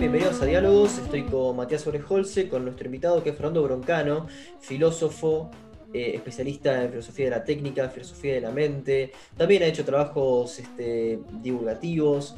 Bienvenidos 0.00 0.42
a 0.42 0.46
Diálogos, 0.46 0.98
estoy 0.98 1.22
con 1.22 1.54
Matías 1.54 1.86
Orejolce, 1.86 2.48
con 2.48 2.64
nuestro 2.64 2.86
invitado 2.86 3.22
que 3.22 3.30
es 3.30 3.36
Fernando 3.36 3.62
Broncano, 3.62 4.26
filósofo, 4.58 5.48
eh, 5.94 6.10
especialista 6.16 6.82
en 6.82 6.90
filosofía 6.90 7.26
de 7.26 7.30
la 7.30 7.44
técnica, 7.44 7.88
filosofía 7.88 8.34
de 8.34 8.40
la 8.40 8.50
mente, 8.50 9.12
también 9.36 9.62
ha 9.62 9.66
hecho 9.66 9.84
trabajos 9.84 10.58
este, 10.58 11.20
divulgativos. 11.40 12.34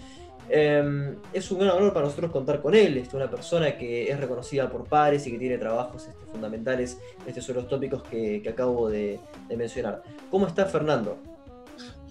Em, 0.51 1.17
es 1.33 1.51
un 1.51 1.61
gran 1.61 1.71
honor 1.71 1.95
para 1.95 2.05
nosotros 2.05 2.31
contar 2.31 2.61
con 2.61 2.75
él, 2.75 2.99
es 2.99 3.15
una 3.15 3.31
persona 3.31 3.79
que 3.79 4.11
es 4.11 4.21
reconocida 4.21 4.69
por 4.69 4.85
pares 4.85 5.27
y 5.27 5.31
que 5.31 5.39
tiene 5.39 5.57
trabajos 5.57 6.07
este, 6.07 6.27
fundamentales 6.27 6.99
estos 7.27 7.45
son 7.45 7.57
los 7.57 7.69
tópicos 7.69 8.03
que, 8.03 8.43
acabo 8.47 8.91
de, 8.91 9.19
mencionar. 9.57 10.03
¿Cómo 10.31 10.47
está 10.47 10.67
Fernando? 10.67 11.32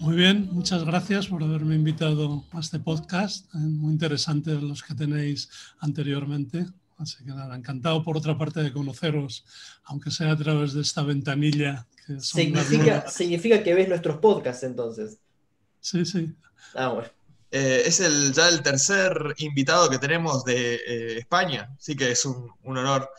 Muy 0.00 0.16
bien, 0.16 0.48
muchas 0.52 0.84
gracias 0.84 1.28
por 1.28 1.42
haberme 1.42 1.76
invitado 1.76 2.44
a 2.52 2.60
este 2.60 2.78
podcast, 2.78 3.46
eh, 3.54 3.58
muy 3.58 3.92
interesantes 3.92 4.60
los 4.62 4.82
que 4.82 4.94
tenéis 4.94 5.48
anteriormente. 5.78 6.66
Así 6.98 7.24
que 7.24 7.30
nada, 7.30 7.56
encantado 7.56 8.02
por 8.04 8.16
otra 8.16 8.36
parte 8.38 8.62
de 8.62 8.72
conoceros, 8.72 9.44
aunque 9.84 10.10
sea 10.10 10.32
a 10.32 10.36
través 10.36 10.72
de 10.72 10.82
esta 10.82 11.02
ventanilla. 11.02 11.86
significa, 12.18 13.08
significa 13.08 13.62
que 13.62 13.74
ves 13.74 13.88
nuestros 13.88 14.18
podcasts 14.18 14.62
entonces. 14.62 15.18
Sí, 15.80 16.04
sí. 16.04 16.32
Ah, 16.74 16.88
bueno. 16.88 17.08
Eh, 17.50 17.82
es 17.84 18.00
el, 18.00 18.32
ya 18.32 18.48
el 18.48 18.62
tercer 18.62 19.12
invitado 19.38 19.90
que 19.90 19.98
tenemos 19.98 20.42
de 20.42 20.74
eh, 20.74 21.18
España, 21.18 21.70
así 21.78 21.94
que 21.94 22.10
es 22.10 22.24
un, 22.24 22.50
honor. 22.64 23.10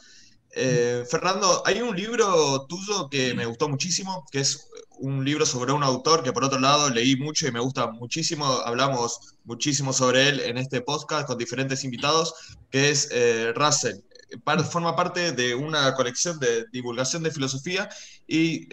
Eh, 0.55 1.03
Fernando, 1.09 1.63
hay 1.65 1.81
un 1.81 1.95
libro 1.95 2.65
tuyo 2.67 3.09
que 3.09 3.33
me 3.33 3.45
gustó 3.45 3.67
muchísimo, 3.69 4.25
que 4.31 4.39
es 4.39 4.69
un 4.99 5.25
libro 5.25 5.45
sobre 5.45 5.73
un 5.73 5.83
autor 5.83 6.23
que 6.23 6.31
por 6.31 6.43
otro 6.43 6.59
lado 6.59 6.89
leí 6.89 7.15
mucho 7.15 7.47
y 7.47 7.51
me 7.51 7.59
gusta 7.59 7.87
muchísimo, 7.87 8.45
hablamos 8.45 9.35
muchísimo 9.43 9.91
sobre 9.91 10.29
él 10.29 10.39
en 10.41 10.57
este 10.57 10.81
podcast 10.81 11.27
con 11.27 11.37
diferentes 11.37 11.83
invitados, 11.83 12.55
que 12.69 12.91
es 12.91 13.09
Russell. 13.55 13.97
Forma 14.69 14.95
parte 14.95 15.31
de 15.31 15.55
una 15.55 15.93
colección 15.95 16.39
de 16.39 16.65
divulgación 16.71 17.23
de 17.23 17.31
filosofía 17.31 17.89
y 18.27 18.67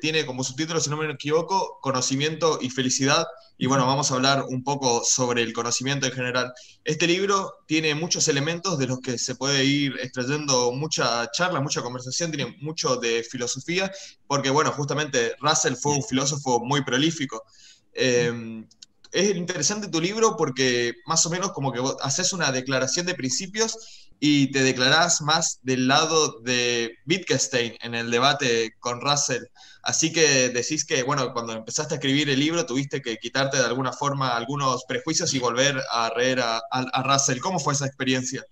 tiene 0.00 0.24
como 0.26 0.44
subtítulo, 0.44 0.80
si 0.80 0.90
no 0.90 0.96
me 0.96 1.10
equivoco, 1.10 1.78
Conocimiento 1.80 2.58
y 2.60 2.70
Felicidad 2.70 3.26
y 3.56 3.66
bueno, 3.66 3.86
vamos 3.86 4.10
a 4.10 4.14
hablar 4.14 4.44
un 4.48 4.64
poco 4.64 5.04
sobre 5.04 5.42
el 5.42 5.52
conocimiento 5.52 6.06
en 6.06 6.12
general. 6.12 6.52
Este 6.82 7.06
libro 7.06 7.52
tiene 7.66 7.94
muchos 7.94 8.26
elementos 8.26 8.78
de 8.78 8.88
los 8.88 9.00
que 9.00 9.16
se 9.16 9.36
puede 9.36 9.64
ir 9.64 9.96
extrayendo 10.02 10.72
mucha 10.72 11.30
charla, 11.30 11.60
mucha 11.60 11.80
conversación, 11.80 12.32
tiene 12.32 12.56
mucho 12.60 12.96
de 12.96 13.22
filosofía, 13.22 13.92
porque 14.26 14.50
bueno, 14.50 14.72
justamente 14.72 15.36
Russell 15.40 15.76
fue 15.76 15.92
un 15.92 16.02
filósofo 16.02 16.60
muy 16.64 16.82
prolífico. 16.84 17.44
Em, 17.92 18.66
es 19.12 19.36
interesante 19.36 19.86
tu 19.86 20.00
libro 20.00 20.36
porque 20.36 20.94
más 21.06 21.24
o 21.24 21.30
menos 21.30 21.52
como 21.52 21.72
que 21.72 21.80
haces 22.02 22.32
una 22.32 22.50
declaración 22.50 23.06
de 23.06 23.14
principios 23.14 24.03
y 24.26 24.46
te 24.46 24.62
declarás 24.62 25.20
más 25.20 25.60
del 25.64 25.86
lado 25.86 26.40
de 26.40 26.96
Wittgenstein 27.06 27.74
en 27.82 27.94
el 27.94 28.10
debate 28.10 28.72
con 28.80 29.02
Russell. 29.02 29.42
Así 29.82 30.14
que 30.14 30.48
decís 30.48 30.86
que, 30.86 31.02
bueno, 31.02 31.34
cuando 31.34 31.52
empezaste 31.52 31.92
a 31.92 31.98
escribir 31.98 32.30
el 32.30 32.40
libro 32.40 32.64
tuviste 32.64 33.02
que 33.02 33.18
quitarte 33.18 33.58
de 33.58 33.66
alguna 33.66 33.92
forma 33.92 34.34
algunos 34.34 34.86
prejuicios 34.88 35.34
y 35.34 35.38
volver 35.40 35.78
a 35.92 36.08
reír 36.08 36.40
a, 36.40 37.02
Russell. 37.02 37.38
¿Cómo 37.38 37.58
fue 37.58 37.74
esa 37.74 37.84
experiencia? 37.84 38.42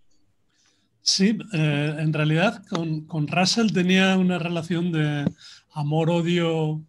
Sí, 1.00 1.38
eh, 1.54 1.96
en 1.98 2.12
realidad 2.12 2.62
con, 2.68 3.06
con, 3.06 3.26
Russell 3.26 3.72
tenía 3.72 4.18
una 4.18 4.38
relación 4.38 4.92
de 4.92 5.24
amor-odio 5.72 6.82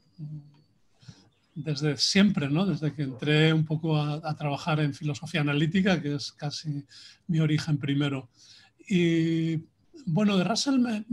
desde 1.56 1.98
siempre, 1.98 2.50
¿no? 2.50 2.66
Desde 2.66 2.94
que 2.94 3.04
entré 3.04 3.54
un 3.54 3.66
poco 3.66 3.98
a, 3.98 4.36
trabajar 4.36 4.80
en 4.80 4.94
filosofía 4.94 5.42
analítica, 5.42 6.02
que 6.02 6.16
es 6.16 6.32
casi 6.32 6.84
mi 7.28 7.40
origen 7.40 7.78
primero. 7.78 8.30
Y 8.88 9.58
bueno, 10.06 10.38
de 10.38 10.44
Russell 10.44 10.80
me, 10.80 11.06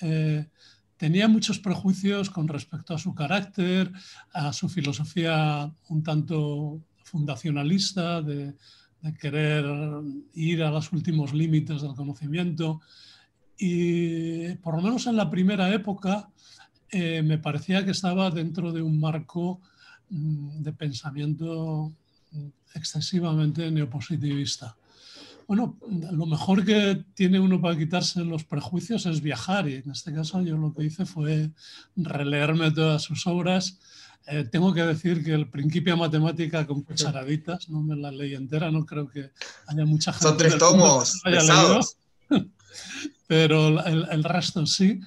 eh, 0.00 0.46
tenía 0.96 1.28
muchos 1.28 1.58
prejuicios 1.58 2.30
con 2.30 2.48
respecto 2.48 2.94
a 2.94 2.98
su 2.98 3.14
carácter, 3.14 3.90
a 4.32 4.52
su 4.52 4.68
filosofía 4.68 5.72
un 5.88 6.02
tanto 6.02 6.80
fundacionalista 7.04 8.22
de, 8.22 8.54
querer 9.20 9.64
ir 10.34 10.62
a 10.64 10.72
los 10.72 10.92
últimos 10.92 11.32
límites 11.32 11.82
del 11.82 11.94
conocimiento. 11.94 12.80
Y 13.56 14.54
por 14.56 14.74
lo 14.74 14.82
menos 14.82 15.06
en 15.06 15.16
la 15.16 15.30
primera 15.30 15.72
época 15.72 16.28
eh, 16.90 17.22
me 17.22 17.38
parecía 17.38 17.84
que 17.84 17.92
estaba 17.92 18.30
dentro 18.30 18.72
de 18.72 18.82
un 18.82 18.98
marco 18.98 19.60
mm, 20.10 20.62
de 20.62 20.72
pensamiento 20.72 21.92
excesivamente 22.74 23.70
neopositivista. 23.70 24.76
Bueno, 25.48 25.78
lo 26.12 26.26
mejor 26.26 26.62
que 26.62 27.06
tiene 27.14 27.40
uno 27.40 27.58
para 27.58 27.76
quitarse 27.76 28.22
los 28.22 28.44
prejuicios 28.44 29.06
es 29.06 29.22
viajar 29.22 29.66
y 29.66 29.76
en 29.76 29.90
este 29.90 30.12
caso 30.12 30.42
yo 30.42 30.58
lo 30.58 30.74
que 30.74 30.84
hice 30.84 31.06
fue 31.06 31.50
releerme 31.96 32.70
todas 32.70 33.00
sus 33.00 33.26
obras. 33.26 33.78
Eh, 34.26 34.44
tengo 34.44 34.74
que 34.74 34.82
decir 34.82 35.24
que 35.24 35.32
el 35.32 35.48
Principia 35.48 35.96
Matemática 35.96 36.66
con 36.66 36.82
cucharaditas, 36.82 37.70
no 37.70 37.80
me 37.80 37.96
la 37.96 38.10
leí 38.10 38.34
entera, 38.34 38.70
no 38.70 38.84
creo 38.84 39.08
que 39.08 39.30
haya 39.68 39.86
mucha 39.86 40.12
gente. 40.12 40.28
Son 40.28 40.36
tres 40.36 40.58
tomos 40.58 41.22
pero 43.26 43.82
el, 43.86 44.24
resto 44.24 44.66
sí. 44.66 45.00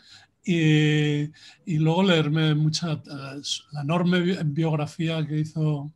Y, 0.43 1.25
y, 1.65 1.77
luego 1.77 2.01
leerme 2.01 2.55
mucha, 2.55 2.93
eh, 2.93 3.41
la 3.73 3.81
enorme 3.81 4.43
biografía 4.43 5.23
que 5.27 5.39
hizo 5.39 5.91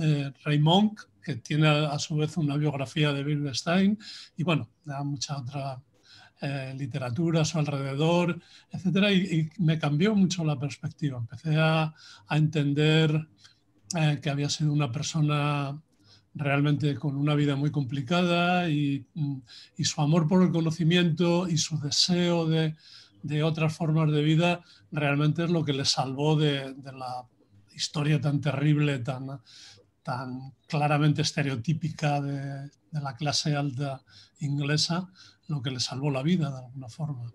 eh, 0.00 0.32
Raymond, 0.44 0.98
que 1.26 1.34
tiene 1.34 1.66
a 1.66 1.98
su 1.98 2.14
vez 2.14 2.36
una 2.36 2.56
biografía 2.56 3.12
de 3.12 3.24
Wittgenstein 3.24 3.98
y 4.36 4.44
bueno, 4.44 4.68
da 4.84 5.02
mucha 5.02 5.36
otra 5.36 5.82
eh, 6.40 6.72
literatura 6.78 7.40
a 7.40 7.44
su 7.44 7.58
alrededor, 7.58 8.40
etcétera, 8.70 9.12
y, 9.12 9.50
me 9.58 9.76
cambió 9.76 10.14
mucho 10.14 10.44
la 10.44 10.56
perspectiva. 10.56 11.18
Empecé 11.18 11.56
a, 11.56 11.92
entender 12.30 13.26
eh, 13.96 14.20
que 14.22 14.30
había 14.30 14.48
sido 14.48 14.72
una 14.72 14.92
persona 14.92 15.82
realmente 16.32 16.94
con 16.94 17.16
una 17.16 17.34
vida 17.34 17.56
muy 17.56 17.72
complicada 17.72 18.70
y, 18.70 19.04
su 19.78 20.00
amor 20.00 20.28
por 20.28 20.44
el 20.44 20.52
conocimiento 20.52 21.48
y 21.48 21.58
su 21.58 21.80
deseo 21.80 22.46
de, 22.46 22.76
otras 23.42 23.74
formas 23.74 24.12
de 24.12 24.22
vida 24.22 24.60
realmente 24.92 25.42
es 25.42 25.50
lo 25.50 25.64
que 25.64 25.72
le 25.72 25.84
salvó 25.84 26.36
de, 26.36 26.72
de 26.74 26.92
la 26.92 27.26
historia 27.74 28.20
tan 28.20 28.40
terrible, 28.40 29.00
tan, 29.00 29.40
tan 30.06 30.54
claramente 30.68 31.22
estereotípica 31.22 32.20
de, 32.20 32.70
la 32.92 33.16
clase 33.16 33.56
alta 33.56 34.00
inglesa, 34.38 35.10
lo 35.48 35.60
que 35.60 35.72
le 35.72 35.80
salvó 35.80 36.10
la 36.10 36.22
vida 36.22 36.48
de 36.50 36.58
alguna 36.58 36.88
forma. 36.88 37.32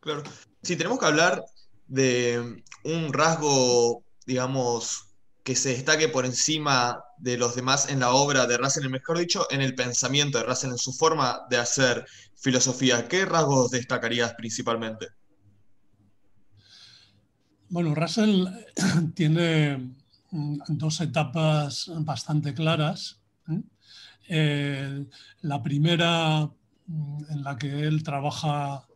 Claro. 0.00 0.22
Si 0.62 0.76
tenemos 0.76 1.00
que 1.00 1.06
hablar 1.06 1.44
de 1.88 2.62
un 2.84 3.12
rasgo, 3.12 4.04
digamos, 4.24 5.08
que 5.42 5.56
se 5.56 5.70
destaque 5.70 6.08
por 6.08 6.24
encima 6.24 7.02
de 7.18 7.36
los 7.36 7.56
demás 7.56 7.90
en 7.90 7.98
la 7.98 8.12
obra 8.12 8.46
de 8.46 8.56
Russell, 8.58 8.88
mejor 8.88 9.18
dicho, 9.18 9.46
en 9.50 9.60
el 9.60 9.74
pensamiento 9.74 10.38
de 10.38 10.44
Russell, 10.44 10.70
en 10.70 10.78
su 10.78 10.92
forma 10.92 11.40
de 11.50 11.58
hacer 11.58 12.06
filosofía, 12.36 13.08
¿qué 13.08 13.26
rasgos 13.26 13.72
destacarías 13.72 14.34
principalmente? 14.34 15.08
Bueno, 17.68 17.94
Russell 17.94 18.46
tiene 19.14 19.96
dos 20.68 21.00
etapas 21.00 21.90
bastante 22.00 22.54
claras. 22.54 23.20
¿eh? 23.48 23.62
Eh, 24.28 25.06
la 25.42 25.62
primera 25.62 26.50
mm, 26.86 27.24
en 27.30 27.42
la 27.42 27.56
que 27.56 27.82
él 27.82 28.02
trabaja 28.02 28.86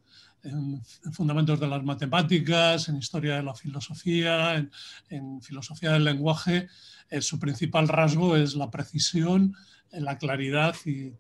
en, 0.43 0.83
fundamentos 1.13 1.61
de 1.61 1.69
las 1.69 1.83
matemáticas, 1.83 2.89
en 2.89 2.97
historia 2.97 3.37
de 3.37 3.43
la 3.43 3.55
filosofía, 3.55 4.67
en, 5.09 5.43
filosofía 5.43 5.93
del 5.93 6.05
lenguaje, 6.05 6.69
eh, 7.11 7.21
su 7.21 7.39
principal 7.39 7.89
rasgo 7.89 8.37
es 8.37 8.55
la 8.55 8.71
precisión, 8.71 9.55
la 9.93 10.19
claridad 10.19 10.77
y, 10.87 11.13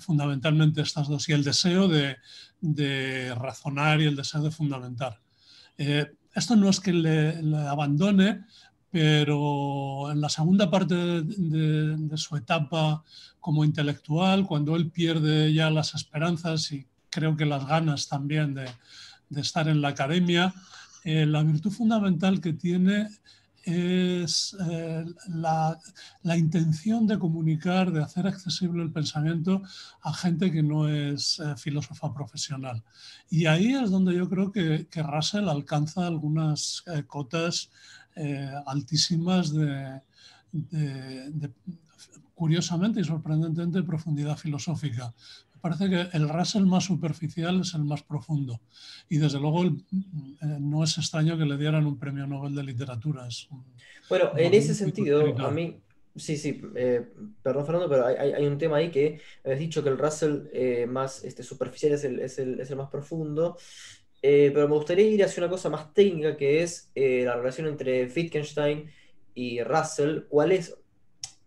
fundamentalmente 0.00 0.82
estas 0.82 1.06
dos, 1.06 1.28
y 1.28 1.32
el 1.32 1.44
deseo 1.44 1.86
de, 1.88 2.16
razonar 3.36 4.00
y 4.00 4.06
el 4.06 4.16
deseo 4.16 4.42
de 4.42 4.50
fundamentar. 4.50 5.20
esto 6.34 6.56
no 6.56 6.68
es 6.68 6.80
que 6.80 6.92
le 6.92 7.38
abandone, 7.68 8.44
pero 8.92 10.12
en 10.12 10.20
la 10.20 10.28
segunda 10.28 10.70
parte 10.70 10.94
de, 10.94 12.16
su 12.18 12.36
etapa 12.36 13.02
como 13.40 13.64
intelectual, 13.64 14.46
cuando 14.46 14.76
él 14.76 14.90
pierde 14.90 15.52
ya 15.52 15.70
las 15.70 15.94
esperanzas 15.94 16.70
y 16.72 16.86
creo 17.08 17.34
que 17.34 17.46
las 17.46 17.66
ganas 17.66 18.06
también 18.06 18.52
de, 18.52 18.68
estar 19.40 19.66
en 19.68 19.80
la 19.80 19.88
academia, 19.88 20.52
eh, 21.04 21.24
la 21.24 21.42
virtud 21.42 21.70
fundamental 21.70 22.42
que 22.42 22.52
tiene 22.52 23.08
es 23.64 24.54
eh, 24.68 25.06
la, 25.28 25.78
intención 26.36 27.06
de 27.06 27.18
comunicar, 27.18 27.92
de 27.92 28.02
hacer 28.02 28.26
accesible 28.26 28.82
el 28.82 28.92
pensamiento 28.92 29.62
a 30.02 30.12
gente 30.12 30.52
que 30.52 30.62
no 30.62 30.86
es 30.86 31.38
eh, 31.38 31.54
filósofa 31.56 32.12
profesional. 32.12 32.82
Y 33.30 33.46
ahí 33.46 33.72
es 33.72 33.90
donde 33.90 34.14
yo 34.14 34.28
creo 34.28 34.52
que, 34.52 34.86
que 34.90 35.02
Russell 35.02 35.48
alcanza 35.48 36.06
algunas 36.06 36.84
cotas 37.06 37.70
altísimas 38.66 39.52
de, 39.52 40.00
curiosamente 42.34 43.00
y 43.00 43.04
sorprendentemente, 43.04 43.82
profundidad 43.82 44.36
filosófica. 44.36 45.14
Me 45.54 45.60
parece 45.60 45.88
que 45.88 46.16
el 46.16 46.28
Russell 46.28 46.66
más 46.66 46.84
superficial 46.84 47.60
es 47.60 47.74
el 47.74 47.84
más 47.84 48.02
profundo. 48.02 48.60
Y 49.08 49.18
desde 49.18 49.38
luego 49.38 49.64
no 50.58 50.84
es 50.84 50.98
extraño 50.98 51.38
que 51.38 51.44
le 51.44 51.56
dieran 51.56 51.86
un 51.86 51.98
premio 51.98 52.26
Nobel 52.26 52.54
de 52.54 52.64
Literatura. 52.64 53.28
bueno, 54.08 54.32
en 54.36 54.54
ese 54.54 54.74
sentido, 54.74 55.36
a 55.38 55.50
mí, 55.50 55.80
Sí, 56.14 56.36
sí, 56.36 56.60
eh, 56.74 57.06
perdón 57.42 57.64
Fernando, 57.64 57.88
pero 57.88 58.06
hay, 58.06 58.46
un 58.46 58.58
tema 58.58 58.76
ahí 58.76 58.90
que 58.90 59.20
habías 59.44 59.58
dicho 59.58 59.82
que 59.82 59.88
el 59.88 59.96
Russell 59.96 60.42
eh, 60.52 60.86
más 60.86 61.24
este, 61.24 61.42
superficial 61.42 61.92
es 61.92 62.04
el, 62.04 62.20
es, 62.20 62.38
el, 62.38 62.76
más 62.76 62.90
profundo, 62.90 63.56
eh, 64.22 64.50
pero 64.54 64.68
me 64.68 64.74
gustaría 64.74 65.06
ir 65.06 65.24
hacia 65.24 65.42
una 65.42 65.50
cosa 65.50 65.68
más 65.68 65.92
técnica 65.92 66.36
que 66.36 66.62
es 66.62 66.90
la 66.94 67.36
relación 67.36 67.66
entre 67.66 68.06
Wittgenstein 68.06 68.90
y 69.34 69.62
Russell. 69.62 70.22
¿Cuál 70.28 70.52
es? 70.52 70.76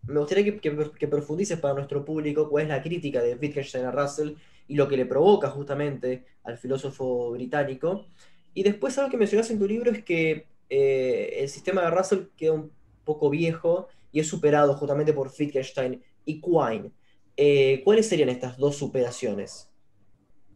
Me 0.06 0.20
gustaría 0.20 0.60
que, 0.60 1.06
profundices 1.08 1.58
para 1.58 1.74
nuestro 1.74 2.04
público 2.04 2.48
cuál 2.48 2.64
es 2.64 2.68
la 2.68 2.82
crítica 2.82 3.22
de 3.22 3.34
Wittgenstein 3.34 3.86
a 3.86 3.90
Russell 3.90 4.34
y 4.68 4.76
lo 4.76 4.86
que 4.88 4.96
le 4.96 5.06
provoca 5.06 5.50
justamente 5.50 6.24
al 6.44 6.58
filósofo 6.58 7.32
británico. 7.32 8.06
Y 8.54 8.62
después 8.62 8.96
algo 8.98 9.10
que 9.10 9.16
mencionas 9.16 9.50
en 9.50 9.58
tu 9.58 9.66
libro 9.66 9.90
es 9.90 10.04
que 10.04 10.46
el 10.68 11.48
sistema 11.48 11.82
de 11.82 11.90
Russell 11.90 12.26
queda 12.36 12.52
un 12.52 12.70
poco 13.04 13.30
viejo 13.30 13.88
y 14.12 14.20
es 14.20 14.28
superado 14.28 14.74
justamente 14.74 15.12
por 15.12 15.30
Wittgenstein 15.38 16.02
y 16.24 16.40
Quine. 16.40 16.90
Eh, 17.36 17.82
¿Cuáles 17.84 18.08
serían 18.08 18.28
estas 18.30 18.56
dos 18.56 18.76
superaciones? 18.76 19.70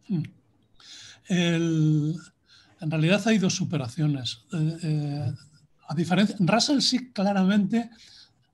Hmm. 0.07 0.23
En 1.29 2.15
realidad 2.81 3.21
hay 3.27 3.37
dos 3.37 3.55
superaciones. 3.55 4.43
Eh, 4.53 4.77
eh, 4.83 5.33
a 5.87 5.95
diferencia, 5.95 6.35
Russell 6.39 6.79
sí 6.79 7.11
claramente 7.11 7.89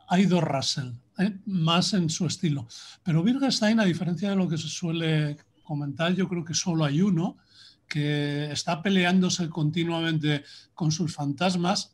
hay 0.09 0.25
dos 0.25 0.43
Russell, 0.43 0.91
más 1.45 1.93
en 1.93 2.09
su 2.09 2.25
estilo. 2.25 2.67
Pero 3.03 3.21
Wittgenstein, 3.21 3.79
a 3.79 3.85
diferencia 3.85 4.29
de 4.29 4.35
lo 4.35 4.47
que 4.47 4.57
se 4.57 4.67
suele 4.67 5.37
comentar, 5.63 6.13
yo 6.13 6.27
creo 6.27 6.45
que 6.45 6.53
solo 6.53 6.85
hay 6.85 7.01
uno 7.01 7.37
que 7.87 8.51
está 8.51 8.81
peleándose 8.81 9.49
continuamente 9.49 10.43
con 10.73 10.91
sus 10.91 11.13
fantasmas 11.13 11.93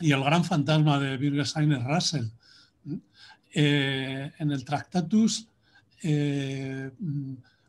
y 0.00 0.12
el 0.12 0.22
gran 0.22 0.44
fantasma 0.44 0.98
de 0.98 1.16
Wittgenstein 1.16 1.72
es 1.72 1.84
Russell. 1.84 2.26
Eh, 3.56 4.32
en 4.36 4.50
el 4.50 4.64
Tractatus 4.64 5.48
eh, 6.02 6.90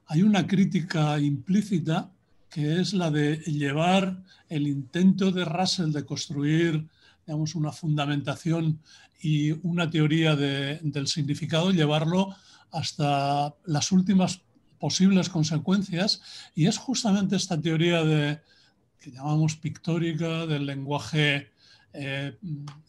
hay 0.07 0.23
una 0.23 0.45
crítica 0.47 1.19
implícita 1.19 2.11
que 2.49 2.79
es 2.79 2.93
la 2.93 3.11
de 3.11 3.37
llevar 3.37 4.23
el 4.49 4.67
intento 4.67 5.31
de 5.31 5.45
Russell 5.45 5.91
de 5.91 6.05
construir 6.05 6.87
digamos, 7.25 7.55
una 7.55 7.71
fundamentación 7.71 8.79
y 9.21 9.51
una 9.67 9.89
teoría 9.89 10.35
del 10.35 11.07
significado, 11.07 11.71
llevarlo 11.71 12.35
hasta 12.71 13.55
las 13.65 13.91
últimas 13.91 14.41
posibles 14.79 15.29
consecuencias. 15.29 16.21
Y 16.53 16.67
es 16.67 16.77
justamente 16.77 17.35
esta 17.35 17.59
teoría 17.59 18.03
de, 18.03 18.39
que 18.99 19.11
llamamos 19.11 19.55
pictórica 19.55 20.45
del 20.45 20.65
lenguaje 20.65 21.49
eh, 21.93 22.37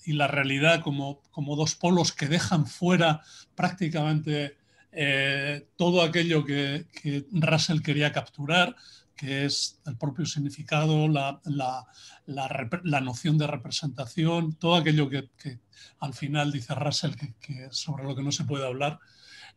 y 0.04 0.12
la 0.12 0.26
realidad 0.26 0.82
como, 0.82 1.22
como, 1.30 1.56
dos 1.56 1.74
polos 1.74 2.12
que 2.12 2.26
dejan 2.26 2.66
fuera 2.66 3.22
prácticamente 3.54 4.56
eh, 4.98 5.68
todo 5.76 6.00
aquello 6.00 6.42
que, 6.42 6.86
Russell 7.30 7.82
quería 7.82 8.12
capturar, 8.12 8.74
que 9.14 9.44
es 9.44 9.78
el 9.84 9.98
propio 9.98 10.24
significado, 10.24 11.06
la, 11.06 11.38
la, 11.44 11.86
la, 12.24 13.00
noción 13.02 13.36
de 13.36 13.46
representación, 13.46 14.54
todo 14.54 14.74
aquello 14.74 15.10
que, 15.10 15.28
al 16.00 16.14
final 16.14 16.50
dice 16.50 16.74
Russell 16.74 17.12
que, 17.14 17.68
sobre 17.70 18.04
lo 18.04 18.16
que 18.16 18.22
no 18.22 18.32
se 18.32 18.44
puede 18.44 18.66
hablar. 18.66 18.98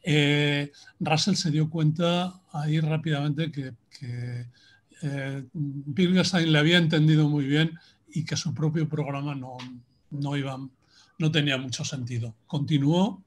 Eh, 0.03 0.73
Russell 0.99 1.35
se 1.35 1.51
dio 1.51 1.69
cuenta 1.69 2.41
ahí 2.51 2.81
rápidamente 2.81 3.49
que, 3.49 3.75
que 3.97 4.45
Wittgenstein 5.53 6.51
le 6.51 6.59
había 6.59 6.77
entendido 6.77 7.29
muy 7.29 7.45
bien 7.45 7.79
y 8.13 8.25
que 8.25 8.35
su 8.35 8.53
propio 8.53 8.89
programa 8.89 9.35
no, 9.35 9.55
no, 10.09 10.35
iba, 10.35 10.59
no 11.17 11.31
tenía 11.31 11.57
mucho 11.57 11.85
sentido. 11.85 12.35
Continuó, 12.45 13.23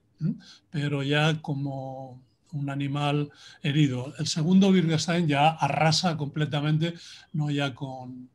pero 0.70 1.02
ya 1.02 1.40
como 1.40 2.22
un 2.52 2.70
animal 2.70 3.30
herido. 3.62 4.14
El 4.18 4.26
segundo 4.26 4.68
Wittgenstein 4.68 5.26
ya 5.26 5.50
arrasa 5.50 6.16
completamente, 6.16 6.94
no 7.32 7.50
ya 7.50 7.74
con, 7.74 8.28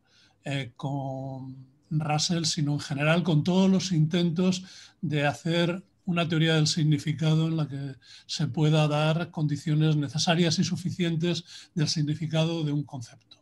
eh, 0.44 0.72
con 0.76 1.56
Russell, 1.90 2.46
sino 2.46 2.74
en 2.74 2.80
general 2.80 3.24
con 3.24 3.44
todos 3.44 3.70
los 3.70 3.92
intentos 3.92 4.64
de 5.02 5.26
hacer 5.26 5.84
una 6.06 6.28
teoría 6.28 6.56
del 6.56 6.68
significado 6.68 7.48
en 7.48 7.58
la 7.58 7.68
que 7.68 7.96
se 8.26 8.48
pueda 8.48 8.88
dar 8.88 9.30
condiciones 9.30 9.96
necesarias 9.98 10.58
y 10.58 10.64
suficientes 10.64 11.44
del 11.76 11.88
significado 11.88 12.64
de 12.64 12.72
un 12.72 12.84
concepto. 12.84 13.38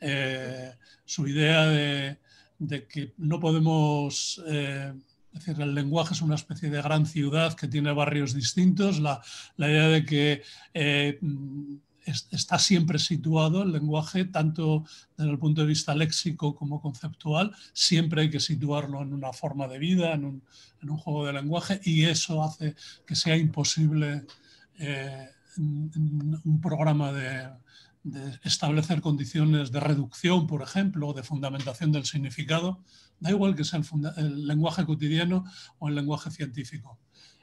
Eh, 0.00 0.74
su 1.04 1.26
idea 1.26 1.66
de, 1.66 2.18
que 2.88 3.14
no 3.16 3.40
podemos... 3.40 4.40
Eh, 4.46 4.92
decir, 5.32 5.60
el 5.60 5.74
lenguaje 5.74 6.14
es 6.14 6.22
una 6.22 6.34
especie 6.34 6.70
de 6.70 6.82
gran 6.82 7.06
ciudad 7.06 7.54
que 7.54 7.68
tiene 7.68 7.92
barrios 7.92 8.34
distintos, 8.34 9.00
la, 9.00 9.22
idea 9.58 9.88
de 9.88 10.04
que 10.04 10.42
eh, 10.74 11.18
está 12.30 12.58
siempre 12.58 12.98
situado 12.98 13.62
el 13.62 13.72
lenguaje, 13.72 14.24
tanto 14.24 14.84
desde 15.16 15.30
el 15.30 15.38
punto 15.38 15.62
de 15.62 15.68
vista 15.68 15.94
léxico 15.94 16.54
como 16.54 16.80
conceptual, 16.80 17.54
siempre 17.72 18.22
hay 18.22 18.30
que 18.30 18.40
situarlo 18.40 19.02
en 19.02 19.12
una 19.12 19.32
forma 19.32 19.68
de 19.68 19.78
vida, 19.78 20.12
en 20.12 20.24
un, 20.24 20.42
en 20.82 20.90
un 20.90 20.96
juego 20.98 21.26
de 21.26 21.32
lenguaje, 21.32 21.80
y 21.84 22.04
eso 22.04 22.42
hace 22.42 22.74
que 23.06 23.16
sea 23.16 23.36
imposible 23.36 24.24
un 25.56 26.60
programa 26.60 27.12
de, 27.12 27.48
de 28.02 28.38
establecer 28.42 29.00
condiciones 29.00 29.70
de 29.70 29.80
reducción, 29.80 30.46
por 30.46 30.62
ejemplo, 30.62 31.12
de 31.12 31.22
fundamentación 31.22 31.92
del 31.92 32.04
significado, 32.04 32.82
da 33.20 33.30
igual 33.30 33.54
que 33.54 33.64
sea 33.64 33.80
el, 34.16 34.46
lenguaje 34.46 34.84
cotidiano 34.84 35.44
o 35.78 35.88
el 35.88 35.94
lenguaje 35.94 36.30
científico. 36.30 36.98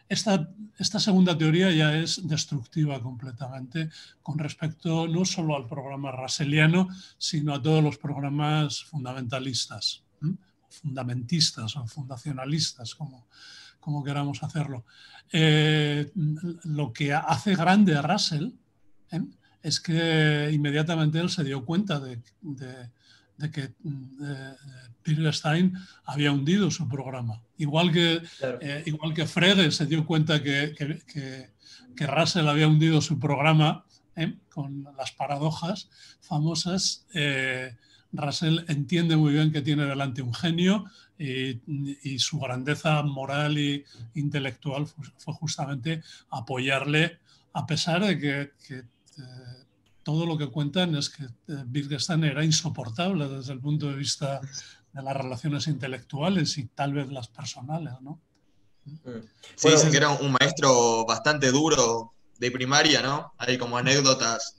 Esta, 0.10 0.50
esta, 0.78 1.00
segunda 1.00 1.38
teoría 1.38 1.72
ya 1.72 1.96
es 1.96 2.28
destructiva 2.28 3.00
completamente 3.00 3.90
con 4.24 4.40
respecto 4.40 5.08
no 5.08 5.24
solo 5.24 5.56
al 5.56 5.68
programa 5.68 6.12
russelliano, 6.12 6.90
sino 7.18 7.54
a 7.54 7.62
todos 7.62 7.84
los 7.84 7.98
programas 7.98 8.84
fundamentalistas, 8.84 10.04
fundamentistas 10.68 11.76
o 11.76 11.86
fundacionalistas, 11.86 12.96
como, 12.96 13.28
como 13.80 14.04
queramos 14.04 14.42
hacerlo. 14.44 14.84
Eh, 15.32 16.12
lo 16.64 16.92
que 16.92 17.14
hace 17.14 17.56
grande 17.56 17.96
a 17.96 18.02
Russell 18.02 18.50
¿eh? 19.12 19.22
Es 19.62 19.80
que 19.80 20.50
inmediatamente 20.52 21.20
él 21.20 21.30
se 21.30 21.44
dio 21.44 21.66
cuenta 21.66 22.00
de, 22.00 22.20
que 23.52 23.74
Wittgenstein 25.06 25.74
había 26.06 26.32
hundido 26.32 26.70
su 26.72 26.88
programa. 26.88 27.42
Igual 27.58 27.92
que, 27.92 28.22
eh, 28.62 28.84
igual 28.86 29.14
que 29.14 29.26
Frege 29.26 29.72
se 29.72 29.86
dio 29.86 30.06
cuenta 30.06 30.42
que, 30.42 30.74
que, 30.76 32.08
Russell 32.08 32.48
había 32.48 32.68
hundido 32.68 33.02
su 33.02 33.20
programa 33.20 33.84
¿eh? 34.16 34.38
con 34.50 34.88
las 34.98 35.12
paradojas 35.12 35.90
famosas, 36.22 37.06
eh, 37.14 37.76
Russell 38.14 38.60
entiende 38.70 39.18
muy 39.18 39.34
bien 39.34 39.52
que 39.52 39.62
tiene 39.62 39.86
delante 39.86 40.22
un 40.22 40.34
genio 40.34 40.86
y, 41.18 41.60
su 42.20 42.40
grandeza 42.40 43.04
moral 43.04 43.58
e 43.58 43.84
intelectual 44.16 44.88
fue, 44.88 45.34
justamente 45.34 46.02
apoyarle 46.30 47.20
a 47.52 47.66
pesar 47.68 48.06
de 48.06 48.18
que 48.18 48.84
este, 49.20 49.66
todo 50.04 50.26
lo 50.26 50.38
que 50.38 50.50
cuentan 50.50 50.96
es 50.96 51.10
que 51.10 51.24
eh, 51.24 51.64
Wittgenstein 51.72 52.24
era 52.24 52.44
insoportable 52.44 53.28
desde 53.28 53.54
el 53.54 53.60
punto 53.60 53.88
de 53.88 53.96
vista 53.96 54.42
de 54.94 55.04
las 55.04 55.16
relaciones 55.16 55.68
intelectuales 55.68 56.58
y 56.58 56.66
tal 56.68 56.94
vez 56.94 57.12
las 57.12 57.28
personales, 57.28 57.94
¿no? 58.02 58.20
Mm. 58.86 59.20
Sí, 59.56 59.70
dicen 59.70 59.92
que 59.92 59.98
era 59.98 60.10
un 60.10 60.32
maestro 60.32 61.06
bastante 61.06 61.52
duro 61.52 62.14
de 62.40 62.50
primaria, 62.50 63.02
¿no? 63.02 63.34
Hay 63.38 63.58
como 63.58 63.78
anécdotas 63.78 64.56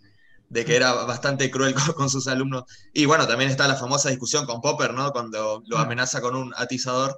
de 0.49 0.65
que 0.65 0.77
era 0.77 0.93
bastante 0.93 1.51
cruel 1.51 1.75
con, 1.97 2.11
sus 2.11 2.29
alumnos. 2.29 2.65
Y 2.93 3.07
bueno, 3.07 3.27
también 3.27 3.51
está 3.51 3.67
la 3.67 3.77
famosa 3.77 4.11
discusión 4.11 4.47
con 4.47 4.61
Popper, 4.61 4.95
¿no? 4.95 5.11
Cuando 5.11 5.63
lo 5.67 5.79
mm. 5.79 5.81
amenaza 5.81 6.21
con 6.21 6.37
un 6.37 6.53
atizador. 6.57 7.17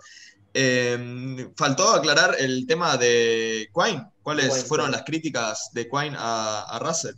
Em, 0.54 1.50
faltó 1.56 1.94
aclarar 1.94 2.36
el 2.38 2.66
tema 2.66 2.96
de 2.98 3.70
Quine. 3.74 4.06
¿Cuáles 4.22 4.64
fueron 4.64 4.90
las 4.90 5.02
críticas 5.02 5.70
de 5.72 5.88
Quine 5.88 6.14
a 6.18 6.78
Russell? 6.80 7.16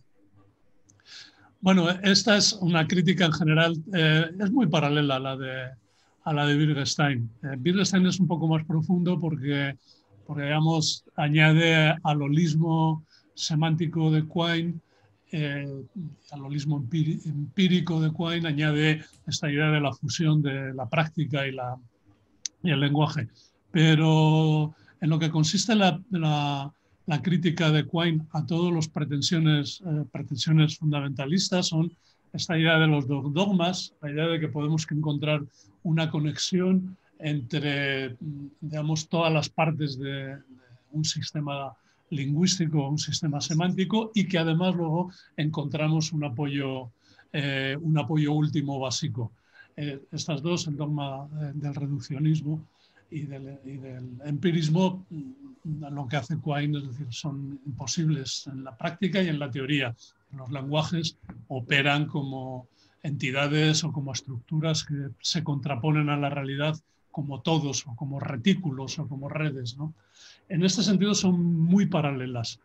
Bueno, 1.64 1.88
esta 2.02 2.36
es 2.36 2.52
una 2.52 2.86
crítica 2.86 3.24
en 3.24 3.32
general, 3.32 3.82
eh, 3.94 4.30
es 4.38 4.50
muy 4.50 4.66
paralela 4.66 5.16
a 5.16 5.18
la 5.18 5.34
de, 5.34 5.70
a 6.24 6.32
la 6.34 6.44
de 6.44 6.58
Wittgenstein. 6.58 7.30
Eh, 7.42 7.56
Wittgenstein 7.56 8.04
es 8.04 8.20
un 8.20 8.28
poco 8.28 8.46
más 8.46 8.66
profundo 8.66 9.18
porque, 9.18 9.74
porque 10.26 10.42
digamos, 10.42 11.06
añade 11.16 11.96
al 12.02 12.20
holismo 12.20 13.06
semántico 13.34 14.10
de 14.10 14.28
Quine, 14.28 14.74
eh, 15.32 15.66
al 16.32 16.44
holismo 16.44 16.76
empírico 16.76 17.98
de 17.98 18.12
Quine, 18.12 18.46
añade 18.46 19.02
esta 19.26 19.50
idea 19.50 19.70
de 19.70 19.80
la 19.80 19.94
fusión 19.94 20.42
de 20.42 20.74
la 20.74 20.86
práctica 20.86 21.46
y 21.46 21.52
la, 21.52 21.78
y 22.62 22.72
el 22.72 22.80
lenguaje. 22.80 23.28
Pero 23.70 24.74
en 25.00 25.08
lo 25.08 25.18
que 25.18 25.30
consiste 25.30 25.74
la, 25.74 25.98
la, 26.10 26.70
crítica 27.22 27.70
de 27.70 27.86
Quine 27.86 28.26
a 28.32 28.46
todos 28.46 28.72
los 28.72 28.88
pretensiones, 28.88 29.82
eh, 29.86 30.04
pretensiones 30.10 30.78
fundamentalistas 30.78 31.68
son 31.68 31.92
esta 32.32 32.58
idea 32.58 32.78
de 32.78 32.86
los 32.86 33.06
dogmas, 33.06 33.94
la 34.00 34.10
idea 34.10 34.26
de 34.26 34.40
que 34.40 34.48
podemos 34.48 34.86
encontrar 34.90 35.42
una 35.82 36.10
conexión 36.10 36.96
entre, 37.18 38.16
digamos, 38.60 39.08
todas 39.08 39.32
las 39.32 39.48
partes 39.48 39.98
de, 39.98 40.36
un 40.92 41.04
sistema 41.04 41.72
lingüístico, 42.10 42.88
un 42.88 42.98
sistema 42.98 43.40
semántico 43.40 44.10
y 44.14 44.26
que 44.26 44.38
además 44.38 44.74
luego 44.74 45.12
encontramos 45.36 46.12
un 46.12 46.24
apoyo, 46.24 46.90
eh, 47.32 47.76
un 47.80 47.98
apoyo 47.98 48.32
último 48.32 48.78
básico. 48.78 49.32
Eh, 49.76 50.00
estas 50.12 50.40
dos, 50.42 50.66
el 50.68 50.76
dogma 50.76 51.28
del 51.54 51.74
reduccionismo 51.74 52.64
y 53.10 53.22
del, 53.22 53.58
y 53.64 53.76
del, 53.76 54.18
empirismo, 54.24 55.06
mm, 55.10 55.84
lo 55.92 56.06
que 56.06 56.16
hace 56.16 56.36
Quine 56.40 56.78
es 56.78 56.88
decir, 56.88 57.06
son 57.10 57.60
imposibles 57.66 58.46
en 58.46 58.64
la 58.64 58.76
práctica 58.76 59.22
y 59.22 59.28
en 59.28 59.38
la 59.38 59.50
teoría. 59.50 59.94
Los 60.36 60.50
lenguajes 60.50 61.16
operan 61.48 62.06
como 62.06 62.68
entidades 63.02 63.84
o 63.84 63.92
como 63.92 64.12
estructuras 64.12 64.84
que 64.84 65.10
se 65.20 65.44
contraponen 65.44 66.08
a 66.08 66.16
la 66.16 66.30
realidad 66.30 66.76
como 67.10 67.42
todos 67.42 67.86
o 67.86 67.94
como 67.94 68.18
retículos 68.18 68.98
o 68.98 69.06
como 69.06 69.28
redes. 69.28 69.76
¿no? 69.76 69.94
En 70.48 70.64
este 70.64 70.82
sentido 70.82 71.14
son 71.14 71.54
muy 71.54 71.86
paralelas. 71.86 72.58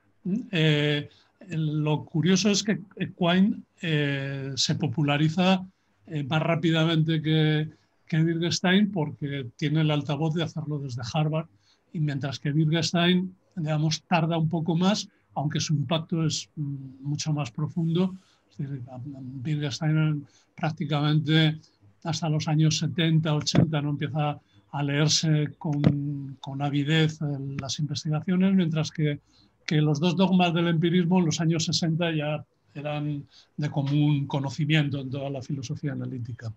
Eh, 0.52 1.10
lo 1.50 2.04
curioso 2.04 2.50
es 2.50 2.64
que 2.64 2.80
Quine 3.18 3.62
eh, 3.82 4.52
se 4.56 4.76
populariza 4.76 5.66
eh, 6.08 6.24
más 6.24 6.42
rápidamente 6.42 7.22
que, 7.22 7.70
que 8.10 8.22
Wittgenstein 8.22 8.92
porque 8.92 9.48
tiene 9.56 9.82
el 9.82 9.92
altavoz 9.92 10.34
de 10.34 10.44
hacerlo 10.44 10.80
desde 10.80 11.04
Harvard 11.14 11.48
y 11.94 12.00
mientras 12.00 12.40
que 12.40 12.52
Wittgenstein 12.52 13.34
digamos, 13.56 14.04
tarda 14.04 14.38
un 14.38 14.50
poco 14.50 14.76
más, 14.76 15.08
aunque 15.36 15.60
su 15.60 15.74
impacto 15.74 16.26
es 16.26 16.50
mm, 16.56 17.04
mucho 17.04 17.32
más 17.32 17.52
profundo. 17.52 18.16
Wittgenstein 18.58 20.26
prácticamente 20.56 21.60
hasta 22.04 22.30
los 22.30 22.48
años 22.48 22.78
70, 22.80 23.34
80 23.34 23.82
no 23.82 23.92
empieza 23.92 24.40
a 24.72 24.84
leerse 24.84 25.54
con, 25.58 26.38
con 26.42 26.62
avidez 26.62 27.20
las 27.62 27.80
investigaciones, 27.80 28.54
mientras 28.54 28.92
que, 28.92 29.20
que, 29.66 29.82
los 29.82 30.00
dos 30.00 30.16
dogmas 30.16 30.54
del 30.54 30.68
empirismo 30.68 31.20
en 31.20 31.26
los 31.26 31.40
años 31.40 31.66
60 31.66 32.12
ya 32.12 32.46
eran 32.76 33.26
de 33.56 33.70
común 33.70 34.28
conocimiento 34.28 35.00
en 35.00 35.10
toda 35.10 35.30
la 35.30 35.42
filosofía 35.42 35.94
analítica. 35.94 36.54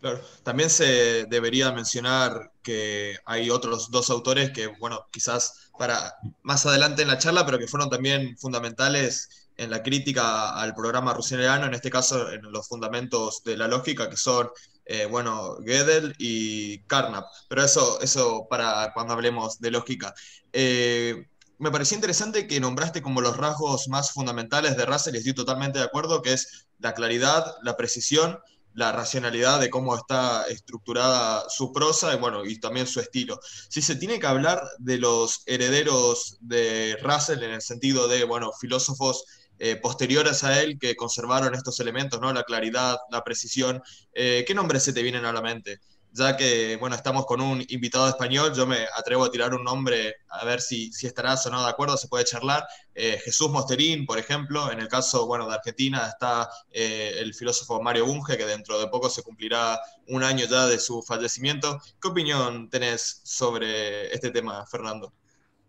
Claro, 0.00 0.20
también 0.44 0.70
se 0.70 1.24
debería 1.24 1.72
mencionar 1.72 2.52
que 2.62 3.16
hay 3.24 3.50
otros 3.50 3.90
dos 3.90 4.10
autores 4.10 4.50
que, 4.52 4.68
bueno, 4.68 5.06
quizás 5.10 5.70
para 5.76 6.14
más 6.42 6.64
adelante 6.66 7.02
en 7.02 7.08
la 7.08 7.18
charla, 7.18 7.44
pero 7.44 7.58
que 7.58 7.66
fueron 7.66 7.90
también 7.90 8.36
fundamentales 8.38 9.48
en 9.56 9.70
la 9.70 9.82
crítica 9.82 10.50
al 10.54 10.74
programa 10.74 11.14
rusineriano, 11.14 11.66
en 11.66 11.74
este 11.74 11.90
caso 11.90 12.30
en 12.30 12.42
los 12.42 12.68
fundamentos 12.68 13.42
de 13.42 13.56
la 13.56 13.66
lógica, 13.66 14.08
que 14.08 14.16
son, 14.16 14.50
eh, 14.84 15.06
bueno, 15.06 15.56
Gödel 15.66 16.14
y 16.18 16.78
Carnap. 16.84 17.26
Pero 17.48 17.64
eso, 17.64 18.00
eso 18.00 18.46
para 18.48 18.92
cuando 18.94 19.14
hablemos 19.14 19.58
de 19.58 19.72
lógica. 19.72 20.14
Eh, 20.52 21.26
me 21.58 21.72
pareció 21.72 21.96
interesante 21.96 22.46
que 22.46 22.60
nombraste 22.60 23.02
como 23.02 23.20
los 23.20 23.36
rasgos 23.36 23.88
más 23.88 24.12
fundamentales 24.12 24.76
de 24.76 24.86
Russell, 24.86 25.16
y 25.16 25.18
estoy 25.18 25.34
totalmente 25.34 25.80
de 25.80 25.86
acuerdo, 25.86 26.22
que 26.22 26.34
es 26.34 26.68
la 26.78 26.94
claridad, 26.94 27.56
la 27.62 27.76
precisión, 27.76 28.38
la 28.78 28.92
racionalidad 28.92 29.58
de 29.58 29.70
cómo 29.70 29.96
está 29.96 30.44
estructurada 30.44 31.44
su 31.50 31.72
prosa 31.72 32.14
y, 32.14 32.18
bueno, 32.18 32.44
y 32.44 32.60
también 32.60 32.86
su 32.86 33.00
estilo. 33.00 33.40
Si 33.42 33.82
se 33.82 33.96
tiene 33.96 34.20
que 34.20 34.26
hablar 34.28 34.62
de 34.78 34.98
los 34.98 35.42
herederos 35.46 36.36
de 36.40 36.96
Russell 37.02 37.42
en 37.42 37.50
el 37.50 37.60
sentido 37.60 38.06
de, 38.06 38.22
bueno, 38.22 38.52
filósofos 38.52 39.24
eh, 39.58 39.74
posteriores 39.74 40.44
a 40.44 40.62
él 40.62 40.78
que 40.78 40.94
conservaron 40.94 41.56
estos 41.56 41.80
elementos, 41.80 42.20
¿no? 42.20 42.32
La 42.32 42.44
claridad, 42.44 42.98
la 43.10 43.24
precisión. 43.24 43.82
Eh, 44.12 44.44
¿Qué 44.46 44.54
nombres 44.54 44.84
se 44.84 44.92
te 44.92 45.02
vienen 45.02 45.24
a 45.24 45.32
la 45.32 45.42
mente? 45.42 45.80
Ya 46.12 46.36
que, 46.36 46.76
bueno, 46.76 46.96
estamos 46.96 47.26
con 47.26 47.40
un 47.40 47.64
invitado 47.68 48.08
español, 48.08 48.52
yo 48.54 48.66
me 48.66 48.86
atrevo 48.96 49.24
a 49.24 49.30
tirar 49.30 49.54
un 49.54 49.62
nombre 49.62 50.16
a 50.28 50.44
ver 50.44 50.60
si, 50.60 50.92
si 50.92 51.06
estarás 51.06 51.46
o 51.46 51.50
no 51.50 51.62
de 51.62 51.70
acuerdo, 51.70 51.96
se 51.96 52.08
puede 52.08 52.24
charlar. 52.24 52.66
Eh, 52.94 53.20
Jesús 53.24 53.50
Mosterín, 53.50 54.06
por 54.06 54.18
ejemplo, 54.18 54.72
en 54.72 54.80
el 54.80 54.88
caso, 54.88 55.26
bueno, 55.26 55.48
de 55.48 55.54
Argentina 55.54 56.08
está 56.08 56.48
el 56.72 57.34
filósofo 57.34 57.80
Mario 57.82 58.06
Bunge, 58.06 58.36
que 58.36 58.46
dentro 58.46 58.78
de 58.80 58.88
poco 58.88 59.08
se 59.10 59.22
cumplirá 59.22 59.78
un 60.08 60.22
año 60.22 60.46
ya 60.46 60.66
de 60.66 60.78
su 60.78 61.02
fallecimiento. 61.02 61.80
¿Qué 62.00 62.08
opinión 62.08 62.68
tenés 62.70 63.20
sobre 63.24 64.12
este 64.12 64.30
tema, 64.30 64.66
Fernando? 64.66 65.12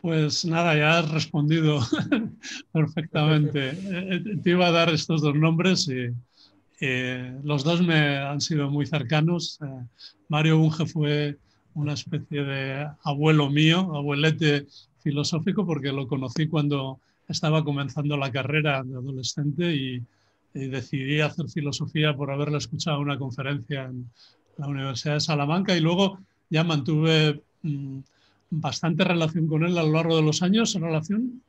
Pues 0.02 0.46
nada, 0.46 0.78
ya 0.78 1.00
has 1.00 1.12
respondido 1.12 1.80
perfectamente. 2.72 3.70
Eh, 3.70 3.76
eh, 4.16 4.38
te 4.42 4.50
iba 4.52 4.68
a 4.68 4.72
dar 4.72 4.90
estos 4.90 5.22
dos 5.22 5.36
nombres 5.36 5.90
y 5.90 6.16
los 7.44 7.66
dos 7.66 7.82
me 7.82 8.18
han 8.18 8.40
sido 8.40 8.70
muy 8.70 8.86
cercanos. 8.86 9.60
Eh, 9.62 9.86
Mario 10.30 10.58
Bunge 10.58 10.86
fue 10.86 11.38
una 11.76 11.94
especie 11.94 12.44
de 12.44 12.88
abuelo 13.04 13.50
mío, 13.50 13.80
abuelete 13.96 14.68
filosófico, 15.04 15.66
porque 15.66 15.92
lo 15.92 16.08
conocí 16.08 16.48
cuando 16.48 17.00
estaba 17.28 17.64
comenzando 17.64 18.18
la 18.18 18.32
carrera 18.32 18.84
de 18.84 18.96
adolescente 18.96 19.76
y, 19.76 20.04
decidí 20.52 21.22
hacer 21.22 21.48
filosofía 21.48 22.16
por 22.16 22.32
haberle 22.32 22.58
escuchado 22.58 23.00
una 23.00 23.20
conferencia 23.20 23.84
en 23.84 24.10
la 24.58 24.68
Universidad 24.68 25.14
de 25.14 25.20
Salamanca 25.20 25.76
y 25.76 25.80
luego 25.80 26.20
ya 26.50 26.64
mantuve... 26.64 27.44
Mm, 27.62 28.00
bastante 28.50 29.04
relación 29.04 29.48
con 29.48 29.64
él 29.64 29.78
a 29.78 29.84
lo 29.84 29.92
largo 29.92 30.16
de 30.16 30.24
los 30.24 30.42
años, 30.42 30.74
relación 30.74 31.42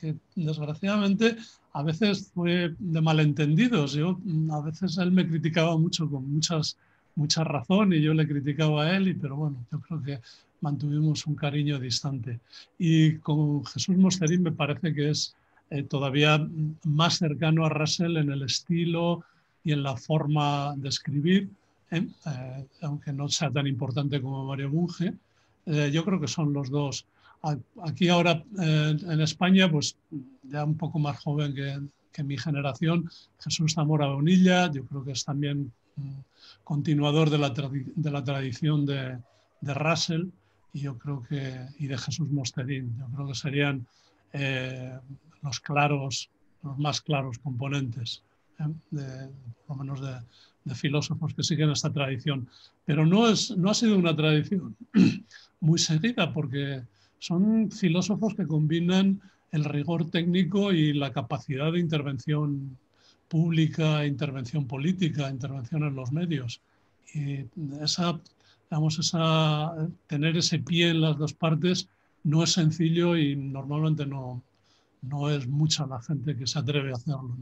que, 0.00 0.14
desgraciadamente 0.34 1.36
a 1.72 1.82
veces 1.82 2.30
fue 2.34 2.74
de 2.78 3.00
malentendidos. 3.00 3.92
Yo, 3.92 4.18
mm, 4.24 4.50
a 4.50 4.60
veces 4.62 4.96
él 4.98 5.12
me 5.12 5.26
criticaba 5.26 5.76
mucho 5.76 6.08
con 6.08 6.30
muchas, 6.32 6.76
mucha 7.16 7.42
razón 7.44 7.92
y 7.92 8.00
yo 8.00 8.14
le 8.14 8.28
criticaba 8.28 8.84
a 8.84 8.96
él, 8.96 9.16
pero 9.20 9.36
bueno, 9.36 9.56
yo 9.72 9.80
creo 9.80 10.02
que 10.02 10.20
mantuvimos 10.60 11.26
un 11.26 11.34
cariño 11.34 11.78
distante. 11.78 12.40
Y 12.78 13.16
con 13.18 13.64
Jesús 13.64 13.96
Mosterín 13.96 14.42
me 14.42 14.52
parece 14.52 14.94
que 14.94 15.10
es 15.10 15.34
eh, 15.70 15.82
todavía 15.82 16.46
más 16.84 17.18
cercano 17.18 17.64
a 17.64 17.68
Russell 17.68 18.16
en 18.16 18.30
el 18.30 18.42
estilo 18.42 19.24
y 19.64 19.72
en 19.72 19.82
la 19.82 19.96
forma 19.96 20.74
de 20.76 20.88
escribir, 20.88 21.50
¿eh? 21.90 22.06
Eh, 22.26 22.66
aunque 22.82 23.12
no 23.12 23.28
sea 23.28 23.50
tan 23.50 23.66
importante 23.66 24.20
como 24.20 24.44
Mario 24.44 24.70
Bunge 24.70 25.14
yo 25.66 26.04
creo 26.04 26.20
que 26.20 26.28
son 26.28 26.52
los 26.52 26.70
dos. 26.70 27.06
Aquí 27.82 28.08
ahora 28.08 28.42
en 28.56 29.20
España, 29.20 29.70
pues 29.70 29.96
ya 30.42 30.64
un 30.64 30.76
poco 30.76 30.98
más 30.98 31.18
joven 31.18 31.54
que, 32.12 32.22
mi 32.22 32.38
generación, 32.38 33.10
Jesús 33.40 33.74
Zamora 33.74 34.06
Bonilla, 34.06 34.70
yo 34.72 34.84
creo 34.86 35.04
que 35.04 35.12
es 35.12 35.24
también 35.24 35.70
continuador 36.64 37.30
de 37.30 37.38
la, 37.38 37.50
de 37.50 38.10
la 38.10 38.24
tradición 38.24 38.86
de, 38.86 39.18
Russell 39.62 40.26
y 40.72 40.80
yo 40.80 40.98
creo 40.98 41.22
que 41.22 41.66
y 41.78 41.86
de 41.86 41.98
Jesús 41.98 42.30
Mosterín. 42.30 42.96
Yo 42.98 43.06
creo 43.06 43.28
que 43.28 43.34
serían 43.34 43.86
eh, 44.32 44.96
los 45.42 45.60
claros, 45.60 46.30
los 46.62 46.78
más 46.78 47.00
claros 47.00 47.38
componentes, 47.38 48.22
de, 48.90 49.28
por 49.66 49.76
lo 49.76 49.84
menos 49.84 50.00
de, 50.00 50.18
de 50.66 50.74
filósofos 50.74 51.32
que 51.34 51.42
siguen 51.42 51.70
esta 51.70 51.92
tradición. 51.92 52.48
Pero 52.84 53.06
no, 53.06 53.28
es, 53.28 53.56
no 53.56 53.70
ha 53.70 53.74
sido 53.74 53.96
una 53.96 54.14
tradición 54.14 54.76
muy 55.60 55.78
seguida 55.78 56.32
porque 56.32 56.82
son 57.18 57.70
filósofos 57.70 58.34
que 58.34 58.46
combinan 58.46 59.20
el 59.52 59.64
rigor 59.64 60.10
técnico 60.10 60.72
y 60.72 60.92
la 60.92 61.12
capacidad 61.12 61.72
de 61.72 61.80
intervención 61.80 62.76
pública, 63.28 64.06
intervención 64.06 64.66
política, 64.66 65.30
intervención 65.30 65.84
en 65.84 65.94
los 65.94 66.12
medios. 66.12 66.60
Y 67.14 67.46
esa, 67.80 68.20
digamos, 68.70 69.12
tener 70.06 70.36
ese 70.36 70.58
pie 70.58 70.90
en 70.90 71.00
las 71.00 71.16
dos 71.18 71.32
partes 71.32 71.88
no 72.24 72.42
es 72.42 72.52
sencillo 72.52 73.16
y 73.16 73.36
normalmente 73.36 74.04
no, 74.06 74.42
no 75.02 75.30
es 75.30 75.46
mucha 75.46 75.86
la 75.86 76.00
gente 76.02 76.36
que 76.36 76.46
se 76.46 76.58
atreve 76.58 76.90
a 76.90 76.96
hacerlo. 76.96 77.36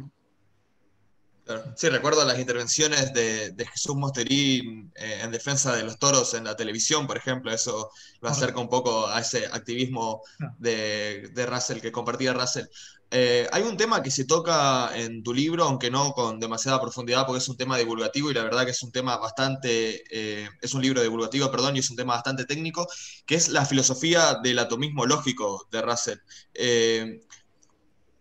Sí, 1.76 1.90
recuerdo 1.90 2.24
las 2.24 2.38
intervenciones 2.38 3.12
de, 3.12 3.66
Jesús 3.70 3.94
Mosterí 3.96 4.90
eh, 4.94 5.20
en 5.22 5.30
defensa 5.30 5.76
de 5.76 5.82
los 5.82 5.98
toros 5.98 6.32
en 6.32 6.44
la 6.44 6.56
televisión, 6.56 7.06
por 7.06 7.18
ejemplo. 7.18 7.52
Eso 7.52 7.90
lo 8.20 8.28
acerca 8.30 8.60
un 8.60 8.68
poco 8.68 9.06
a 9.06 9.20
ese 9.20 9.46
activismo 9.46 10.22
de, 10.58 11.30
Russell 11.46 11.80
que 11.80 11.92
compartía 11.92 12.32
Russell. 12.32 12.64
Eh, 13.10 13.46
hay 13.52 13.62
un 13.62 13.76
tema 13.76 14.02
que 14.02 14.10
se 14.10 14.24
toca 14.24 14.90
en 14.96 15.22
tu 15.22 15.34
libro, 15.34 15.64
aunque 15.64 15.90
no 15.90 16.12
con 16.12 16.40
demasiada 16.40 16.80
profundidad, 16.80 17.26
porque 17.26 17.38
es 17.38 17.48
un 17.48 17.56
tema 17.58 17.76
divulgativo 17.76 18.30
y 18.30 18.34
la 18.34 18.42
verdad 18.42 18.64
que 18.64 18.70
es 18.70 18.82
un 18.82 18.90
tema 18.90 19.18
bastante, 19.18 20.02
eh, 20.10 20.48
es 20.62 20.74
un 20.74 20.80
libro 20.80 21.02
divulgativo, 21.02 21.50
perdón, 21.50 21.76
y 21.76 21.80
es 21.80 21.90
un 21.90 21.96
tema 21.96 22.14
bastante 22.14 22.46
técnico, 22.46 22.88
que 23.26 23.34
es 23.34 23.48
la 23.50 23.66
filosofía 23.66 24.38
del 24.42 24.58
atomismo 24.58 25.04
lógico 25.04 25.68
de 25.70 25.82
Russell 25.82 26.18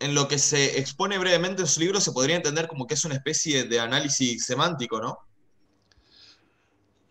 en 0.03 0.13
lo 0.13 0.27
que 0.27 0.37
se 0.37 0.79
expone 0.79 1.17
brevemente 1.17 1.61
en 1.61 1.67
su 1.67 1.79
libro 1.79 2.01
se 2.01 2.11
podría 2.11 2.35
entender 2.35 2.67
como 2.67 2.85
que 2.85 2.95
es 2.95 3.05
una 3.05 3.15
especie 3.15 3.63
de 3.63 3.79
análisis 3.79 4.45
semántico, 4.45 4.99
¿no? 4.99 5.17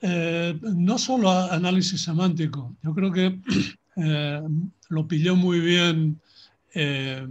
Eh, 0.03 0.59
no 0.61 0.99
solo 0.99 1.31
análisis 1.31 2.03
semántico, 2.03 2.77
yo 2.83 2.93
creo 2.93 3.11
que 3.11 3.39
eh, 3.97 4.43
lo 4.91 5.09
pilló 5.09 5.37
muy 5.37 5.61
bien 5.61 6.21
eh, 6.75 7.27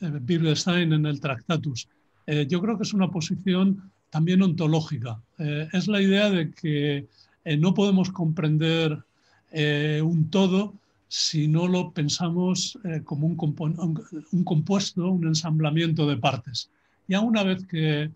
Wittgenstein 0.00 0.92
en 0.92 1.06
el 1.06 1.20
Tractatus. 1.20 1.88
yo 2.26 2.60
creo 2.60 2.76
que 2.76 2.82
es 2.82 2.92
una 2.92 3.10
posición 3.10 3.90
también 4.10 4.42
ontológica. 4.42 5.20
es 5.38 5.88
la 5.88 6.00
idea 6.02 6.28
de 6.30 6.50
que 6.50 7.06
no 7.58 7.72
podemos 7.72 8.10
comprender 8.10 9.02
un 10.02 10.28
todo 10.30 10.74
si 11.08 11.48
no 11.48 11.68
lo 11.68 11.92
pensamos 11.92 12.78
como 13.04 13.26
un, 13.26 13.36
un, 14.32 14.44
compuesto, 14.44 15.08
un 15.08 15.26
ensamblamiento 15.26 16.06
de 16.06 16.16
partes. 16.16 16.70
Ya 17.08 17.20
una 17.20 17.42
vez 17.42 17.64
que, 17.66 18.10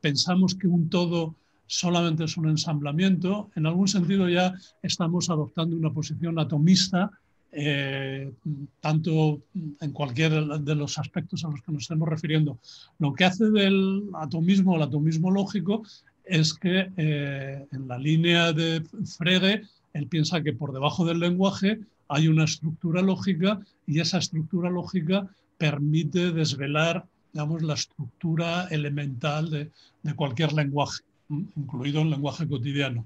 pensamos 0.00 0.54
que 0.54 0.66
un 0.66 0.88
todo 0.88 1.34
solamente 1.66 2.24
es 2.24 2.36
un 2.36 2.48
ensamblamiento, 2.48 3.50
en 3.54 3.66
algún 3.66 3.88
sentido 3.88 4.28
ya 4.28 4.54
estamos 4.82 5.28
adoptando 5.28 5.76
una 5.76 5.92
posición 5.92 6.38
atomista, 6.38 7.10
eh, 7.52 8.32
tanto 8.80 9.40
en 9.80 9.92
cualquier 9.92 10.44
de 10.60 10.74
los 10.74 10.98
aspectos 10.98 11.44
a 11.44 11.48
los 11.48 11.62
que 11.62 11.72
nos 11.72 11.82
estemos 11.82 12.08
refiriendo. 12.08 12.58
Lo 12.98 13.12
que 13.12 13.24
hace 13.24 13.50
del 13.50 14.04
atomismo 14.14 14.74
al 14.74 14.82
atomismo 14.82 15.30
lógico 15.30 15.82
es 16.24 16.54
que 16.54 16.90
eh, 16.96 17.66
en 17.70 17.88
la 17.88 17.98
línea 17.98 18.52
de 18.52 18.82
Frege, 19.16 19.62
él 19.92 20.06
piensa 20.06 20.42
que 20.42 20.52
por 20.52 20.72
debajo 20.72 21.04
del 21.04 21.20
lenguaje 21.20 21.80
hay 22.08 22.28
una 22.28 22.44
estructura 22.44 23.02
lógica 23.02 23.60
y 23.86 24.00
esa 24.00 24.18
estructura 24.18 24.70
lógica 24.70 25.28
permite 25.56 26.32
desvelar 26.32 27.06
digamos, 27.32 27.62
la 27.62 27.74
estructura 27.74 28.68
elemental 28.68 29.50
de, 29.50 29.70
de 30.02 30.14
cualquier 30.14 30.52
lenguaje 30.52 31.02
incluido 31.28 32.02
el 32.02 32.10
lenguaje 32.10 32.48
cotidiano. 32.48 33.04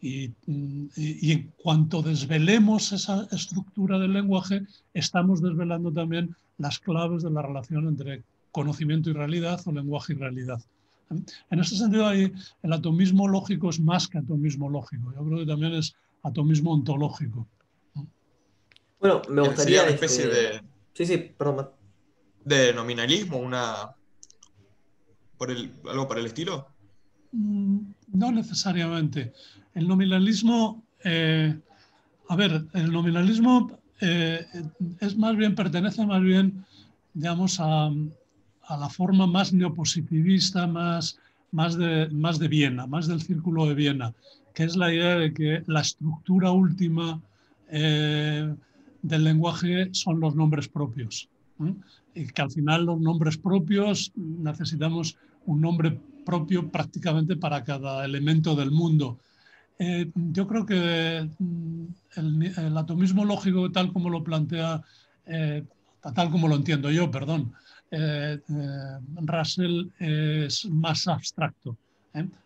Y, 0.00 0.30
en 0.46 1.52
cuanto 1.56 2.02
desvelemos 2.02 2.92
esa 2.92 3.26
estructura 3.32 3.98
del 3.98 4.12
lenguaje, 4.12 4.62
estamos 4.94 5.42
desvelando 5.42 5.92
también 5.92 6.34
las 6.56 6.78
claves 6.78 7.22
de 7.22 7.30
la 7.30 7.42
relación 7.42 7.88
entre 7.88 8.22
conocimiento 8.52 9.10
y 9.10 9.12
realidad 9.12 9.60
o 9.66 9.72
lenguaje 9.72 10.12
y 10.12 10.16
realidad. 10.16 10.60
En 11.10 11.58
ese 11.58 11.76
sentido, 11.76 12.10
el 12.10 12.72
atomismo 12.72 13.28
lógico 13.28 13.70
es 13.70 13.80
más 13.80 14.08
que 14.08 14.18
atomismo 14.18 14.68
lógico. 14.68 15.12
Yo 15.14 15.24
creo 15.24 15.38
que 15.38 15.46
también 15.46 15.74
es 15.74 15.94
atomismo 16.22 16.72
ontológico. 16.72 17.48
Bueno, 19.00 19.22
me 19.28 19.42
gustaría... 19.42 19.82
Una 19.82 19.92
especie 19.92 20.24
este, 20.24 20.36
de... 20.36 20.62
Sí, 20.92 21.06
sí, 21.06 21.18
perdón. 21.36 21.70
De 22.44 22.72
nominalismo, 22.72 23.38
una... 23.38 23.94
Por 25.36 25.50
el... 25.50 25.72
algo 25.88 26.08
para 26.08 26.20
el 26.20 26.26
estilo. 26.26 26.68
Mm, 27.32 27.78
no 28.12 28.32
necesariamente. 28.32 29.32
El 29.74 29.86
nominalismo, 29.86 30.82
eh, 31.04 31.58
a 32.28 32.36
ver, 32.36 32.66
el 32.74 32.92
nominalismo 32.92 33.78
eh, 34.00 34.44
es 35.00 35.16
más 35.16 35.36
bien, 35.36 35.54
pertenece 35.54 36.04
más 36.04 36.22
bien, 36.22 36.64
digamos, 37.14 37.58
a, 37.60 37.90
la 38.76 38.88
forma 38.88 39.26
más 39.26 39.52
neopositivista, 39.52 40.66
más, 40.66 41.18
más, 41.52 41.76
de, 41.76 42.08
más 42.10 42.38
de 42.38 42.48
Viena, 42.48 42.86
más 42.86 43.06
del 43.06 43.22
círculo 43.22 43.66
de 43.66 43.74
Viena, 43.74 44.14
que 44.54 44.64
es 44.64 44.76
la 44.76 44.92
idea 44.92 45.16
de 45.16 45.32
que 45.32 45.62
la 45.66 45.80
estructura 45.80 46.50
última 46.50 47.20
eh, 47.70 48.54
del 49.02 49.24
lenguaje 49.24 49.88
son 49.92 50.20
los 50.20 50.34
nombres 50.34 50.68
propios. 50.68 51.28
Y 52.14 52.26
que 52.26 52.42
al 52.42 52.50
final 52.50 52.84
los 52.84 53.00
nombres 53.00 53.36
propios 53.36 54.12
necesitamos 54.14 55.16
un 55.46 55.60
nombre 55.60 55.98
propio 56.24 56.68
prácticamente 56.68 57.36
para 57.36 57.64
cada 57.64 58.04
elemento 58.04 58.54
del 58.54 58.70
mundo. 58.70 59.18
Eh, 59.78 60.10
yo 60.14 60.46
creo 60.46 60.66
que 60.66 61.28
mm, 61.38 61.84
el, 62.16 62.76
atomismo 62.76 63.24
lógico, 63.24 63.70
tal 63.70 63.92
como 63.92 64.10
lo 64.10 64.22
plantea, 64.22 64.82
eh, 65.26 65.64
tal 66.14 66.30
como 66.30 66.48
lo 66.48 66.56
entiendo 66.56 66.90
yo, 66.90 67.10
perdón, 67.10 67.52
eh, 67.90 68.38
Russell 69.16 69.88
es 69.98 70.66
más 70.66 71.06
abstracto. 71.06 71.76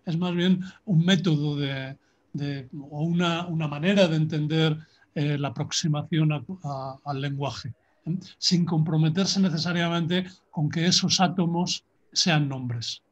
Es 0.04 0.18
más 0.18 0.34
bien 0.34 0.60
un 0.84 1.04
método 1.04 1.56
de, 1.56 1.96
o 2.90 3.02
una, 3.02 3.46
una, 3.46 3.68
manera 3.68 4.06
de 4.08 4.16
entender 4.16 4.76
la 5.14 5.48
aproximación 5.48 6.30
al 6.32 7.20
lenguaje, 7.20 7.72
sin 8.38 8.64
comprometerse 8.64 9.40
necesariamente 9.40 10.26
con 10.50 10.68
que 10.68 10.86
esos 10.86 11.20
átomos 11.20 11.84
sean 12.12 12.48
nombres. 12.48 13.02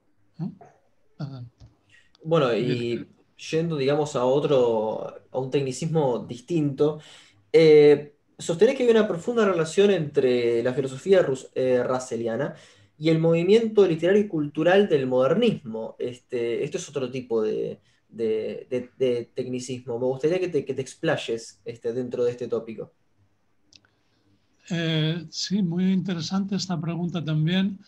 Bueno, 2.22 2.54
y 2.54 3.06
yendo, 3.50 3.76
digamos, 3.76 4.16
a 4.16 4.24
otro, 4.24 5.14
a 5.30 5.38
un 5.38 5.50
tecnicismo 5.50 6.20
distinto, 6.20 7.00
eh, 7.52 8.14
sostener 8.40 8.76
que 8.76 8.85
hay 8.85 8.90
una 8.90 9.07
profunda 9.07 9.44
relación 9.44 9.90
entre 9.90 10.62
la 10.62 10.72
filosofía 10.74 11.26
eh, 11.55 11.85
y 12.98 13.09
el 13.09 13.18
movimiento 13.18 13.87
literario 13.87 14.22
y 14.22 14.29
cultural 14.29 14.88
del 14.88 15.07
modernismo. 15.07 15.96
Este, 15.98 16.64
esto 16.64 16.79
es 16.79 16.88
otro 16.88 17.11
tipo 17.11 17.42
de, 17.42 17.81
tecnicismo. 19.35 19.98
Me 19.98 20.07
gustaría 20.07 20.40
que 20.40 20.48
te, 20.48 20.64
que 20.64 20.74
te 20.74 20.83
explayes 20.83 21.61
este, 21.64 21.92
dentro 21.92 22.24
de 22.24 22.33
este 22.33 22.48
tópico. 22.48 22.92
Eh, 24.70 25.24
sí, 25.31 25.62
muy 25.62 25.92
interesante 25.92 26.57
esta 26.57 26.81
pregunta 26.81 27.24
también. 27.24 27.79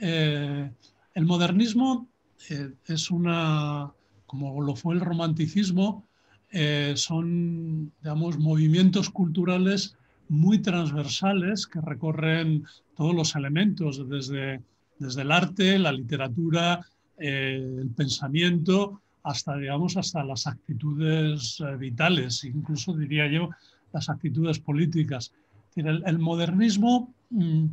El 0.00 1.26
modernismo 1.26 2.08
eh, 2.48 2.72
es 2.86 3.10
una, 3.10 3.92
como 4.26 4.62
lo 4.62 4.76
fue 4.76 4.94
el 4.94 5.00
romanticismo, 5.00 6.08
eh, 6.50 6.94
son, 6.96 7.92
digamos, 8.02 8.38
movimientos 8.38 9.10
culturales 9.10 9.96
muy 10.28 10.58
transversales 10.60 11.66
que 11.66 11.80
recorren 11.80 12.64
todos 12.96 13.14
los 13.14 13.34
elementos, 13.36 14.08
desde, 14.08 14.60
desde 14.98 15.22
el 15.22 15.32
arte, 15.32 15.78
la 15.78 15.92
literatura, 15.92 16.80
eh, 17.18 17.78
el 17.80 17.90
pensamiento, 17.90 19.00
hasta, 19.22 19.56
digamos, 19.56 19.96
hasta 19.96 20.24
las 20.24 20.46
actitudes 20.46 21.62
vitales, 21.78 22.44
incluso 22.44 22.94
diría 22.94 23.30
yo, 23.30 23.50
las 23.92 24.08
actitudes 24.08 24.58
políticas. 24.58 25.32
El, 25.76 26.02
el 26.06 26.18
modernismo 26.18 27.12
mm, 27.30 27.66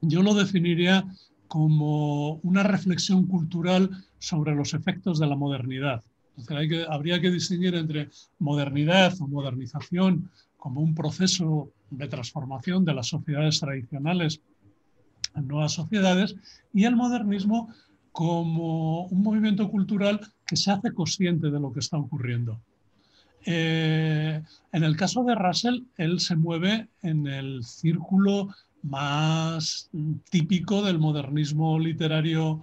yo 0.00 0.22
lo 0.22 0.34
definiría 0.34 1.04
como 1.48 2.34
una 2.42 2.62
reflexión 2.62 3.26
cultural 3.26 3.90
sobre 4.18 4.54
los 4.54 4.74
efectos 4.74 5.18
de 5.18 5.26
la 5.26 5.36
modernidad. 5.36 6.02
Habría 6.88 7.20
que 7.20 7.30
distinguir 7.30 7.74
entre 7.74 8.10
modernidad 8.38 9.14
o 9.20 9.28
modernización 9.28 10.30
como 10.56 10.80
un 10.80 10.94
proceso 10.94 11.70
de 11.90 12.08
transformación 12.08 12.84
de 12.84 12.94
las 12.94 13.08
sociedades 13.08 13.60
tradicionales 13.60 14.40
en 15.34 15.48
nuevas 15.48 15.72
sociedades 15.72 16.34
y 16.72 16.84
el 16.84 16.96
modernismo 16.96 17.68
como 18.12 19.06
un 19.06 19.22
movimiento 19.22 19.68
cultural 19.70 20.20
que 20.46 20.56
se 20.56 20.70
hace 20.70 20.92
consciente 20.92 21.50
de 21.50 21.60
lo 21.60 21.72
que 21.72 21.80
está 21.80 21.98
ocurriendo. 21.98 22.60
Eh, 23.44 24.40
en 24.72 24.84
el 24.84 24.96
caso 24.96 25.24
de 25.24 25.34
Russell, 25.34 25.82
él 25.96 26.20
se 26.20 26.36
mueve 26.36 26.88
en 27.02 27.26
el 27.26 27.64
círculo 27.64 28.48
más 28.82 29.90
típico 30.30 30.82
del 30.82 30.98
modernismo 30.98 31.78
literario 31.78 32.60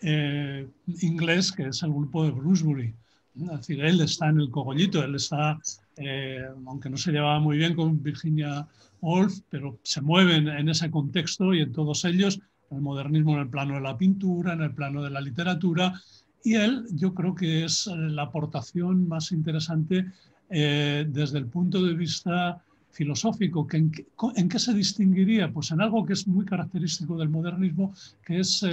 eh, 0.00 0.68
inglés, 1.02 1.52
que 1.52 1.68
es 1.68 1.82
el 1.82 1.90
grupo 1.90 2.24
de 2.24 2.30
Brucebury. 2.30 2.94
Es 3.36 3.50
decir, 3.50 3.84
él 3.84 4.00
está 4.00 4.28
en 4.28 4.40
el 4.40 4.50
cogollito, 4.50 5.02
él 5.02 5.16
está, 5.16 5.58
eh, 5.96 6.44
aunque 6.66 6.88
no 6.88 6.96
se 6.96 7.10
llevaba 7.10 7.40
muy 7.40 7.58
bien 7.58 7.74
con 7.74 8.00
Virginia 8.02 8.66
Woolf, 9.00 9.40
pero 9.50 9.78
se 9.82 10.00
mueven 10.00 10.48
en 10.48 10.68
ese 10.68 10.90
contexto 10.90 11.52
y 11.52 11.60
en 11.60 11.72
todos 11.72 12.04
ellos, 12.04 12.40
el 12.70 12.80
modernismo 12.80 13.34
en 13.34 13.40
el 13.40 13.48
plano 13.48 13.74
de 13.74 13.80
la 13.80 13.98
pintura, 13.98 14.52
en 14.52 14.62
el 14.62 14.72
plano 14.72 15.02
de 15.02 15.10
la 15.10 15.20
literatura, 15.20 16.00
y 16.44 16.54
él 16.54 16.84
yo 16.92 17.12
creo 17.14 17.34
que 17.34 17.64
es 17.64 17.86
la 17.86 18.22
aportación 18.22 19.08
más 19.08 19.32
interesante 19.32 20.06
eh, 20.50 21.06
desde 21.08 21.38
el 21.38 21.46
punto 21.46 21.82
de 21.82 21.94
vista 21.94 22.62
filosófico. 22.90 23.66
Que 23.66 23.78
en, 23.78 24.48
qué, 24.48 24.58
se 24.58 24.74
distinguiría? 24.74 25.50
Pues 25.52 25.70
en 25.72 25.80
algo 25.80 26.04
que 26.04 26.12
es 26.12 26.28
muy 26.28 26.44
característico 26.44 27.16
del 27.16 27.30
modernismo, 27.30 27.92
que 28.24 28.40
es 28.40 28.64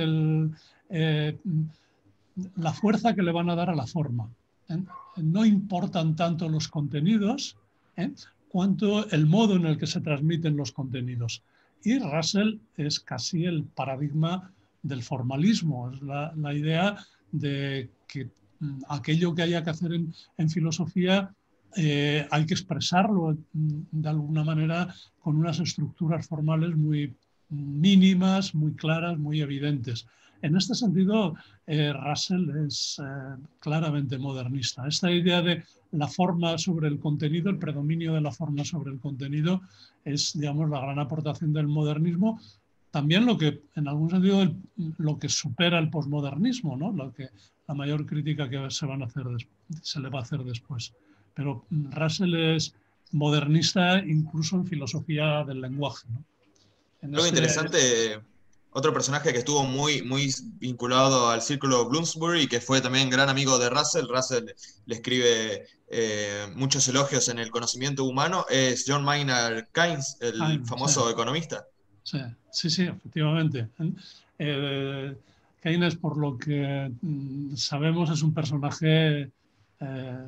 eh, 0.90 1.38
la 2.58 2.74
fuerza 2.74 3.16
que 3.16 3.24
le 3.24 3.32
van 3.32 3.50
a 3.50 3.56
dar 3.56 3.70
a 3.70 3.76
la 3.76 3.88
forma. 3.88 4.30
¿Eh? 4.72 4.84
No 5.18 5.46
importan 5.46 6.16
tanto 6.16 6.50
los 6.50 6.68
contenidos 6.68 7.58
¿eh? 7.98 8.12
cuanto 8.50 9.10
el 9.12 9.26
modo 9.26 9.56
en 9.56 9.66
el 9.66 9.78
que 9.78 9.88
se 9.88 10.02
transmiten 10.02 10.58
los 10.58 10.72
contenidos. 10.72 11.44
Y 11.84 12.00
Russell 12.00 12.60
es 12.78 13.00
casi 13.00 13.46
el 13.46 13.64
paradigma 13.64 14.52
del 14.84 15.04
formalismo, 15.04 15.92
es 15.92 16.02
la, 16.02 16.54
idea 16.54 16.98
de 17.32 17.90
que 18.08 18.30
mm, 18.60 18.82
aquello 18.90 19.36
que 19.36 19.44
haya 19.44 19.64
que 19.64 19.70
hacer 19.70 19.94
en, 19.94 20.14
en 20.38 20.50
filosofía 20.50 21.34
eh, 21.78 22.28
hay 22.30 22.46
que 22.46 22.54
expresarlo 22.54 23.38
mm, 23.54 23.82
de 23.92 24.10
alguna 24.10 24.44
manera 24.44 24.94
con 25.20 25.38
unas 25.38 25.60
estructuras 25.60 26.28
formales 26.28 26.76
muy 26.76 27.16
mínimas, 27.50 28.54
muy 28.56 28.74
claras, 28.74 29.18
muy 29.18 29.42
evidentes. 29.42 30.08
En 30.42 30.56
este 30.56 30.76
sentido, 30.76 31.36
eh, 31.68 31.94
Russell 31.94 32.50
es 32.66 33.00
eh, 33.04 33.36
claramente 33.60 34.18
modernista. 34.18 34.88
Esta 34.88 35.12
idea 35.12 35.42
de 35.42 35.64
la 35.92 36.08
forma 36.08 36.58
sobre 36.58 36.88
el 36.88 37.00
contenido, 37.00 37.50
el 37.50 37.58
predominio 37.58 38.14
de 38.14 38.22
la 38.22 38.32
forma 38.32 38.66
sobre 38.66 38.92
el 38.92 39.00
contenido, 39.00 39.62
es, 40.06 40.34
digamos, 40.34 40.70
la 40.70 40.80
gran 40.82 41.00
aportación 41.00 41.54
del 41.54 41.68
modernismo. 41.68 42.40
También 42.92 43.26
lo 43.26 43.38
que, 43.38 43.62
en 43.76 43.88
algún 43.88 44.10
sentido, 44.10 44.54
lo 44.98 45.20
que 45.20 45.30
supera 45.30 45.80
el 45.80 45.90
posmodernismo, 45.90 46.76
¿no? 46.76 46.92
Lo 46.92 47.14
que, 47.14 47.30
la 47.68 47.74
mayor 47.74 48.06
crítica 48.06 48.50
que 48.50 48.70
se, 48.70 48.86
van 48.86 49.02
a 49.02 49.06
hacer 49.06 49.26
se 49.82 50.00
le 50.00 50.10
va 50.10 50.20
a 50.20 50.24
hacer 50.24 50.44
después. 50.44 50.94
Pero 51.34 51.66
Russell 51.70 52.36
es 52.36 52.76
modernista 53.12 54.00
incluso 54.00 54.58
en 54.58 54.68
filosofía 54.68 55.44
del 55.46 55.62
lenguaje. 55.62 56.08
¿no? 56.10 56.24
Lo 57.10 57.18
este 57.20 57.30
interesante, 57.30 58.22
otro 58.72 58.94
personaje 58.94 59.34
que 59.34 59.40
estuvo 59.40 59.64
muy, 59.64 60.02
muy 60.02 60.34
vinculado 60.60 61.30
al 61.30 61.42
círculo 61.42 61.88
Bloomsbury 61.90 62.44
y 62.44 62.48
que 62.48 62.62
fue 62.62 62.80
también 62.82 63.10
gran 63.10 63.30
amigo 63.30 63.60
de 63.60 63.70
Russell, 63.70 64.08
Russell 64.08 64.46
le 64.86 64.96
escribe 64.96 65.68
eh, 65.90 66.48
muchos 66.56 66.88
elogios 66.88 67.28
en 67.28 67.40
el 67.40 67.52
conocimiento 67.52 68.06
humano, 68.06 68.46
es 68.50 68.86
John 68.88 69.04
Maynard 69.04 69.68
Keynes, 69.74 70.18
el 70.22 70.66
famoso 70.66 71.10
economista. 71.10 71.66
Sí, 72.04 72.20
sí, 72.52 72.70
sí, 72.70 72.84
efectivamente. 72.84 73.68
Eh, 74.40 75.16
Keynes, 75.62 75.96
por 75.96 76.18
lo 76.18 76.38
que 76.38 76.92
mm, 77.02 77.56
sabemos, 77.56 78.10
es 78.10 78.22
un 78.24 78.34
personaje 78.34 79.32
eh, 79.82 80.28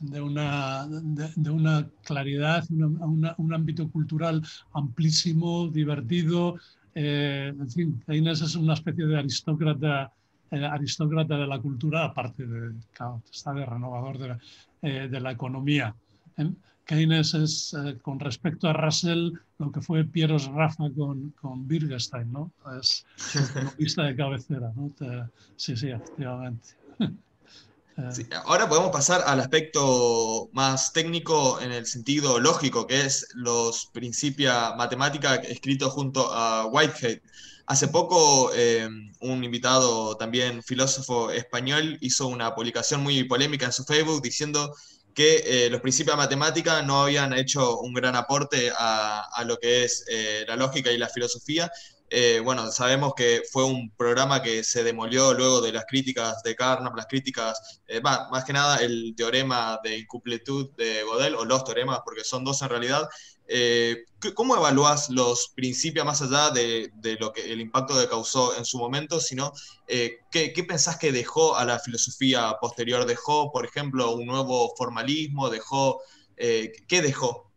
de, 0.00 0.20
una, 0.20 0.86
de, 0.86 1.50
una 1.50 1.88
claridad, 2.04 2.64
un 2.70 3.54
ámbito 3.54 3.90
cultural 3.90 4.42
amplísimo, 4.72 5.68
divertido. 5.68 6.58
Eh, 6.94 7.52
en 7.58 7.70
fin, 7.70 8.02
Keynes 8.06 8.40
es 8.40 8.56
una 8.56 8.74
especie 8.74 9.06
de 9.06 9.18
aristócrata, 9.18 10.12
eh, 10.50 10.64
aristócrata 10.64 11.36
de 11.36 11.46
la 11.46 11.58
cultura, 11.58 12.04
aparte 12.04 12.46
de, 12.46 12.74
claro, 12.92 13.22
está 13.30 13.52
de 13.52 13.64
renovador 13.64 14.18
de, 14.82 15.08
de 15.08 15.20
la 15.20 15.32
economía. 15.32 15.94
Keynes 16.84 17.34
es, 17.34 17.76
con 18.02 18.18
respecto 18.18 18.68
a 18.68 18.72
Russell, 18.72 19.32
lo 19.58 19.70
que 19.70 19.80
fue 19.80 20.04
Pieros 20.04 20.46
Rafa 20.48 20.90
con, 20.96 21.30
con 21.40 21.70
Wittgenstein, 21.70 22.32
¿no? 22.32 22.50
Es 22.80 23.06
economista 23.34 24.04
de 24.04 24.16
cabecera, 24.16 24.72
¿no? 24.74 24.90
sí, 25.56 25.76
sí, 25.76 25.90
efectivamente. 25.90 26.70
ahora 28.44 28.68
podemos 28.68 28.90
pasar 28.90 29.22
al 29.26 29.40
aspecto 29.40 30.48
más 30.52 30.92
técnico 30.92 31.60
en 31.60 31.72
el 31.72 31.86
sentido 31.86 32.38
lógico, 32.38 32.86
que 32.86 33.02
es 33.02 33.28
los 33.34 33.86
Principia 33.86 34.74
Matemática 34.74 35.36
escritos 35.36 35.92
junto 35.92 36.32
a 36.32 36.66
Whitehead. 36.66 37.20
Hace 37.66 37.88
poco 37.88 38.50
eh, 38.54 38.88
un 39.20 39.44
invitado, 39.44 40.16
también 40.16 40.62
filósofo 40.62 41.30
español, 41.30 41.98
hizo 42.00 42.26
una 42.26 42.54
publicación 42.54 43.02
muy 43.02 43.22
polémica 43.24 43.66
en 43.66 43.72
su 43.72 43.84
Facebook 43.84 44.22
diciendo 44.22 44.74
que 45.14 45.66
eh, 45.66 45.70
los 45.70 45.80
principios 45.80 46.16
de 46.16 46.22
matemática 46.22 46.82
no 46.82 47.02
habían 47.02 47.32
hecho 47.32 47.78
un 47.80 47.92
gran 47.92 48.16
aporte 48.16 48.72
a, 48.76 49.44
lo 49.44 49.58
que 49.58 49.84
es 49.84 50.04
eh, 50.08 50.44
la 50.48 50.56
lógica 50.56 50.90
y 50.90 50.98
la 50.98 51.08
filosofía. 51.08 51.70
Eh, 52.10 52.40
bueno, 52.42 52.70
sabemos 52.72 53.14
que 53.14 53.42
fue 53.50 53.64
un 53.64 53.90
programa 53.96 54.42
que 54.42 54.64
se 54.64 54.82
demolió 54.82 55.32
luego 55.32 55.60
de 55.60 55.72
las 55.72 55.84
críticas 55.86 56.42
de 56.42 56.56
Carnap, 56.56 56.96
las 56.96 57.06
críticas, 57.06 57.80
más 58.02 58.44
que 58.44 58.52
nada 58.52 58.78
el 58.78 59.14
teorema 59.16 59.78
de 59.84 59.98
incompletud 59.98 60.70
de 60.76 61.04
Godel, 61.04 61.36
o 61.36 61.44
los 61.44 61.64
teoremas, 61.64 62.00
porque 62.04 62.24
son 62.24 62.44
dos 62.44 62.60
en 62.62 62.68
realidad, 62.68 63.08
eh, 63.52 64.04
¿Cómo 64.36 64.54
evalúas 64.54 65.10
los 65.10 65.48
principios 65.56 66.06
más 66.06 66.22
allá 66.22 66.50
de, 66.50 66.92
lo 67.18 67.32
que 67.32 67.52
el 67.52 67.60
impacto 67.60 67.98
que 67.98 68.06
causó 68.06 68.56
en 68.56 68.64
su 68.64 68.78
momento, 68.78 69.18
sino 69.18 69.52
eh, 69.88 70.18
¿qué, 70.30 70.52
pensás 70.68 70.98
que 70.98 71.10
dejó 71.10 71.56
a 71.56 71.64
la 71.64 71.80
filosofía 71.80 72.54
posterior? 72.60 73.06
¿Dejó, 73.06 73.50
por 73.50 73.64
ejemplo, 73.64 74.14
un 74.14 74.26
nuevo 74.26 74.72
formalismo? 74.76 75.50
¿Dejó, 75.50 76.00
eh, 76.36 76.70
¿Qué 76.86 77.02
dejó? 77.02 77.50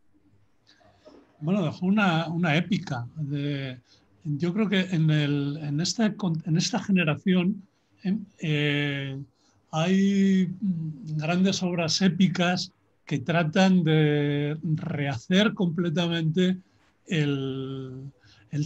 Bueno, 1.39 1.63
dejó 1.63 1.85
una, 1.85 2.57
épica. 2.57 3.05
De, 3.15 3.79
yo 4.25 4.53
creo 4.53 4.69
que 4.69 4.81
en, 4.91 5.09
el, 5.09 5.57
en, 5.61 5.81
esta, 5.81 6.05
en 6.45 6.57
esta 6.57 6.79
generación 6.79 7.63
hay 9.71 10.49
grandes 11.17 11.63
obras 11.63 12.01
épicas 12.01 12.71
que 13.05 13.19
tratan 13.19 13.83
de 13.83 14.57
rehacer 14.63 15.53
completamente 15.53 16.57
el, 17.07 18.11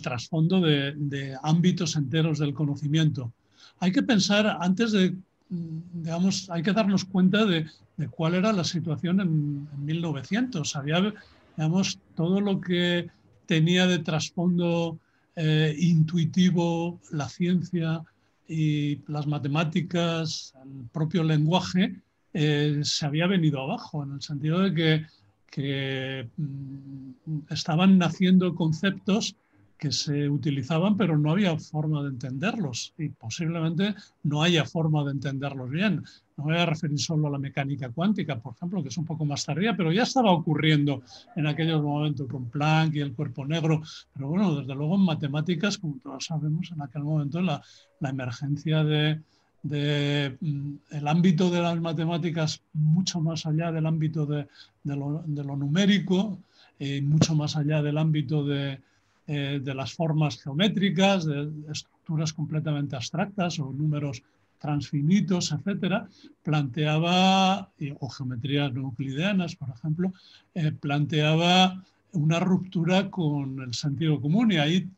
trasfondo 0.03 0.61
de, 0.61 1.37
ámbitos 1.43 1.95
enteros 1.95 2.39
del 2.39 2.53
conocimiento. 2.53 3.31
Hay 3.79 3.91
que 3.91 4.03
pensar, 4.03 4.57
antes 4.59 4.91
de, 4.91 5.15
digamos, 5.49 6.49
hay 6.49 6.61
que 6.61 6.73
darnos 6.73 7.05
cuenta 7.05 7.45
de, 7.45 7.67
cuál 8.11 8.35
era 8.35 8.53
la 8.53 8.63
situación 8.63 9.21
en, 9.21 9.85
1900. 9.85 10.75
Había, 10.75 11.13
digamos, 11.55 11.99
todo 12.15 12.41
lo 12.41 12.59
que 12.59 13.09
tenía 13.45 13.87
de 13.87 13.99
trasfondo 13.99 14.99
eh, 15.39 15.75
intuitivo 15.77 16.99
la 17.11 17.29
ciencia 17.29 18.01
y 18.47 19.01
las 19.07 19.27
matemáticas, 19.27 20.55
el 20.65 20.89
propio 20.91 21.23
lenguaje, 21.23 22.01
eh, 22.33 22.79
se 22.81 23.05
había 23.05 23.27
venido 23.27 23.61
abajo, 23.61 24.03
en 24.03 24.13
el 24.13 24.21
sentido 24.23 24.61
de 24.61 25.05
que, 25.45 26.27
mm, 26.37 27.51
estaban 27.51 27.99
naciendo 27.99 28.55
conceptos 28.55 29.35
que 29.77 29.91
se 29.91 30.27
utilizaban, 30.27 30.97
pero 30.97 31.19
no 31.19 31.31
había 31.31 31.55
forma 31.59 32.01
de 32.01 32.09
entenderlos 32.09 32.95
y 32.97 33.09
posiblemente 33.09 33.93
no 34.23 34.41
haya 34.41 34.65
forma 34.65 35.03
de 35.03 35.11
entenderlos 35.11 35.69
bien. 35.69 36.03
No 36.37 36.45
voy 36.45 36.55
a 36.55 36.65
referir 36.65 36.99
solo 36.99 37.27
a 37.27 37.31
la 37.31 37.39
mecánica 37.39 37.89
cuántica, 37.89 38.39
por 38.39 38.53
ejemplo, 38.53 38.81
que 38.83 38.89
es 38.89 38.97
un 38.97 39.05
poco 39.05 39.25
más 39.25 39.45
tardía, 39.45 39.75
pero 39.75 39.91
ya 39.91 40.03
estaba 40.03 40.31
ocurriendo 40.31 41.01
en 41.35 41.47
aquellos 41.47 41.81
momentos 41.81 42.27
con 42.29 42.45
Planck 42.45 42.95
y 42.95 42.99
el 42.99 43.13
cuerpo 43.13 43.45
negro. 43.45 43.81
Pero 44.13 44.27
bueno, 44.27 44.55
desde 44.55 44.75
luego 44.75 44.95
en 44.95 45.01
matemáticas, 45.01 45.77
como 45.77 45.97
todos 45.97 46.25
sabemos, 46.25 46.71
en 46.71 46.81
aquel 46.81 47.03
momento 47.03 47.41
la 47.41 47.61
emergencia 48.01 48.83
de, 48.83 49.19
del 49.63 50.37
mm, 50.39 51.07
ámbito 51.07 51.49
de 51.49 51.61
las 51.61 51.79
matemáticas 51.79 52.61
mucho 52.73 53.19
más 53.19 53.45
allá 53.45 53.71
del 53.71 53.85
ámbito 53.85 54.25
de, 54.25 54.47
lo, 54.83 55.55
numérico, 55.55 56.39
y 56.79 57.01
mucho 57.01 57.35
más 57.35 57.55
allá 57.55 57.81
del 57.81 57.97
ámbito 57.97 58.45
de, 58.45 58.79
eh, 59.27 59.61
las 59.63 59.93
formas 59.93 60.41
geométricas, 60.41 61.25
de 61.25 61.49
estructuras 61.71 62.33
completamente 62.33 62.95
abstractas 62.95 63.59
o 63.59 63.73
números 63.73 64.23
transfinitos, 64.59 65.51
etcétera, 65.51 66.07
planteaba, 66.43 67.71
o 67.99 68.09
geometrías 68.09 68.75
euclideanas, 68.75 69.55
por 69.55 69.69
ejemplo, 69.69 70.13
eh, 70.53 70.71
planteaba 70.71 71.83
una 72.13 72.39
ruptura 72.39 73.09
con 73.11 73.61
el 73.61 73.73
sentido 73.73 74.19
común 74.19 74.51
y 74.51 74.57
ahí, 74.57 74.89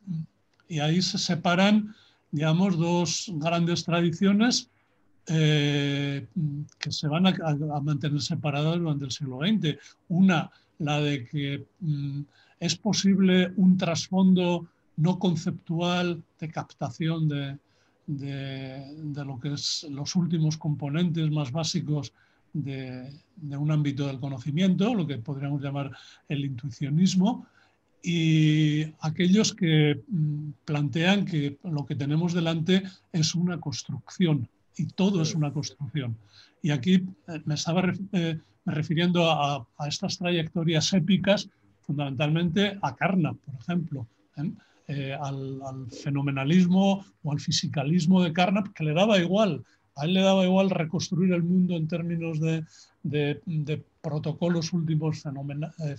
y 0.67 0.79
ahí 0.79 1.01
se 1.01 1.17
separan 1.17 1.93
digamos, 2.31 2.77
dos 2.77 3.31
grandes 3.35 3.83
tradiciones 3.83 4.69
eh, 5.27 6.27
que 6.77 6.91
se 6.91 7.07
van 7.07 7.27
a, 7.27 7.33
mantener 7.81 8.21
separadas 8.21 8.79
durante 8.79 9.05
el 9.05 9.11
siglo 9.11 9.39
XX. 9.39 9.77
Una, 10.09 10.49
la 10.79 11.01
de 11.01 11.25
que 11.25 11.65
mm, 11.79 12.21
es 12.59 12.75
posible 12.75 13.51
un 13.55 13.77
trasfondo 13.77 14.67
no 14.97 15.17
conceptual 15.17 16.21
de 16.39 16.49
captación 16.49 17.29
de, 17.29 17.57
de, 18.09 19.23
lo 19.23 19.39
que 19.39 19.53
es 19.53 19.85
los 19.91 20.15
últimos 20.15 20.57
componentes 20.57 21.29
más 21.29 21.51
básicos 21.51 22.11
de, 22.53 23.07
un 23.55 23.71
ámbito 23.71 24.07
del 24.07 24.19
conocimiento, 24.19 24.95
lo 24.95 25.05
que 25.05 25.19
podríamos 25.19 25.61
llamar 25.61 25.91
el 26.27 26.43
intuicionismo, 26.43 27.45
y 28.01 28.83
aquellos 29.01 29.53
que 29.53 30.01
mm, 30.07 30.51
plantean 30.65 31.25
que 31.25 31.59
lo 31.63 31.85
que 31.85 31.95
tenemos 31.95 32.33
delante 32.33 32.81
es 33.11 33.35
una 33.35 33.59
construcción 33.59 34.47
y 34.75 34.85
todo 34.87 35.21
es 35.21 35.35
una 35.35 35.51
construcción. 35.51 36.17
Y 36.63 36.71
aquí 36.71 37.05
eh, 37.27 37.41
me 37.45 37.55
estaba 37.55 37.93
eh, 38.13 38.39
refiriendo 38.65 39.29
a, 39.29 39.67
estas 39.87 40.17
trayectorias 40.17 40.93
épicas, 40.93 41.49
fundamentalmente 41.81 42.79
a 42.81 42.95
Carnap, 42.95 43.37
por 43.37 43.55
ejemplo, 43.55 44.07
¿eh? 44.37 44.51
Al, 45.19 45.87
fenomenalismo 45.91 47.05
o 47.23 47.31
al 47.31 47.39
fisicalismo 47.39 48.23
de 48.23 48.33
Carnap, 48.33 48.73
que 48.73 48.83
le 48.83 48.93
daba 48.93 49.19
igual. 49.19 49.63
A 49.95 50.05
él 50.05 50.13
le 50.13 50.21
daba 50.21 50.45
igual 50.45 50.69
reconstruir 50.69 51.33
el 51.33 51.43
mundo 51.43 51.75
en 51.75 51.87
términos 51.87 52.39
de, 52.39 52.63
de 53.03 53.83
protocolos 54.01 54.73
últimos 54.73 55.23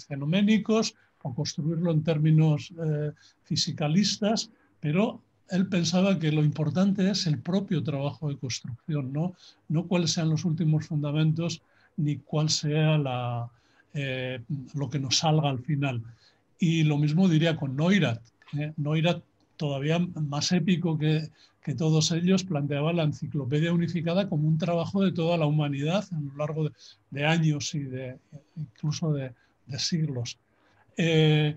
fenoménicos, 0.08 0.94
o 1.22 1.34
construirlo 1.34 1.90
en 1.90 2.02
términos 2.02 2.72
eh, 2.82 3.12
fisicalistas, 3.44 4.50
pero 4.80 5.20
él 5.50 5.66
pensaba 5.66 6.18
que 6.18 6.32
lo 6.32 6.42
importante 6.42 7.10
es 7.10 7.26
el 7.26 7.38
propio 7.38 7.82
trabajo 7.82 8.28
de 8.28 8.36
construcción, 8.36 9.12
no, 9.12 9.34
no 9.68 9.86
cuáles 9.86 10.12
sean 10.12 10.30
los 10.30 10.44
últimos 10.44 10.86
fundamentos 10.86 11.62
ni 11.96 12.16
cuál 12.16 12.48
sea 12.48 12.96
la, 12.96 13.50
eh, 13.94 14.40
lo 14.74 14.88
que 14.88 14.98
nos 14.98 15.18
salga 15.18 15.50
al 15.50 15.58
final. 15.58 16.02
Y 16.58 16.84
lo 16.84 16.98
mismo 16.98 17.28
diría 17.28 17.56
con 17.56 17.76
Neurath. 17.76 18.22
¿Eh? 18.58 18.72
Neurath 18.76 19.22
todavía 19.56 19.98
más 19.98 20.52
épico 20.52 20.96
que, 20.96 21.28
que 21.62 21.74
todos 21.74 22.10
ellos 22.12 22.44
planteaban 22.44 22.96
la 22.96 23.02
enciclopedia 23.04 23.72
unificada 23.72 24.28
como 24.28 24.48
un 24.48 24.58
trabajo 24.58 25.02
de 25.02 25.12
toda 25.12 25.36
la 25.36 25.46
humanidad 25.46 26.04
a 26.12 26.20
lo 26.20 26.36
largo 26.36 26.70
de, 27.10 27.26
años 27.26 27.74
y 27.74 27.80
de, 27.80 28.18
incluso 28.56 29.12
de, 29.12 29.32
siglos. 29.78 30.38
Eh, 30.96 31.56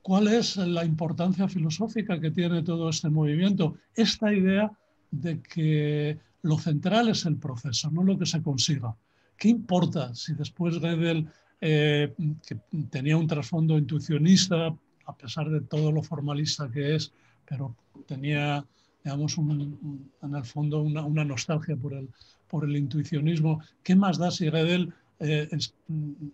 ¿Cuál 0.00 0.28
es 0.28 0.56
la 0.56 0.84
importancia 0.84 1.48
filosófica 1.48 2.20
que 2.20 2.30
tiene 2.30 2.62
todo 2.62 2.88
este 2.88 3.10
movimiento? 3.10 3.76
Esta 3.94 4.32
idea 4.32 4.70
de 5.10 5.40
que 5.42 6.18
lo 6.42 6.58
central 6.58 7.08
es 7.08 7.26
el 7.26 7.36
proceso, 7.36 7.90
no 7.90 8.02
lo 8.02 8.18
que 8.18 8.26
se 8.26 8.42
consiga. 8.42 8.94
¿Qué 9.36 9.48
importa 9.48 10.14
si 10.14 10.34
después 10.34 10.78
Gödel, 10.78 11.26
eh, 11.60 12.14
que 12.46 12.56
tenía 12.90 13.16
un 13.16 13.26
trasfondo 13.26 13.76
intuicionista, 13.76 14.74
a 15.06 15.14
pesar 15.16 15.50
de 15.50 15.60
todo 15.60 15.92
lo 15.92 16.02
formalista 16.02 16.70
que 16.70 16.94
es, 16.96 17.12
pero 17.46 17.74
tenía 18.06 18.64
digamos, 19.04 19.36
en 19.36 20.34
el 20.34 20.44
fondo 20.44 20.80
una, 20.80 21.24
nostalgia 21.24 21.76
por 21.76 21.92
el, 21.92 22.08
por 22.48 22.64
el 22.64 22.76
intuicionismo. 22.76 23.60
¿Qué 23.82 23.94
más 23.94 24.16
da 24.16 24.30
si 24.30 24.48
Gödel 24.48 24.92
eh, 25.20 25.48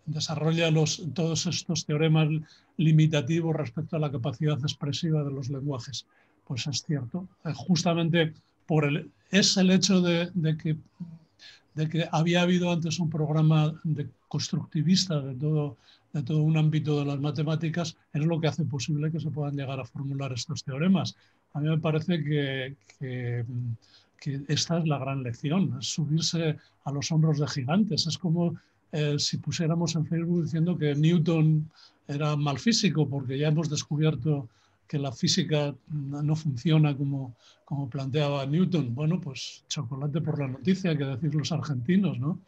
desarrolla 0.06 0.70
los, 0.70 1.02
todos 1.12 1.46
estos 1.46 1.84
teoremas 1.84 2.28
limitativos 2.76 3.56
respecto 3.56 3.96
a 3.96 3.98
la 3.98 4.12
capacidad 4.12 4.58
expresiva 4.60 5.24
de 5.24 5.32
los 5.32 5.50
lenguajes? 5.50 6.06
Pues 6.46 6.66
es 6.68 6.82
cierto. 6.82 7.26
Eh, 7.44 7.52
justamente 7.54 8.34
por 8.66 8.84
el, 8.84 9.10
es 9.30 9.56
el 9.56 9.72
hecho 9.72 10.00
de, 10.00 10.30
que, 10.56 10.76
de 11.74 11.88
que 11.88 12.08
había 12.12 12.42
habido 12.42 12.70
antes 12.70 13.00
un 13.00 13.10
programa 13.10 13.74
de 13.82 14.08
constructivista 14.28 15.20
de 15.20 15.34
todo, 15.34 15.76
de 16.12 16.22
todo 16.22 16.42
un 16.42 16.56
ámbito 16.56 16.98
de 16.98 17.04
las 17.06 17.20
matemáticas, 17.20 17.96
es 18.12 18.24
lo 18.24 18.40
que 18.40 18.48
hace 18.48 18.64
posible 18.64 19.12
que 19.12 19.20
se 19.20 19.30
puedan 19.30 19.56
llegar 19.56 19.78
a 19.78 19.84
formular 19.84 20.32
estos 20.32 20.64
teoremas 20.64 21.16
a 21.52 21.60
mí 21.60 21.68
me 21.68 21.78
parece 21.78 22.22
que, 22.22 22.76
esta 24.48 24.78
es 24.78 24.86
la 24.86 24.98
gran 24.98 25.22
lección, 25.22 25.76
es 25.80 25.88
subirse 25.88 26.58
a 26.84 26.92
los 26.92 27.10
hombros 27.10 27.38
de 27.38 27.48
gigantes. 27.48 28.06
Es 28.06 28.18
como 28.18 28.54
eh, 28.92 29.16
si 29.18 29.38
pusiéramos 29.38 29.94
en 29.94 30.06
Facebook 30.06 30.44
diciendo 30.44 30.76
que 30.76 30.94
Newton 30.94 31.70
era 32.06 32.36
mal 32.36 32.58
físico, 32.58 33.08
porque 33.08 33.38
ya 33.38 33.48
hemos 33.48 33.70
descubierto 33.70 34.48
que 34.86 34.98
la 34.98 35.12
física 35.12 35.74
no 35.88 36.34
funciona 36.34 36.96
como, 36.96 37.34
como 37.64 37.88
planteaba 37.88 38.44
Newton. 38.46 38.94
Bueno, 38.94 39.20
pues 39.20 39.64
chocolate 39.68 40.20
por 40.20 40.38
la 40.38 40.48
noticia, 40.48 40.96
que 40.96 41.04
decir 41.04 41.34
los 41.34 41.52
argentinos, 41.52 42.18
¿no? 42.18 42.38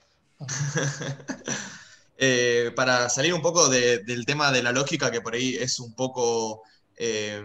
Eh, 2.24 2.70
para 2.76 3.08
salir 3.08 3.34
un 3.34 3.42
poco 3.42 3.68
del 3.68 4.24
tema 4.26 4.52
de 4.52 4.62
la 4.62 4.70
lógica, 4.70 5.10
que 5.10 5.20
por 5.20 5.34
ahí 5.34 5.56
es 5.56 5.80
un 5.80 5.92
poco 5.92 6.62
eh, 6.96 7.42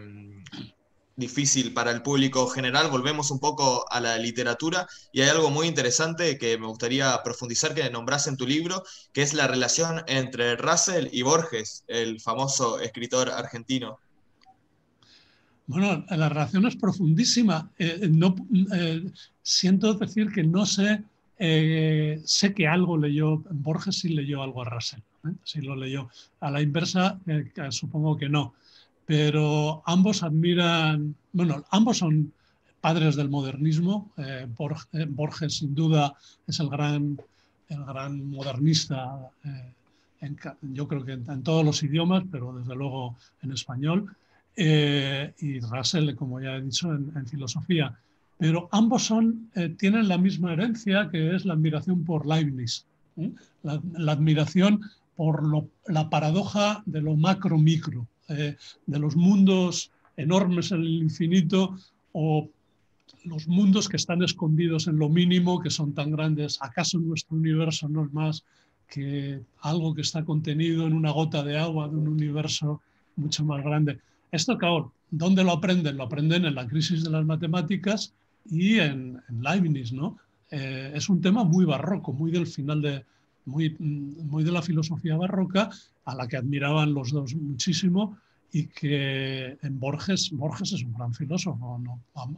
difícil 1.15 1.73
para 1.73 1.89
el 1.89 2.03
público 2.03 2.45
general, 2.47 2.91
volvemos 2.91 3.31
un 3.31 3.39
poco 3.39 3.91
a 3.91 3.99
la 3.99 4.19
literatura 4.19 4.87
y 5.11 5.21
hay 5.21 5.29
algo 5.29 5.49
muy 5.49 5.65
interesante 5.65 6.37
que 6.37 6.59
me 6.59 6.67
gustaría 6.67 7.19
profundizar 7.23 7.73
que 7.73 7.89
nombras 7.89 8.27
en 8.27 8.37
tu 8.37 8.45
libro, 8.45 8.83
que 9.13 9.23
es 9.23 9.33
la 9.33 9.47
relación 9.47 10.03
entre 10.05 10.55
Russell 10.57 11.07
y 11.11 11.23
Borges, 11.23 11.83
el 11.87 12.21
famoso 12.21 12.79
escritor 12.79 13.31
argentino. 13.31 13.97
Bueno, 15.65 16.05
la 16.07 16.29
relación 16.29 16.67
es 16.67 16.75
profundísima. 16.75 17.71
Eh, 17.79 18.07
no, 18.11 18.35
siento 19.41 19.95
decir 19.95 20.31
que 20.31 20.43
no 20.43 20.67
sé, 20.67 21.03
eh, 21.39 22.21
sé 22.25 22.53
que 22.53 22.67
algo 22.67 22.97
leyó, 22.97 23.43
Borges 23.49 23.99
sí 23.99 24.09
leyó 24.09 24.41
algo 24.41 24.61
a 24.61 24.69
Russell, 24.69 25.01
sí 25.43 25.61
lo 25.61 25.75
leyó. 25.75 26.09
A 26.39 26.51
la 26.51 26.61
inversa, 26.61 27.19
supongo 27.69 28.17
que 28.17 28.29
no 28.29 28.53
pero 29.07 29.81
ambos 29.85 30.21
admiran, 30.21 31.15
bueno, 31.31 31.63
ambos 31.71 31.99
son 31.99 32.33
padres 32.81 33.15
del 33.15 33.29
modernismo. 33.29 34.11
Eh, 34.17 34.45
eh, 34.91 35.05
Borges, 35.09 35.55
sin 35.55 35.73
duda, 35.73 36.13
es 36.45 36.59
el 36.59 36.69
gran, 36.69 37.17
el 37.69 37.85
gran 37.85 38.29
modernista, 38.29 39.31
eh, 39.45 39.73
yo 40.61 40.89
creo 40.89 41.05
que 41.05 41.13
en, 41.13 41.41
todos 41.41 41.63
los 41.63 41.81
idiomas, 41.83 42.25
pero 42.29 42.51
desde 42.51 42.75
luego 42.75 43.15
en 43.43 43.53
español. 43.53 44.13
y 44.57 45.59
Russell, 45.61 46.15
como 46.15 46.41
ya 46.41 46.57
he 46.57 46.61
dicho, 46.61 46.91
en, 46.91 47.25
filosofía. 47.27 47.97
Pero 48.37 48.69
ambos 48.71 49.03
son, 49.03 49.49
tienen 49.77 50.07
la 50.07 50.17
misma 50.17 50.53
herencia, 50.53 51.09
que 51.11 51.35
es 51.35 51.45
la 51.45 51.53
admiración 51.53 52.03
por 52.03 52.27
Leibniz. 52.27 52.85
La, 53.63 53.81
la, 53.93 54.11
admiración 54.11 54.81
por 55.15 55.45
lo, 55.47 55.67
la 55.87 56.07
paradoja 56.09 56.83
de 56.85 57.01
lo 57.01 57.15
macro-micro. 57.15 58.07
Eh, 58.29 58.57
de 58.85 58.99
los 58.99 59.15
mundos 59.15 59.89
enormes 60.17 60.73
en 60.73 60.81
el 60.81 61.01
infinito 61.03 61.77
o 62.11 62.49
los 63.23 63.47
mundos 63.47 63.87
que 63.87 63.95
están 63.95 64.21
escondidos 64.21 64.87
en 64.87 64.99
lo 64.99 65.07
mínimo, 65.07 65.61
que 65.61 65.69
son 65.69 65.93
tan 65.93 66.11
grandes. 66.11 66.57
¿Acaso 66.61 66.99
nuestro 66.99 67.37
universo 67.37 67.87
no 67.87 68.03
es 68.03 68.11
más 68.11 68.43
que 68.89 69.41
algo 69.61 69.93
que 69.93 70.01
está 70.01 70.25
contenido 70.25 70.87
en 70.87 70.93
una 70.93 71.11
gota 71.11 71.41
de 71.41 71.57
agua 71.57 71.87
de 71.87 71.95
un 71.95 72.09
universo 72.09 72.81
mucho 73.15 73.45
más 73.45 73.63
grande? 73.63 73.99
Esto, 74.31 74.57
claro, 74.57 74.91
¿dónde 75.09 75.45
lo 75.45 75.53
aprenden? 75.53 75.95
Lo 75.95 76.03
aprenden 76.03 76.43
en 76.43 76.55
la 76.55 76.67
crisis 76.67 77.03
de 77.05 77.11
las 77.11 77.25
matemáticas 77.25 78.13
y 78.49 78.79
en, 78.79 79.21
Leibniz, 79.41 79.91
¿no? 79.91 80.17
Eh, 80.49 80.91
es 80.95 81.09
un 81.09 81.21
tema 81.21 81.43
muy 81.43 81.65
barroco, 81.65 82.13
muy 82.13 82.31
del 82.31 82.47
final 82.47 82.81
de, 82.81 83.05
muy, 83.45 83.75
muy 83.79 84.43
de 84.43 84.51
la 84.51 84.61
filosofía 84.61 85.17
barroca, 85.17 85.69
a 86.05 86.15
la 86.15 86.27
que 86.27 86.37
admiraban 86.37 86.93
los 86.93 87.11
dos 87.11 87.35
muchísimo 87.35 88.17
y 88.51 88.67
que 88.67 89.57
en 89.61 89.79
Borges, 89.79 90.31
Borges 90.31 90.73
es 90.73 90.83
un 90.83 90.93
gran 90.93 91.13
filósofo, 91.13 91.81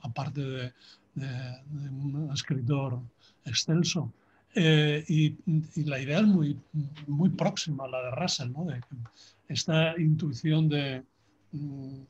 aparte 0.01 0.41
de, 0.41 0.73
un 1.15 2.29
escritor 2.33 2.99
excelso. 3.45 4.11
Eh, 4.55 5.03
y, 5.07 5.35
la 5.83 5.99
idea 5.99 6.19
es 6.19 6.27
muy, 6.27 6.57
muy 7.07 7.29
próxima 7.29 7.85
a 7.85 7.89
la 7.89 8.01
de 8.03 8.11
Russell, 8.11 8.51
¿no? 8.51 8.65
de 8.65 8.81
esta 9.47 9.99
intuición 9.99 10.69
de, 10.69 11.03
mm, 11.51 12.01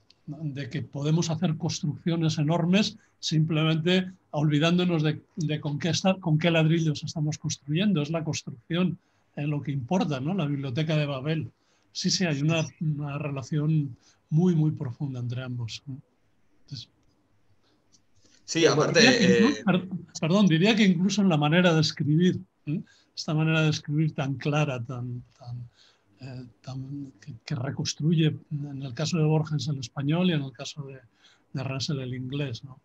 de 0.41 0.69
que 0.69 0.81
podemos 0.81 1.29
hacer 1.29 1.57
construcciones 1.57 2.37
enormes 2.37 2.97
simplemente 3.19 4.11
olvidándonos 4.31 5.03
de, 5.03 5.21
con, 5.59 5.79
qué 5.79 5.91
con 6.19 6.37
qué 6.37 6.51
ladrillos 6.51 7.03
estamos 7.03 7.37
construyendo. 7.37 8.01
Es 8.01 8.11
la 8.11 8.23
construcción 8.23 8.97
en 9.35 9.49
lo 9.49 9.61
que 9.61 9.71
importa, 9.71 10.19
¿no? 10.19 10.33
la 10.33 10.45
biblioteca 10.45 10.95
de 10.95 11.05
Babel. 11.05 11.51
Sí, 11.91 12.09
sí, 12.09 12.25
hay 12.25 12.41
una, 12.41 12.65
relación 13.17 13.95
muy, 14.29 14.55
muy 14.55 14.71
profunda 14.71 15.19
entre 15.19 15.43
ambos. 15.43 15.83
sí, 18.45 18.65
aparte... 18.65 18.99
Eh, 19.03 19.63
perdón, 20.19 20.47
diría 20.47 20.75
que 20.75 20.83
incluso 20.83 21.21
en 21.21 21.29
la 21.29 21.37
manera 21.37 21.73
de 21.73 21.81
escribir, 21.81 22.39
esta 23.15 23.33
manera 23.33 23.63
de 23.63 23.69
escribir 23.69 24.13
tan 24.13 24.35
clara, 24.35 24.83
tan, 24.83 25.23
eh, 26.21 26.45
que, 27.45 27.55
reconstruye, 27.55 28.35
en 28.51 28.81
el 28.81 28.93
caso 28.93 29.17
de 29.17 29.23
Borges 29.23 29.67
el 29.67 29.79
español 29.79 30.29
y 30.29 30.33
en 30.33 30.43
el 30.43 30.51
caso 30.51 30.83
de, 30.83 30.99
de 31.53 31.63
Russell 31.63 31.99
el 31.99 32.13
inglés. 32.13 32.63
¿no? 32.63 32.79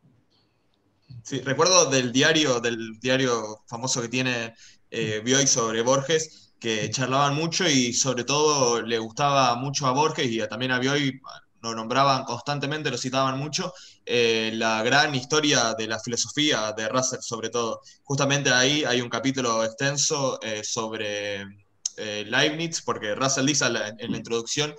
Sí, 1.23 1.41
recuerdo 1.41 1.91
del 1.91 2.13
diario, 2.13 2.61
del 2.61 2.99
diario 3.01 3.63
famoso 3.67 4.01
que 4.03 4.09
tiene 4.09 4.55
eh, 4.91 5.21
Bioy 5.25 5.47
sobre 5.47 5.83
Borges, 5.83 6.55
que 6.59 6.91
charlaban 6.91 7.35
mucho 7.35 7.69
y 7.69 7.93
sobre 7.93 8.25
todo 8.25 8.81
le 8.83 8.99
gustaba 8.99 9.55
mucho 9.57 9.87
a 9.87 9.93
Borges 9.93 10.31
y 10.31 10.47
también 10.49 10.73
a 10.73 10.79
Bioy, 10.79 11.21
lo 11.63 11.75
nombraban 11.75 12.25
constantemente, 12.25 12.91
lo 12.91 12.99
citaban 12.99 13.39
mucho, 13.39 13.73
eh, 14.05 14.51
la 14.55 14.83
gran 14.83 15.15
historia 15.15 15.75
de 15.75 15.87
la 15.87 15.99
filosofía 15.99 16.73
de 16.73 16.89
Russell 16.89 17.21
sobre 17.21 17.49
todo. 17.49 17.81
Justamente 18.03 18.51
ahí 18.51 18.85
hay 18.85 19.01
un 19.01 19.09
capítulo 19.09 19.65
extenso 19.65 20.39
eh, 20.43 20.63
sobre 20.63 21.64
eh, 21.97 22.25
Leibniz, 22.27 22.83
porque 22.83 23.15
Russell 23.15 23.47
dice 23.47 23.67
en 23.67 24.13
la 24.13 24.17
introducción 24.17 24.75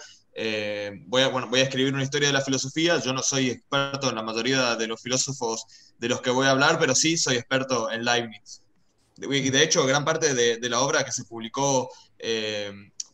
voy, 1.07 1.21
a, 1.21 1.29
bueno, 1.29 1.47
voy 1.49 1.61
a 1.61 1.63
escribir 1.63 1.93
una 1.93 2.03
historia 2.03 2.27
de 2.27 2.33
la 2.33 2.41
filosofía. 2.41 2.99
Yo 2.99 3.13
no 3.13 3.21
soy 3.21 3.49
experto 3.49 4.09
en 4.09 4.15
la 4.15 4.23
mayoría 4.23 4.75
de 4.75 4.87
los 4.87 5.01
filósofos 5.01 5.65
de 5.97 6.09
los 6.09 6.21
que 6.21 6.29
voy 6.29 6.47
a 6.47 6.51
hablar, 6.51 6.77
pero 6.79 6.93
sí 6.93 7.17
soy 7.17 7.37
experto 7.37 7.89
en 7.89 8.03
Leibniz. 8.03 8.61
Y 9.17 9.49
de 9.49 9.63
hecho, 9.63 9.85
gran 9.85 10.03
parte 10.03 10.33
de, 10.33 10.69
la 10.69 10.81
obra 10.81 11.05
que 11.05 11.11
se 11.11 11.23
publicó 11.23 11.89
eh, 12.19 12.71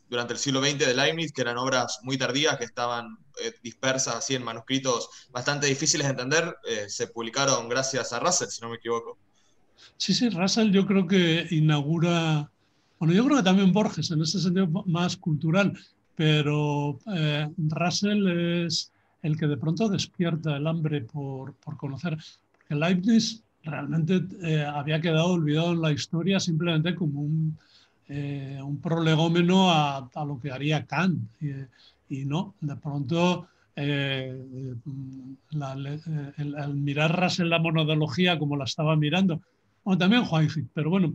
durante 0.09 0.33
el 0.33 0.39
siglo 0.39 0.61
XX 0.61 0.79
de 0.79 0.95
Leibniz, 0.95 1.31
que 1.31 1.41
eran 1.41 1.57
obras 1.57 1.99
muy 2.01 2.17
tardías, 2.17 2.57
que 2.57 2.65
estaban 2.65 3.17
eh, 3.41 3.53
dispersas 3.61 4.15
así 4.15 4.35
en 4.35 4.43
manuscritos 4.43 5.09
bastante 5.29 5.67
difíciles 5.67 6.07
de 6.07 6.11
entender, 6.11 6.55
eh, 6.67 6.85
se 6.89 7.07
publicaron 7.07 7.69
gracias 7.69 8.13
a 8.13 8.19
Russell, 8.19 8.49
si 8.49 8.61
no 8.61 8.69
me 8.69 8.77
equivoco. 8.77 9.17
Sí, 9.97 10.13
sí, 10.13 10.29
Russell 10.29 10.71
yo 10.71 10.87
creo 10.87 11.07
que 11.07 11.47
inaugura, 11.51 12.50
bueno, 13.01 13.15
yo 13.15 13.25
creo 13.25 13.37
que 13.37 13.43
también 13.43 13.71
Borges, 13.71 14.11
en 14.11 14.21
ese 14.21 14.39
sentido 14.39 14.67
más 14.85 15.17
cultural, 15.17 15.73
pero 16.15 16.99
Russell 17.57 18.27
es 18.67 18.91
el 19.23 19.39
que 19.39 19.47
de 19.47 19.57
pronto 19.57 19.89
despierta 19.89 20.55
el 20.55 20.67
hambre 20.67 21.01
por, 21.01 21.55
por 21.55 21.77
conocer, 21.77 22.15
porque 22.51 22.75
Leibniz 22.75 23.41
realmente 23.63 24.21
eh, 24.43 24.63
había 24.63 25.01
quedado 25.01 25.29
olvidado 25.33 25.71
en 25.71 25.81
la 25.81 25.91
historia 25.91 26.39
simplemente 26.39 26.93
como 26.93 27.21
un, 27.21 27.57
eh, 28.07 28.59
un 28.63 28.79
prolegómeno 28.79 29.71
a, 29.71 30.07
a, 30.13 30.23
lo 30.23 30.39
que 30.39 30.51
haría 30.51 30.85
Kant. 30.85 31.23
Y, 32.07 32.25
no, 32.25 32.53
de 32.61 32.75
pronto 32.75 33.47
al 35.59 36.75
mirar 36.75 37.19
Russell 37.19 37.49
la 37.49 37.57
monodología 37.57 38.37
como 38.37 38.57
la 38.57 38.65
estaba 38.65 38.95
mirando, 38.95 39.41
o 39.83 39.97
también 39.97 40.23
Whitehead, 40.29 40.65
pero 40.73 40.89
bueno, 40.89 41.13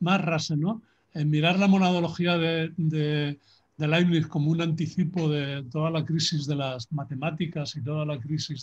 más 0.00 0.24
Russell, 0.24 0.60
¿no? 0.60 0.82
En 1.14 1.30
mirar 1.30 1.58
la 1.58 1.66
monodología 1.66 2.38
de, 2.38 2.72
de, 2.76 3.38
de, 3.76 3.88
Leibniz 3.88 4.26
como 4.26 4.50
un 4.50 4.60
anticipo 4.60 5.28
de 5.28 5.64
toda 5.64 5.90
la 5.90 6.04
crisis 6.04 6.46
de 6.46 6.54
las 6.54 6.92
matemáticas 6.92 7.74
y 7.76 7.82
toda 7.82 8.04
la 8.04 8.18
crisis 8.18 8.62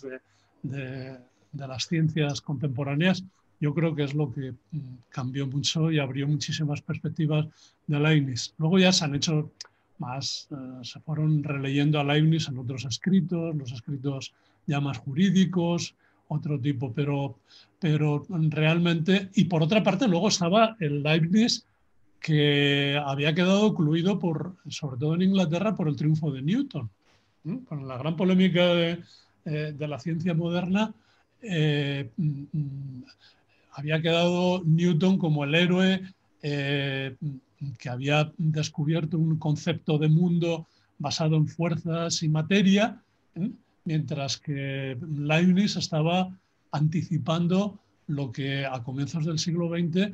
de, 0.62 1.18
de 1.52 1.68
las 1.68 1.86
ciencias 1.86 2.40
contemporáneas, 2.40 3.24
yo 3.60 3.74
creo 3.74 3.94
que 3.94 4.04
es 4.04 4.14
lo 4.14 4.32
que 4.32 4.52
mm, 4.52 4.78
cambió 5.08 5.46
mucho 5.46 5.90
y 5.90 5.98
abrió 5.98 6.28
muchísimas 6.28 6.82
perspectivas 6.82 7.46
de 7.86 8.00
Leibniz. 8.00 8.54
Luego 8.58 8.78
ya 8.78 8.92
se 8.92 9.04
han 9.04 9.14
hecho 9.14 9.50
más, 9.98 10.48
eh, 10.50 10.54
se 10.82 11.00
fueron 11.00 11.42
releyendo 11.42 11.98
a 11.98 12.04
Leibniz 12.04 12.48
en 12.48 12.58
otros 12.58 12.84
escritos, 12.84 13.56
los 13.56 13.72
escritos 13.72 14.34
ya 14.66 14.80
más 14.80 14.98
jurídicos, 14.98 15.94
otro 16.28 16.58
tipo, 16.60 16.92
pero, 16.92 17.36
pero 17.78 18.26
realmente, 18.30 19.30
y 19.34 19.44
por 19.44 19.62
otra 19.62 19.82
parte 19.82 20.08
luego 20.08 20.28
estaba 20.28 20.76
el 20.80 21.02
Leibniz 21.02 21.64
que 22.20 23.00
había 23.04 23.34
quedado 23.34 23.66
ocluido 23.66 24.18
por, 24.18 24.56
sobre 24.68 24.96
todo 24.96 25.14
en 25.14 25.22
Inglaterra, 25.22 25.74
por 25.74 25.88
el 25.88 25.96
triunfo 25.96 26.30
de 26.32 26.42
Newton. 26.42 26.90
Por 27.68 27.82
la 27.82 27.98
gran 27.98 28.16
polémica 28.16 28.74
de, 28.74 28.98
eh, 29.44 29.74
la 29.78 30.00
ciencia 30.00 30.34
moderna, 30.34 30.92
eh, 31.42 32.10
mm, 32.16 32.42
mm, 32.52 33.04
había 33.72 34.02
quedado 34.02 34.62
Newton 34.64 35.18
como 35.18 35.44
el 35.44 35.54
héroe 35.54 36.02
eh, 36.42 37.14
que 37.78 37.88
había 37.88 38.32
descubierto 38.38 39.18
un 39.18 39.38
concepto 39.38 39.98
de 39.98 40.08
mundo 40.08 40.66
basado 40.98 41.36
en 41.36 41.46
fuerzas 41.46 42.22
y 42.22 42.28
materia, 42.28 43.00
mientras 43.84 44.38
que 44.38 44.98
Leibniz 45.00 45.76
estaba 45.76 46.36
anticipando 46.72 47.78
lo 48.06 48.32
que 48.32 48.64
a 48.66 48.82
comienzos 48.82 49.24
del 49.24 49.38
siglo 49.38 49.68
XX 49.68 50.12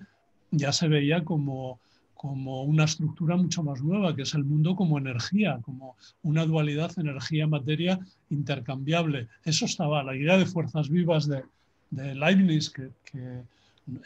ya 0.51 0.73
se 0.73 0.89
veía 0.89 1.25
como, 1.25 1.81
como 2.15 2.63
una 2.63 2.85
estructura 2.85 3.37
mucho 3.37 3.63
más 3.63 3.83
nueva, 3.83 4.15
que 4.15 4.23
es 4.23 4.35
el 4.35 4.45
mundo 4.45 4.77
como 4.77 4.99
energía, 4.99 5.59
como 5.63 5.97
una 6.23 6.47
dualidad 6.47 6.97
energía-materia 6.99 7.99
intercambiable. 8.31 9.29
Eso 9.45 9.65
estaba, 9.65 10.03
la 10.03 10.15
idea 10.15 10.39
de 10.39 10.47
fuerzas 10.47 10.89
vivas 10.89 11.27
de, 11.27 11.43
de 11.91 12.15
Leibniz, 12.15 12.71
que, 12.71 12.91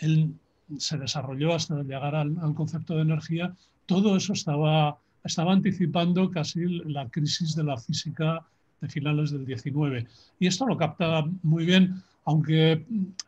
él 0.01 0.35
se 0.79 0.99
desarrolló 0.99 1.55
hasta 1.55 1.83
llegar 1.83 2.15
al, 2.15 2.35
concepto 2.55 2.97
de 2.97 3.03
energía, 3.03 3.55
todo 3.87 4.17
eso 4.17 4.33
estaba, 4.33 4.99
estaba 5.23 5.53
anticipando 5.53 6.31
casi 6.31 6.61
la 6.85 7.09
crisis 7.09 7.55
de 7.55 7.65
la 7.65 7.77
física 7.77 8.45
de 8.81 8.89
finales 8.89 9.31
del 9.31 9.47
19. 9.47 10.07
Y 10.41 10.47
esto 10.47 10.67
lo 10.67 10.77
capta 10.77 11.25
muy 11.43 11.65
bien, 11.65 12.03
aunque 12.27 12.85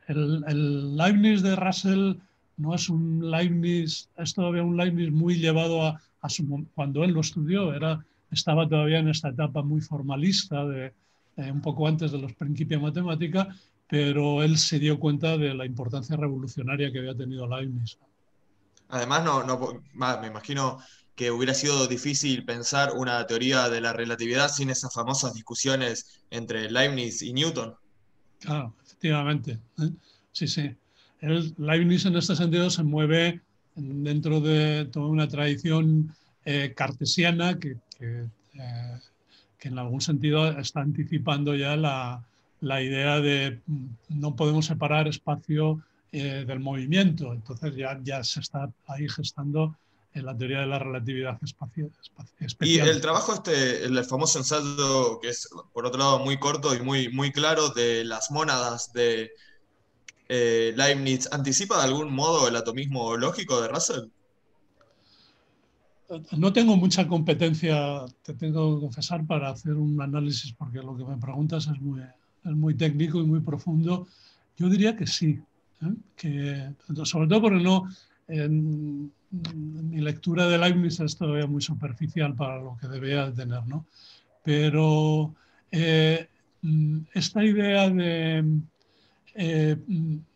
el, 0.07 0.45
el 0.47 0.97
Leibniz 0.97 1.43
de 1.43 1.57
Russell 1.57 2.15
no 2.59 2.75
es 2.75 2.89
un 2.89 3.31
Leibniz, 3.31 4.09
es 4.17 4.35
todavía 4.35 4.63
un 4.63 4.77
Leibniz 4.77 5.11
muy 5.11 5.39
llevado 5.39 5.87
a, 5.87 6.01
a 6.21 6.29
su, 6.29 6.67
cuando 6.75 7.05
él 7.05 7.13
lo 7.13 7.21
estudió, 7.21 7.73
era, 7.73 8.05
estaba 8.31 8.69
todavía 8.69 8.99
en 8.99 9.09
esta 9.09 9.31
etapa 9.31 9.63
muy 9.63 9.81
formalista 9.81 10.65
de, 10.67 10.93
un 11.37 11.63
poco 11.63 11.87
antes 11.87 12.13
de 12.13 12.19
los 12.19 12.35
principios 12.35 12.81
de 12.81 12.87
matemática 12.87 13.49
pero 13.89 14.43
él 14.43 14.59
se 14.59 14.79
dio 14.79 15.01
cuenta 15.01 15.39
de 15.39 15.55
la 15.55 15.65
importancia 15.65 16.15
revolucionaria 16.15 16.93
que 16.93 16.99
había 16.99 17.17
tenido 17.17 17.49
Leibniz. 17.49 17.99
Además, 18.91 19.25
no, 19.25 19.43
no, 19.45 19.83
me 19.95 20.27
imagino 20.27 20.79
que 21.15 21.31
hubiera 21.31 21.55
sido 21.55 21.87
difícil 21.87 22.45
pensar 22.45 22.93
una 22.95 23.27
teoría 23.27 23.69
de 23.69 23.81
la 23.81 23.93
relatividad 23.93 24.51
sin 24.51 24.71
esas 24.71 24.93
famosas 24.93 25.35
discusiones 25.35 26.21
entre 26.31 26.71
Leibniz 26.71 27.23
y 27.23 27.33
Newton. 27.33 27.75
Claro, 28.41 28.75
efectivamente. 28.99 29.59
¿eh? 29.79 29.91
Sí, 30.33 30.47
sí. 30.49 30.75
El 31.21 31.55
Leibniz 31.59 32.05
en 32.07 32.17
este 32.17 32.37
sentido 32.37 32.71
se 32.71 32.83
mueve 32.83 33.41
dentro 33.75 34.41
de 34.41 34.87
toda 34.87 35.07
una 35.07 35.29
tradición 35.29 36.13
eh, 36.45 36.73
cartesiana 36.77 37.59
que, 37.59 37.77
eh, 38.01 38.27
que, 39.59 39.69
en 39.69 39.79
algún 39.79 40.01
sentido 40.01 40.49
está 40.59 40.81
anticipando 40.81 41.55
ya 41.55 41.77
la, 41.77 42.25
la 42.61 42.83
idea 42.83 43.21
de 43.21 43.61
mm, 43.67 43.87
no 44.09 44.35
podemos 44.35 44.67
separar 44.67 45.09
espacio 45.09 45.83
del 46.11 46.59
movimiento. 46.61 47.35
Entonces 47.35 47.77
ya, 47.77 48.01
ya 48.03 48.25
se 48.25 48.41
está 48.41 48.71
ahí 48.87 49.07
gestando 49.11 49.77
en 50.15 50.25
la 50.25 50.37
teoría 50.37 50.61
de 50.61 50.67
la 50.67 50.79
relatividad 50.79 51.39
espacial. 51.43 51.91
Y 52.61 52.79
el 52.79 53.01
trabajo 53.01 53.35
este, 53.35 53.85
el 53.85 54.05
famoso 54.05 54.39
ensayo 54.39 55.21
que 55.21 55.29
es 55.29 55.49
por 55.73 55.87
otro 55.87 55.99
lado 55.99 56.19
muy 56.19 56.39
corto 56.39 56.75
y 56.75 56.81
muy, 56.81 57.09
muy 57.11 57.31
claro 57.31 57.71
de 57.71 58.05
las 58.05 58.31
mónadas 58.31 58.93
de 58.93 59.31
eh, 60.29 60.75
Leibniz, 60.77 61.29
¿anticipa 61.33 61.79
de 61.79 61.85
algún 61.85 62.13
modo 62.13 62.49
el 62.49 62.57
atomismo 62.57 63.17
lógico 63.17 63.61
de 63.61 63.69
Russell? 63.69 64.09
No 66.37 66.53
tengo 66.53 66.77
mucha 66.77 67.07
competencia, 67.07 68.05
te 68.23 68.33
tengo 68.35 68.77
que 68.77 68.81
confesar, 68.81 69.27
para 69.27 69.51
hacer 69.51 69.75
un 69.75 70.01
análisis, 70.01 70.53
porque 70.55 70.79
lo 70.79 70.97
que 70.97 71.05
me 71.05 71.19
preguntas 71.19 71.67
es 71.67 71.81
muy, 71.81 72.01
es 72.01 72.53
muy 72.53 72.75
técnico 72.75 73.19
y 73.19 73.25
muy 73.25 73.41
profundo, 73.41 74.07
yo 74.57 74.69
diría 74.69 74.97
que 74.97 75.07
sí. 75.07 75.39
¿eh? 75.83 75.95
Que, 76.17 76.75
sobre 77.05 77.29
todo 77.29 77.43
porque 77.43 77.63
no, 77.63 77.89
en, 78.27 79.13
mi 79.31 80.01
lectura 80.01 80.47
de 80.49 80.59
Leibniz 80.59 81.01
es 81.01 81.17
todavía 81.17 81.47
muy 81.47 81.61
superficial 81.61 82.35
para 82.35 82.61
lo 82.61 82.77
que 82.81 82.89
debía 82.89 83.33
tener, 83.33 83.67
¿no? 83.67 83.87
Pero 84.43 85.35
eh, 85.71 86.29
esta 87.13 87.45
idea 87.45 87.91
de... 87.91 88.61
Eh, 89.35 89.77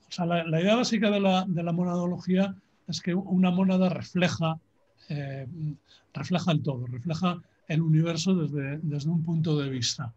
o 0.08 0.12
sea, 0.14 0.26
la, 0.26 0.60
idea 0.60 0.76
básica 0.76 1.10
de 1.10 1.20
la, 1.20 1.72
monadología 1.72 2.54
es 2.86 3.00
que 3.00 3.14
una 3.14 3.50
monada 3.50 3.88
refleja, 3.88 4.58
refleja 6.12 6.52
el 6.52 6.62
todo, 6.62 6.86
refleja 6.86 7.40
el 7.66 7.80
universo 7.80 8.34
desde, 8.34 8.78
desde 8.82 9.08
un 9.08 9.22
punto 9.22 9.58
de 9.58 9.70
vista. 9.70 10.12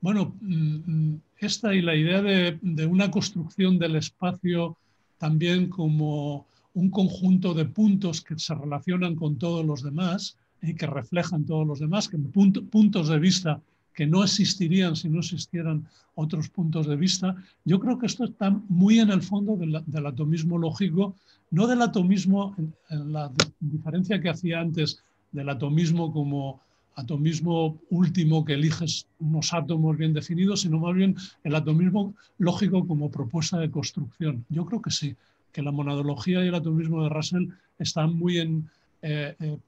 Bueno, 0.00 0.34
mm, 0.40 0.76
mm, 0.86 1.20
esta 1.38 1.74
y 1.74 1.82
la 1.82 1.94
idea 1.94 2.22
de, 2.22 2.86
una 2.86 3.10
construcción 3.10 3.78
del 3.78 3.96
espacio 3.96 4.76
también 5.18 5.68
como 5.68 6.46
un 6.78 6.90
conjunto 6.90 7.54
de 7.54 7.64
puntos 7.64 8.20
que 8.22 8.38
se 8.38 8.54
relacionan 8.54 9.16
con 9.16 9.36
todos 9.36 9.66
los 9.66 9.82
demás 9.82 10.36
y 10.62 10.74
que 10.74 10.86
reflejan 10.86 11.44
todos 11.44 11.66
los 11.66 11.80
demás, 11.80 12.08
que 12.08 12.18
puntos 12.18 13.08
de 13.08 13.18
vista 13.18 13.60
que 13.96 14.06
no 14.06 14.22
existirían 14.22 14.94
si 14.94 15.08
no 15.08 15.18
existieran 15.18 15.88
otros 16.14 16.48
puntos 16.48 16.86
de 16.86 16.94
vista. 16.94 17.34
Yo 17.64 17.80
creo 17.80 17.98
que 17.98 18.06
esto 18.06 18.24
está 18.24 18.50
muy 18.68 19.00
en 19.00 19.10
el 19.10 19.22
fondo 19.22 19.56
del, 19.56 20.06
atomismo 20.06 20.56
lógico, 20.56 21.16
no 21.50 21.66
del 21.66 21.82
atomismo, 21.82 22.54
en 22.90 23.12
la 23.12 23.32
diferencia 23.58 24.20
que 24.20 24.28
hacía 24.28 24.60
antes 24.60 25.02
del 25.32 25.48
atomismo 25.48 26.12
como 26.12 26.60
atomismo 26.94 27.76
último 27.90 28.44
que 28.44 28.54
eliges 28.54 29.06
unos 29.18 29.52
átomos 29.52 29.96
bien 29.96 30.12
definidos, 30.12 30.60
sino 30.60 30.78
más 30.78 30.94
bien 30.94 31.16
el 31.42 31.56
atomismo 31.56 32.14
lógico 32.38 32.86
como 32.86 33.10
propuesta 33.10 33.58
de 33.58 33.70
construcción. 33.70 34.44
Yo 34.48 34.64
creo 34.64 34.80
que 34.80 34.92
sí, 34.92 35.16
que 35.52 35.62
la 35.62 35.72
monadología 35.72 36.44
y 36.44 36.48
el 36.48 36.54
atomismo 36.54 37.02
de 37.02 37.08
Russell 37.08 37.48
están 37.78 38.14
muy 38.14 38.38
en, 38.38 38.70
eh, 39.00 39.36
eh, 39.38 39.58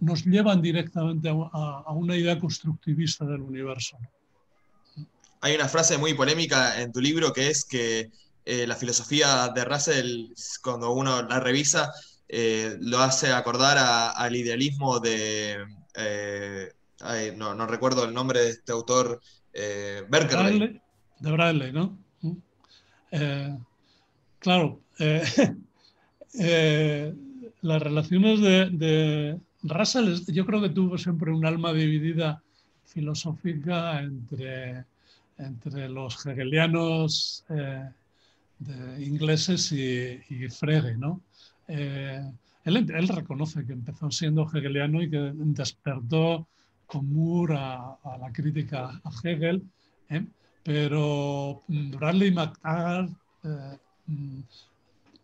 nos 0.00 0.24
llevan 0.26 0.60
directamente 0.60 1.30
a, 1.30 1.92
una 1.92 2.14
idea 2.14 2.38
constructivista 2.38 3.24
del 3.24 3.40
universo. 3.40 3.96
Hay 5.40 5.54
una 5.54 5.68
frase 5.68 5.96
muy 5.96 6.12
polémica 6.12 6.80
en 6.80 6.92
tu 6.92 7.00
libro 7.00 7.32
que 7.32 7.48
es 7.48 7.64
que 7.64 8.10
eh, 8.44 8.66
la 8.66 8.76
filosofía 8.76 9.48
de 9.48 9.64
Russell, 9.64 10.26
cuando 10.62 10.92
uno 10.92 11.22
la 11.22 11.40
revisa, 11.40 11.90
lo 12.80 12.98
hace 12.98 13.32
acordar 13.32 13.76
al 13.78 14.34
idealismo 14.34 14.98
de, 14.98 15.64
no, 17.36 17.54
no, 17.54 17.66
recuerdo 17.66 18.04
el 18.04 18.12
nombre 18.12 18.40
de 18.40 18.50
este 18.50 18.72
autor, 18.72 19.20
Berkeley. 19.52 20.80
De 21.20 21.30
Bradley, 21.30 21.72
¿no? 21.72 21.96
Mm. 24.46 24.76
Eh, 24.98 25.22
claro, 26.40 27.14
las 27.62 27.82
relaciones 27.82 28.40
de, 28.40 29.38
Russell, 29.62 30.14
yo 30.28 30.46
creo 30.46 30.62
que 30.62 30.68
tuvo 30.70 30.96
siempre 30.96 31.32
un 31.32 31.44
alma 31.44 31.72
dividida 31.72 32.42
filosófica 32.84 34.00
entre, 34.00 34.84
entre 35.38 35.88
los 35.88 36.24
hegelianos 36.24 37.44
ingleses 38.98 39.72
y, 39.72 40.20
y, 40.30 40.48
Frege, 40.48 40.96
¿no? 40.96 41.20
Él, 42.66 43.08
reconoce 43.08 43.64
que 43.64 43.72
empezó 43.72 44.10
siendo 44.10 44.48
hegeliano 44.52 45.02
y 45.02 45.08
que 45.08 45.32
despertó 45.34 46.48
con 46.86 47.12
Moore 47.12 47.54
a, 47.56 47.96
la 48.20 48.32
crítica 48.32 49.00
a 49.04 49.10
Hegel, 49.22 49.62
¿eh? 50.08 50.24
pero 50.64 51.62
mm, 51.68 51.90
Bradley 51.92 52.32
McTaggart, 52.32 53.10
eh, 53.44 53.78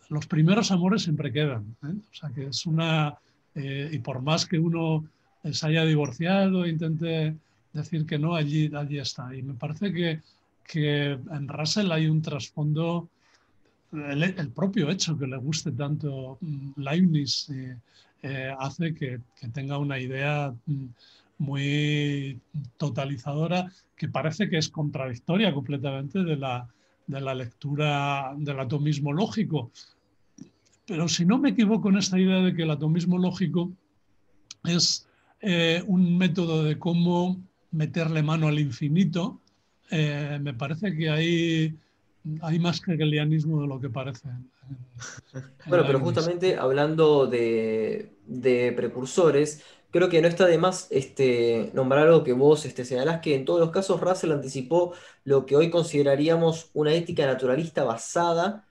los 0.08 0.26
primeros 0.26 0.70
amores 0.70 1.02
siempre 1.02 1.32
quedan. 1.32 1.76
¿eh? 1.84 1.94
O 1.94 2.14
sea 2.14 2.30
que 2.30 2.46
es 2.46 2.66
una, 2.66 3.14
y 3.54 3.98
por 3.98 4.22
más 4.22 4.46
que 4.46 4.58
uno 4.58 5.04
se 5.50 5.66
haya 5.66 5.84
divorciado, 5.84 6.66
intente 6.66 7.34
decir 7.72 8.06
que 8.06 8.18
no, 8.18 8.34
allí, 8.34 8.70
allí 8.74 8.98
está. 8.98 9.34
Y 9.34 9.42
me 9.42 9.54
parece 9.54 9.92
que, 9.92 10.20
que 10.64 11.12
en 11.12 11.48
Russell 11.48 11.90
hay 11.90 12.06
un 12.06 12.22
trasfondo, 12.22 13.08
el, 13.92 14.50
propio 14.54 14.90
hecho 14.90 15.18
que 15.18 15.26
le 15.26 15.36
guste 15.36 15.72
tanto 15.72 16.38
mm, 16.40 16.80
Leibniz 16.80 17.50
eh, 17.50 17.76
eh, 18.22 18.54
hace 18.58 18.94
que, 18.94 19.20
que, 19.38 19.48
tenga 19.48 19.78
una 19.78 19.98
idea 19.98 20.54
mm, 20.66 20.86
muy 21.38 22.40
totalizadora 22.78 23.70
que 23.96 24.08
parece 24.08 24.48
que 24.48 24.58
es 24.58 24.68
contradictoria 24.68 25.52
completamente 25.52 26.22
de 26.22 26.36
la, 26.36 26.68
de 27.06 27.20
la 27.20 27.34
lectura 27.34 28.34
del 28.36 28.60
atomismo 28.60 29.12
lógico. 29.12 29.70
Pero 30.86 31.08
si 31.08 31.24
no 31.24 31.38
me 31.38 31.50
equivoco 31.50 31.88
en 31.88 31.98
esta 31.98 32.18
idea 32.18 32.40
de 32.40 32.54
que 32.54 32.62
el 32.62 32.70
atomismo 32.70 33.18
lógico 33.18 33.70
es 34.64 35.06
eh, 35.40 35.82
un 35.86 36.16
método 36.16 36.64
de 36.64 36.78
cómo 36.78 37.40
meterle 37.70 38.22
mano 38.22 38.48
al 38.48 38.58
infinito, 38.58 39.40
eh, 39.90 40.38
me 40.40 40.54
parece 40.54 40.96
que 40.96 41.10
hay, 41.10 41.74
hay 42.40 42.58
más 42.58 42.80
hegelianismo 42.86 43.60
de 43.62 43.66
lo 43.66 43.80
que 43.80 43.90
parece. 43.90 44.28
bueno, 45.66 45.84
pero 45.86 46.00
justamente 46.00 46.56
hablando 46.56 47.26
de, 47.26 48.12
de, 48.26 48.72
precursores, 48.72 49.62
creo 49.92 50.08
que 50.08 50.22
no 50.22 50.26
está 50.28 50.46
de 50.46 50.58
más 50.58 50.88
este, 50.90 51.70
nombrar 51.74 52.08
algo 52.08 52.24
que 52.24 52.32
vos 52.32 52.64
este, 52.64 52.84
señalás, 52.84 53.20
que 53.20 53.34
en 53.36 53.44
todos 53.44 53.60
los 53.60 53.70
casos 53.70 54.00
Russell 54.00 54.32
anticipó 54.32 54.94
lo 55.22 55.46
que 55.46 55.54
hoy 55.54 55.70
consideraríamos 55.70 56.70
una 56.72 56.94
ética 56.94 57.26
naturalista 57.26 57.84
basada 57.84 58.66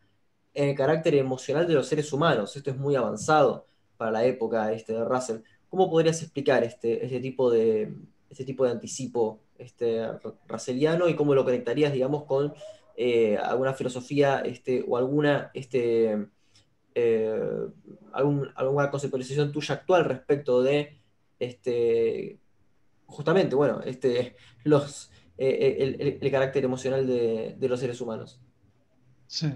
en 0.53 0.69
el 0.69 0.75
carácter 0.75 1.15
emocional 1.15 1.67
de 1.67 1.75
los 1.75 1.87
seres 1.87 2.11
humanos. 2.11 2.55
Esto 2.57 2.71
es 2.71 2.77
muy 2.77 2.95
avanzado 2.95 3.67
para 3.97 4.11
la 4.11 4.25
época 4.25 4.73
este, 4.73 4.93
de 4.93 5.05
Russell. 5.05 5.37
¿Cómo 5.69 5.89
podrías 5.89 6.21
explicar 6.23 6.63
este, 6.63 7.05
este, 7.05 7.19
tipo, 7.19 7.51
de, 7.51 7.93
este 8.29 8.43
tipo 8.43 8.65
de 8.65 8.71
anticipo 8.71 9.39
este, 9.59 10.03
russelliano 10.47 11.07
y 11.07 11.15
cómo 11.15 11.35
lo 11.35 11.45
conectarías, 11.45 11.93
digamos, 11.93 12.23
con 12.25 12.53
eh, 12.97 13.37
alguna 13.37 13.75
filosofía 13.75 14.39
este, 14.39 14.83
o 14.87 14.97
alguna, 14.97 15.51
este, 15.53 16.27
eh, 16.95 17.41
alguna 18.11 18.89
conceptualización 18.89 19.51
tuya 19.51 19.75
actual 19.75 20.05
respecto 20.05 20.63
de 20.63 21.00
este, 21.41 22.37
justamente, 23.05 23.55
bueno, 23.55 23.81
este, 23.81 24.35
los, 24.63 25.11
eh, 25.37 26.17
el, 26.21 26.31
carácter 26.31 26.63
emocional 26.63 27.05
de, 27.05 27.55
de 27.59 27.69
los 27.69 27.79
seres 27.79 27.99
humanos? 28.01 28.39
Sí. 29.27 29.51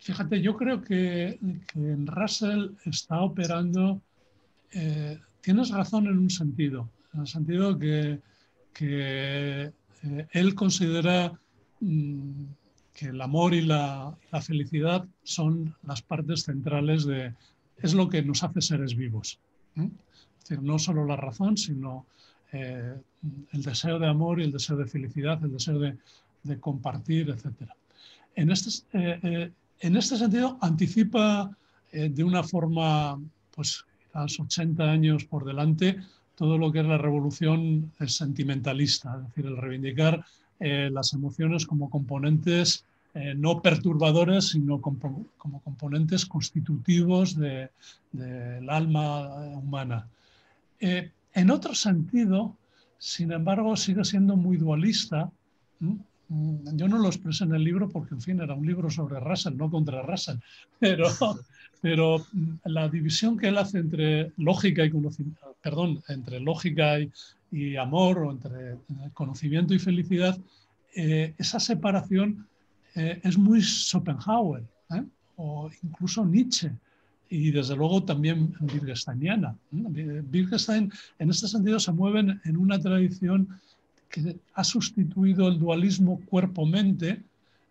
Fíjate, 0.00 0.40
yo 0.40 0.56
creo 0.56 0.82
que, 0.82 1.38
en 1.74 2.06
Russell 2.06 2.70
está 2.86 3.20
operando, 3.20 4.00
eh, 4.72 5.18
tienes 5.42 5.70
razón 5.70 6.06
en 6.06 6.16
un 6.16 6.30
sentido, 6.30 6.88
en 7.12 7.20
el 7.20 7.26
sentido 7.26 7.78
que, 7.78 8.18
que 8.72 9.72
eh, 10.02 10.26
él 10.30 10.54
considera 10.54 11.38
mm, 11.80 12.44
que 12.94 13.06
el 13.06 13.20
amor 13.20 13.52
y 13.52 13.60
la, 13.60 14.16
felicidad 14.40 15.06
son 15.22 15.76
las 15.82 16.00
partes 16.00 16.44
centrales 16.44 17.04
de, 17.04 17.34
es 17.82 17.94
lo 17.94 18.08
que 18.08 18.22
nos 18.22 18.42
hace 18.42 18.60
seres 18.60 18.96
vivos. 18.96 19.38
Es 19.76 20.48
decir, 20.48 20.62
no 20.62 20.78
solo 20.78 21.04
la 21.04 21.16
razón, 21.16 21.56
sino 21.56 22.06
eh, 22.52 22.94
el 23.52 23.62
deseo 23.62 23.98
de 23.98 24.08
amor 24.08 24.40
y 24.40 24.44
el 24.44 24.52
deseo 24.52 24.76
de 24.76 24.86
felicidad, 24.86 25.42
el 25.44 25.52
deseo 25.52 25.78
de, 25.78 25.96
compartir, 26.58 27.28
etc. 27.28 27.70
En 28.34 28.50
este, 28.50 29.52
en 29.80 29.96
este 29.96 30.16
sentido, 30.16 30.58
anticipa 30.60 31.50
eh, 31.92 32.08
de 32.08 32.24
una 32.24 32.42
forma, 32.42 33.18
pues 33.54 33.84
quizás 33.98 34.38
80 34.38 34.84
años 34.84 35.24
por 35.24 35.44
delante, 35.44 35.98
todo 36.36 36.58
lo 36.58 36.70
que 36.70 36.80
es 36.80 36.86
la 36.86 36.98
revolución 36.98 37.92
sentimentalista, 38.06 39.16
es 39.16 39.28
decir, 39.28 39.46
el 39.46 39.56
reivindicar 39.56 40.24
eh, 40.58 40.90
las 40.92 41.12
emociones 41.12 41.66
como 41.66 41.90
componentes 41.90 42.84
eh, 43.14 43.34
no 43.36 43.60
perturbadores, 43.60 44.48
sino 44.48 44.80
como, 44.80 45.26
componentes 45.64 46.26
constitutivos 46.26 47.36
del 47.36 48.70
alma 48.70 49.28
humana. 49.56 50.06
en 50.80 51.50
otro 51.50 51.74
sentido, 51.74 52.56
sin 53.00 53.32
embargo, 53.32 53.76
sigue 53.76 54.04
siendo 54.04 54.36
muy 54.36 54.58
dualista. 54.58 55.30
Mm, 55.80 56.76
yo 56.76 56.86
no 56.86 56.98
lo 56.98 57.08
expresé 57.08 57.44
en 57.44 57.54
el 57.54 57.64
libro 57.64 57.88
porque, 57.88 58.14
en 58.14 58.20
fin, 58.20 58.40
era 58.40 58.54
un 58.54 58.66
libro 58.66 58.90
sobre 58.90 59.18
Russell, 59.18 59.56
no 59.56 59.70
contra 59.70 60.02
Russell, 60.02 60.36
pero, 60.78 61.06
pero 61.80 62.18
mm, 62.18 62.56
la 62.64 62.88
división 62.88 63.38
que 63.38 63.48
él 63.48 63.56
hace 63.56 63.78
entre 63.78 64.32
lógica 64.36 64.84
y 64.84 64.90
conocimiento, 64.90 65.56
perdón, 65.62 66.02
entre 66.08 66.40
lógica 66.40 66.98
y, 67.00 67.76
amor 67.76 68.18
o 68.18 68.30
entre 68.30 68.72
eh, 68.74 68.76
conocimiento 69.12 69.74
y 69.74 69.80
felicidad, 69.80 70.38
eh, 70.94 71.34
esa 71.38 71.58
separación 71.58 72.46
eh, 73.00 73.20
es 73.24 73.38
muy 73.38 73.62
Schopenhauer 73.62 74.62
o 75.36 75.70
incluso 75.82 76.22
Nietzsche 76.24 76.70
y 77.30 77.50
desde 77.50 77.74
luego 77.74 78.02
también 78.02 78.52
Wittgensteiniana. 78.60 79.56
Wittgenstein 79.72 80.92
en 81.18 81.30
este 81.30 81.48
sentido 81.48 81.80
se 81.80 81.92
mueven 81.92 82.40
en 82.44 82.56
una 82.58 82.78
tradición 82.78 83.48
que 84.10 84.36
ha 84.54 84.64
sustituido 84.64 85.48
el 85.48 85.58
dualismo 85.58 86.20
cuerpo-mente 86.26 87.22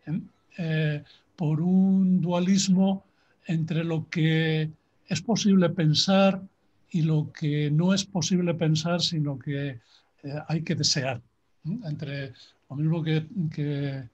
¿eh? 0.07 0.19
Eh, 0.57 1.03
por 1.36 1.61
un 1.61 2.21
dualismo 2.21 3.03
entre 3.45 3.84
lo 3.84 4.09
que 4.09 4.71
es 5.07 5.21
posible 5.21 5.69
pensar 5.69 6.41
y 6.89 7.03
lo 7.03 7.32
que 7.32 7.69
no 7.69 7.93
es 7.93 8.03
posible 8.03 8.55
pensar, 8.55 8.99
sino 9.01 9.38
que 9.38 9.80
eh, 10.23 10.39
hay 10.47 10.63
que 10.63 10.73
desear. 10.73 11.21
Entre 11.84 12.34
lo 12.69 12.75
mismo 12.77 13.03
que 13.03 14.09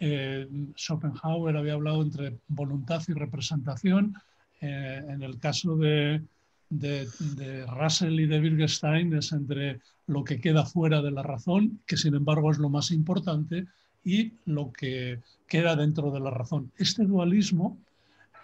Schopenhauer 0.00 1.56
había 1.56 1.74
hablado 1.74 2.02
entre 2.02 2.38
voluntad 2.48 3.02
y 3.08 3.12
representación, 3.12 4.14
en 4.60 5.22
el 5.22 5.38
caso 5.38 5.76
de, 5.76 6.22
de, 6.70 7.66
Russell 7.66 8.20
y 8.20 8.26
de 8.26 8.40
Wittgenstein 8.40 9.14
es 9.14 9.32
entre 9.32 9.80
lo 10.06 10.24
que 10.24 10.40
queda 10.40 10.64
fuera 10.64 11.02
de 11.02 11.10
la 11.10 11.22
razón, 11.22 11.80
que 11.86 11.96
sin 11.96 12.14
embargo 12.14 12.50
es 12.50 12.58
lo 12.58 12.68
más 12.68 12.90
importante, 12.90 13.66
y 14.04 14.32
lo 14.46 14.72
que 14.72 15.20
queda 15.46 15.76
dentro 15.76 16.10
de 16.10 16.20
la 16.20 16.30
razón. 16.30 16.72
Este 16.78 17.04
dualismo 17.04 17.78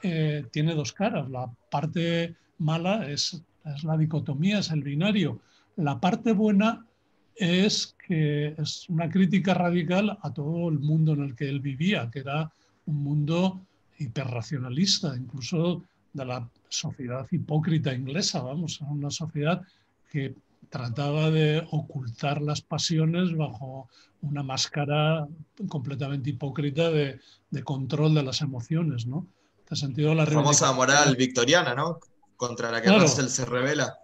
eh, 0.02 0.44
tiene 0.50 0.74
dos 0.74 0.92
caras. 0.92 1.30
La 1.30 1.50
parte 1.70 2.34
mala 2.58 3.08
es, 3.08 3.42
es, 3.64 3.84
la 3.84 3.96
dicotomía, 3.96 4.58
es 4.58 4.70
el 4.70 4.82
binario. 4.82 5.40
La 5.76 6.00
parte 6.00 6.32
buena 6.32 6.84
es 7.36 7.94
que 8.06 8.54
es 8.58 8.88
una 8.88 9.08
crítica 9.08 9.54
radical 9.54 10.18
a 10.22 10.32
todo 10.32 10.68
el 10.68 10.78
mundo 10.78 11.12
en 11.14 11.22
el 11.22 11.34
que 11.34 11.48
él 11.48 11.60
vivía, 11.60 12.10
que 12.12 12.20
era 12.20 12.50
un 12.86 13.02
mundo 13.02 13.60
hiperracionalista, 13.98 15.16
incluso 15.16 15.82
de 16.12 16.24
la 16.24 16.48
sociedad 16.68 17.26
hipócrita 17.30 17.92
inglesa, 17.92 18.42
vamos, 18.42 18.80
una 18.80 19.10
sociedad 19.10 19.62
que 20.10 20.34
trataba 20.70 21.30
de 21.30 21.66
ocultar 21.70 22.40
las 22.40 22.60
pasiones 22.60 23.36
bajo 23.36 23.88
una 24.22 24.42
máscara 24.42 25.26
completamente 25.68 26.30
hipócrita 26.30 26.90
de, 26.90 27.20
control 27.62 28.14
de 28.14 28.22
las 28.22 28.40
emociones, 28.40 29.06
¿no? 29.06 29.26
En 29.70 29.76
sentido, 29.76 30.14
la 30.14 30.26
famosa 30.26 30.72
moral 30.72 31.16
victoriana, 31.16 31.74
¿no? 31.74 31.98
Contra 32.36 32.70
la 32.70 32.80
que 32.80 32.88
claro, 32.88 33.02
Russell 33.02 33.28
se 33.28 33.44
revela. 33.44 33.98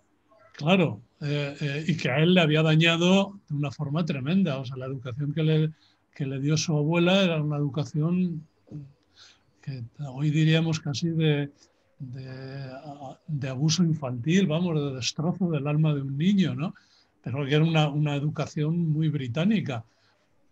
Claro, 0.61 1.00
eh, 1.22 1.56
eh, 1.58 1.84
y 1.88 1.96
que 1.96 2.11
a 2.11 2.18
él 2.18 2.34
le 2.34 2.42
había 2.42 2.62
dañado 2.62 3.40
de 3.48 3.56
una 3.56 3.70
forma 3.70 4.04
tremenda. 4.04 4.58
O 4.58 4.66
sea, 4.66 4.76
la 4.76 4.84
educación 4.84 5.32
que 5.32 5.42
le, 5.42 5.70
que 6.14 6.26
le 6.26 6.38
dio 6.38 6.58
su 6.58 6.76
abuela 6.76 7.22
era 7.24 7.42
una 7.42 7.56
educación 7.56 8.46
que 9.62 9.82
hoy 10.06 10.28
diríamos 10.28 10.78
casi 10.78 11.08
de, 11.08 11.50
de, 11.98 13.48
abuso 13.48 13.82
infantil, 13.84 14.46
vamos, 14.48 14.78
de 14.78 14.96
destrozo 14.96 15.50
del 15.50 15.66
alma 15.66 15.94
de 15.94 16.02
un 16.02 16.18
niño, 16.18 16.54
¿no? 16.54 16.74
Pero 17.22 17.46
que 17.46 17.54
era 17.54 17.64
una, 17.88 18.14
educación 18.14 18.92
muy 18.92 19.08
británica. 19.08 19.82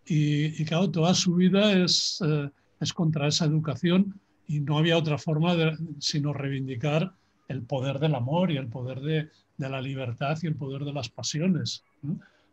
Y, 0.07 0.59
y, 0.59 0.65
claro, 0.65 0.89
toda 0.89 1.13
su 1.13 1.35
vida 1.35 1.71
es, 1.73 2.19
eh, 2.25 2.49
es 2.79 2.93
contra 2.93 3.27
esa 3.27 3.45
educación 3.45 4.19
y 4.47 4.59
no 4.59 4.79
había 4.79 4.97
otra 4.97 5.19
forma 5.19 5.53
sino 5.99 6.33
reivindicar 6.33 7.13
el 7.47 7.61
poder 7.61 7.99
del 7.99 8.15
amor 8.15 8.49
y 8.49 8.57
el 8.57 8.67
poder 8.67 9.01
de, 9.01 9.29
de 9.59 9.69
la 9.69 9.81
libertad 9.81 10.37
y 10.41 10.47
el 10.47 10.55
poder 10.55 10.83
de 10.83 10.93
las 10.93 11.09
pasiones, 11.09 11.83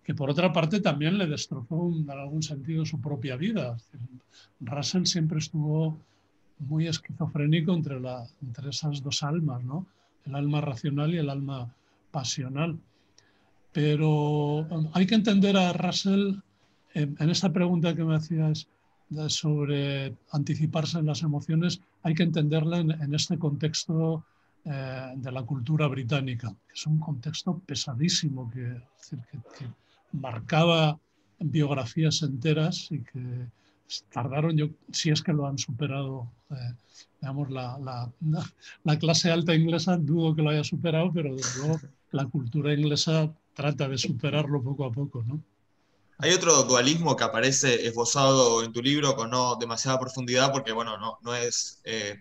que 0.05 0.15
por 0.15 0.29
otra 0.29 0.53
parte 0.53 0.81
también 0.81 1.17
le 1.17 1.27
destrozó 1.27 1.91
en 1.91 2.11
algún 2.11 2.43
sentido 2.43 2.85
su 2.85 3.01
propia 3.01 3.37
vida. 3.37 3.77
Russell 4.61 5.05
siempre 5.05 5.39
estuvo 5.39 5.99
muy 6.59 6.89
esquizofrénico 6.89 7.73
entre, 7.73 8.01
la, 8.01 8.27
entre 8.43 8.71
esas 8.71 9.03
dos 9.03 9.23
almas, 9.23 9.63
¿no? 9.65 9.87
el 10.27 10.35
alma 10.35 10.61
racional 10.61 11.15
y 11.15 11.19
el 11.19 11.31
alma 11.31 11.73
pasional. 12.11 12.77
Pero 13.73 14.67
hay 14.93 15.07
que 15.07 15.15
entender 15.15 15.57
a 15.57 15.73
Russell 15.73 16.37
en, 16.95 17.31
esta 17.31 17.53
pregunta 17.53 17.95
que 17.95 18.05
me 18.05 18.17
hacías 18.17 18.67
sobre 19.29 20.17
anticiparse 20.33 20.99
en 20.99 21.07
las 21.07 21.23
emociones, 21.23 21.81
hay 22.03 22.15
que 22.15 22.25
entenderla 22.25 22.79
en, 22.79 23.15
este 23.15 23.39
contexto 23.39 24.25
eh, 24.69 25.13
de 25.15 25.31
la 25.31 25.45
cultura 25.45 25.87
británica, 25.87 26.49
que 26.67 26.75
es 26.75 26.87
un 26.89 26.99
contexto 26.99 27.57
pesadísimo, 27.61 28.51
que, 28.51 28.83
que, 29.31 29.67
marcaba 30.11 30.99
biografías 31.39 32.23
enteras 32.23 32.89
y 32.91 32.99
que 33.01 33.47
tardaron, 34.11 34.57
yo, 34.57 34.67
si 34.91 35.11
es 35.11 35.23
que 35.23 35.33
lo 35.33 35.47
han 35.47 35.57
superado, 35.57 36.27
eh, 36.51 36.75
digamos, 37.21 37.49
la, 37.49 37.79
la, 37.79 38.11
la, 38.83 38.99
clase 38.99 39.31
alta 39.31 39.55
inglesa, 39.55 39.97
dudo 39.99 40.35
que 40.35 40.43
lo 40.43 40.51
haya 40.51 40.65
superado, 40.65 41.13
pero 41.13 41.37
desde 41.37 41.61
luego 41.61 41.81
la 42.11 42.27
cultura 42.27 42.75
inglesa 42.75 43.33
trata 43.55 43.89
de 43.89 43.99
superarlo 43.99 44.61
poco 44.65 44.85
a 44.85 44.91
poco, 44.91 45.23
¿no? 45.23 45.41
Hay 46.19 46.33
otro 46.33 46.65
dualismo 46.65 47.15
que 47.15 47.23
aparece 47.23 47.87
esbozado 47.87 48.65
en 48.65 48.73
tu 48.73 48.83
libro 48.83 49.15
con 49.15 49.31
no 49.31 49.55
demasiada 49.55 50.01
profundidad, 50.01 50.51
porque 50.51 50.73
bueno, 50.73 50.99
no, 50.99 51.19
no 51.23 51.37
es 51.37 51.81
eh, 51.85 52.19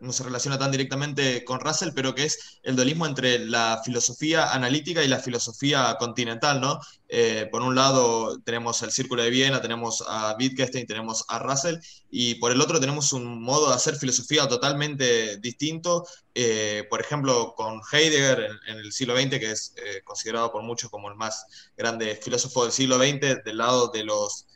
no 0.00 0.12
se 0.12 0.24
relaciona 0.24 0.58
tan 0.58 0.70
directamente 0.70 1.44
con 1.44 1.60
Russell, 1.60 1.90
pero 1.94 2.14
que 2.14 2.24
es 2.24 2.58
el 2.62 2.76
dualismo 2.76 3.06
entre 3.06 3.38
la 3.38 3.80
filosofía 3.84 4.52
analítica 4.52 5.02
y 5.02 5.08
la 5.08 5.18
filosofía 5.18 5.96
continental, 5.98 6.60
¿no? 6.60 6.80
Eh, 7.08 7.48
por 7.50 7.62
un 7.62 7.74
lado 7.74 8.38
tenemos 8.40 8.82
el 8.82 8.90
Círculo 8.90 9.22
de 9.22 9.30
Viena, 9.30 9.62
tenemos 9.62 10.04
a 10.06 10.36
Wittgenstein, 10.38 10.86
tenemos 10.86 11.24
a 11.28 11.38
Russell, 11.38 11.76
y 12.10 12.36
por 12.36 12.52
el 12.52 12.60
otro 12.60 12.80
tenemos 12.80 13.12
un 13.12 13.42
modo 13.42 13.68
de 13.68 13.74
hacer 13.74 13.96
filosofía 13.96 14.48
totalmente 14.48 15.36
distinto, 15.38 16.06
eh, 16.34 16.84
por 16.90 17.00
ejemplo, 17.00 17.54
con 17.56 17.80
Heidegger 17.92 18.50
en, 18.68 18.78
el 18.78 18.92
siglo 18.92 19.16
XX, 19.16 19.38
que 19.38 19.50
es 19.52 19.74
eh, 19.76 20.02
considerado 20.04 20.52
por 20.52 20.62
muchos 20.62 20.90
como 20.90 21.08
el 21.08 21.16
más 21.16 21.46
grande 21.76 22.16
filósofo 22.16 22.64
del 22.64 22.72
siglo 22.72 22.98
XX, 22.98 23.44
del 23.44 23.58
lado 23.58 23.88
de 23.88 24.04
los 24.04 24.46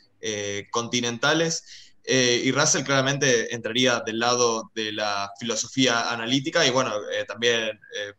continentales. 0.70 1.89
Eh, 2.12 2.42
y 2.44 2.50
Russell 2.50 2.82
claramente 2.82 3.54
entraría 3.54 4.00
del 4.00 4.18
lado 4.18 4.72
de 4.74 4.90
la 4.90 5.30
filosofía 5.38 6.10
analítica 6.10 6.66
y 6.66 6.70
bueno, 6.70 6.90
eh, 7.12 7.24
también 7.24 7.68
eh, 7.68 8.14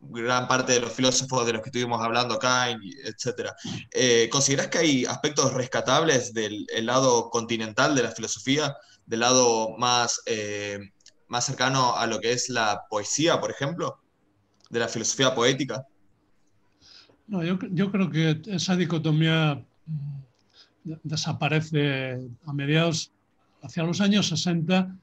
gran 0.00 0.48
parte 0.48 0.72
de 0.72 0.80
los 0.80 0.92
filósofos 0.92 1.46
de 1.46 1.52
los 1.52 1.62
que 1.62 1.68
estuvimos 1.68 2.02
hablando 2.02 2.34
acá, 2.34 2.70
etc. 2.70 3.52
¿Consideras 4.32 4.66
que 4.66 4.78
hay 4.78 5.04
aspectos 5.04 5.54
rescatables 5.54 6.34
del 6.34 6.66
lado 6.80 7.30
continental 7.30 7.94
de 7.94 8.02
la 8.02 8.10
filosofía, 8.10 8.76
del 9.06 9.20
lado 9.20 9.76
más, 9.78 10.20
más 11.28 11.46
cercano 11.46 11.96
a 11.96 12.06
lo 12.08 12.18
que 12.18 12.32
es 12.32 12.48
la 12.48 12.82
poesía, 12.90 13.40
por 13.40 13.52
ejemplo, 13.52 14.02
de 14.70 14.80
la 14.80 14.88
filosofía 14.88 15.34
poética? 15.36 15.86
No, 17.28 17.44
yo, 17.44 17.58
yo 17.70 17.92
creo 17.92 18.10
que 18.10 18.42
esa 18.46 18.76
dicotomía 18.76 19.64
desaparece 20.84 22.20
a 22.46 22.52
mediados, 22.52 23.10
hacia 23.62 23.82
los 23.82 24.00
años 24.00 24.28
60, 24.28 24.94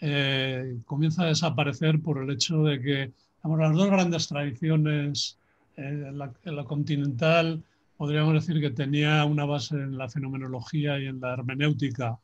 eh, 0.00 0.78
comienza 0.86 1.22
a 1.22 1.26
desaparecer 1.26 2.00
por 2.00 2.22
el 2.22 2.30
hecho 2.30 2.64
de 2.64 2.80
que 2.80 3.12
las 3.44 3.74
dos 3.74 3.90
grandes 3.90 4.28
tradiciones, 4.28 5.38
eh, 5.76 6.10
la, 6.12 6.64
continental, 6.64 7.62
podríamos 7.96 8.34
decir 8.34 8.60
que 8.60 8.70
tenía 8.70 9.24
una 9.24 9.44
base 9.44 9.76
en 9.76 9.96
la 9.96 10.08
fenomenología 10.08 10.98
y 10.98 11.06
en 11.06 11.20
la 11.20 11.34
hermenéutica, 11.34 12.18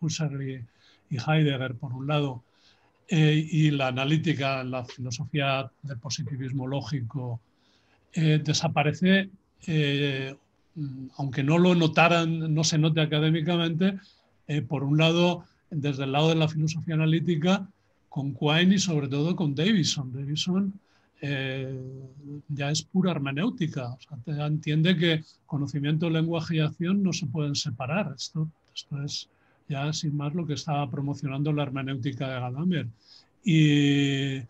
Husserl 0.00 0.42
y, 0.42 0.64
Heidegger 1.10 1.74
por 1.74 1.92
un 1.92 2.06
lado, 2.06 2.42
eh, 3.08 3.46
y 3.50 3.70
la 3.72 3.88
analítica, 3.88 4.62
la 4.62 4.84
filosofía 4.84 5.70
del 5.82 5.98
positivismo 5.98 6.66
lógico, 6.66 7.40
desaparece 8.12 9.30
Mm, 9.66 10.34
aunque 11.16 11.42
no 11.42 11.58
lo 11.58 11.74
notaran, 11.74 12.54
no 12.54 12.64
se 12.64 12.78
note 12.78 13.00
académicamente, 13.00 13.98
eh, 14.46 14.62
por 14.62 14.84
un 14.84 14.98
lado, 14.98 15.44
desde 15.70 16.04
el 16.04 16.12
lado 16.12 16.30
de 16.30 16.36
la 16.36 16.48
filosofía 16.48 16.94
analítica, 16.94 17.68
con 18.08 18.34
Quine 18.34 18.74
y 18.74 18.78
sobre 18.78 19.08
todo 19.08 19.36
con 19.36 19.54
Davison. 19.54 20.12
Davison 20.12 20.72
eh, 21.20 21.80
ya 22.48 22.70
es 22.70 22.82
pura 22.82 23.12
hermenéutica, 23.12 23.96
entiende 24.26 24.96
que 24.96 25.22
conocimiento, 25.46 26.10
lenguaje 26.10 26.56
y 26.56 26.60
acción 26.60 27.02
no 27.02 27.12
se 27.12 27.26
pueden 27.26 27.54
separar. 27.54 28.12
Esto, 28.16 28.48
esto 28.74 29.02
es 29.02 29.28
ya 29.68 29.92
sin 29.92 30.16
más 30.16 30.34
lo 30.34 30.46
que 30.46 30.54
estaba 30.54 30.90
promocionando 30.90 31.52
la 31.52 31.62
hermenéutica 31.62 32.28
de 32.28 32.40
Gadamer. 32.40 32.86
Y 33.44 34.42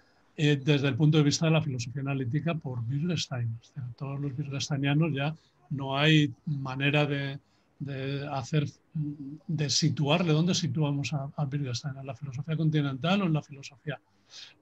eh, 0.42 0.56
desde 0.64 0.88
el 0.88 0.96
punto 0.96 1.18
de 1.18 1.24
vista 1.24 1.46
de 1.46 1.52
la 1.52 1.62
filosofía 1.62 2.00
analítica 2.00 2.54
por 2.54 2.80
Wittgenstein. 2.88 3.58
todos 3.98 4.18
los 4.18 4.32
Wittgensteinianos 4.38 5.12
ya 5.12 5.34
no 5.70 5.96
hay 5.96 6.32
manera 6.46 7.06
de, 7.06 7.38
hacer, 8.30 8.68
de 9.46 9.70
situarle, 9.70 10.32
¿dónde 10.32 10.54
situamos 10.54 11.12
a, 11.12 11.30
a, 11.36 11.44
Wittgenstein? 11.44 11.96
¿En 11.96 12.06
la 12.06 12.14
filosofía 12.14 12.56
continental 12.56 13.22
o 13.22 13.26
en 13.26 13.32
la 13.32 13.42
filosofía? 13.42 14.00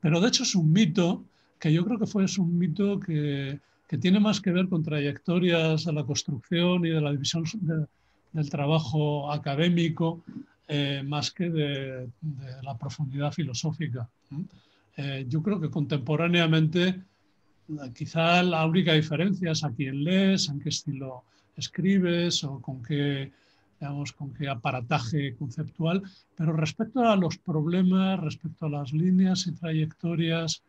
Pero 0.01 0.21
de 0.21 0.29
hecho 0.29 0.43
es 0.45 0.55
un 0.55 0.73
mito 0.73 1.25
que 1.59 1.73
yo 1.73 1.85
creo 1.85 1.99
que 1.99 2.07
fue 2.07 2.25
es 2.25 2.39
un 2.39 2.57
mito 2.57 3.01
que, 3.01 3.61
tiene 4.01 4.21
más 4.21 4.41
que 4.41 4.53
ver 4.53 4.69
con 4.69 4.83
trayectorias 4.83 5.87
de 5.87 5.93
la 5.95 6.05
construcción 6.05 6.85
y 6.85 6.91
de 6.91 7.01
la 7.01 7.11
división 7.11 7.45
del 8.33 8.51
trabajo 8.51 9.33
académico, 9.33 10.23
eh, 10.69 11.03
más 11.07 11.31
que 11.31 11.49
de, 11.49 12.09
la 12.63 12.77
profundidad 12.77 13.33
filosófica. 13.33 14.07
Eh, 14.97 15.25
yo 15.27 15.43
creo 15.43 15.59
que 15.59 15.71
contemporáneamente 15.71 17.01
Quizá 17.95 18.43
la 18.43 18.65
única 18.65 18.95
diferencia 18.95 19.53
es 19.53 19.63
a 19.63 19.71
quién 19.71 20.03
lees, 20.03 20.49
en 20.49 20.59
qué 20.59 20.71
estilo 20.71 21.25
escribes 21.57 22.43
o 22.45 22.61
con 22.61 22.83
qué, 22.83 23.31
digamos, 23.79 24.13
con 24.13 24.33
qué 24.33 24.49
aparataje 24.49 25.35
conceptual, 25.37 26.03
pero 26.35 26.53
respecto 26.53 27.01
a 27.01 27.17
los 27.17 27.37
problemas, 27.37 28.21
respecto 28.21 28.67
a 28.67 28.71
las 28.71 28.93
líneas 28.93 29.47
y 29.47 29.53
trayectorias, 29.53 30.63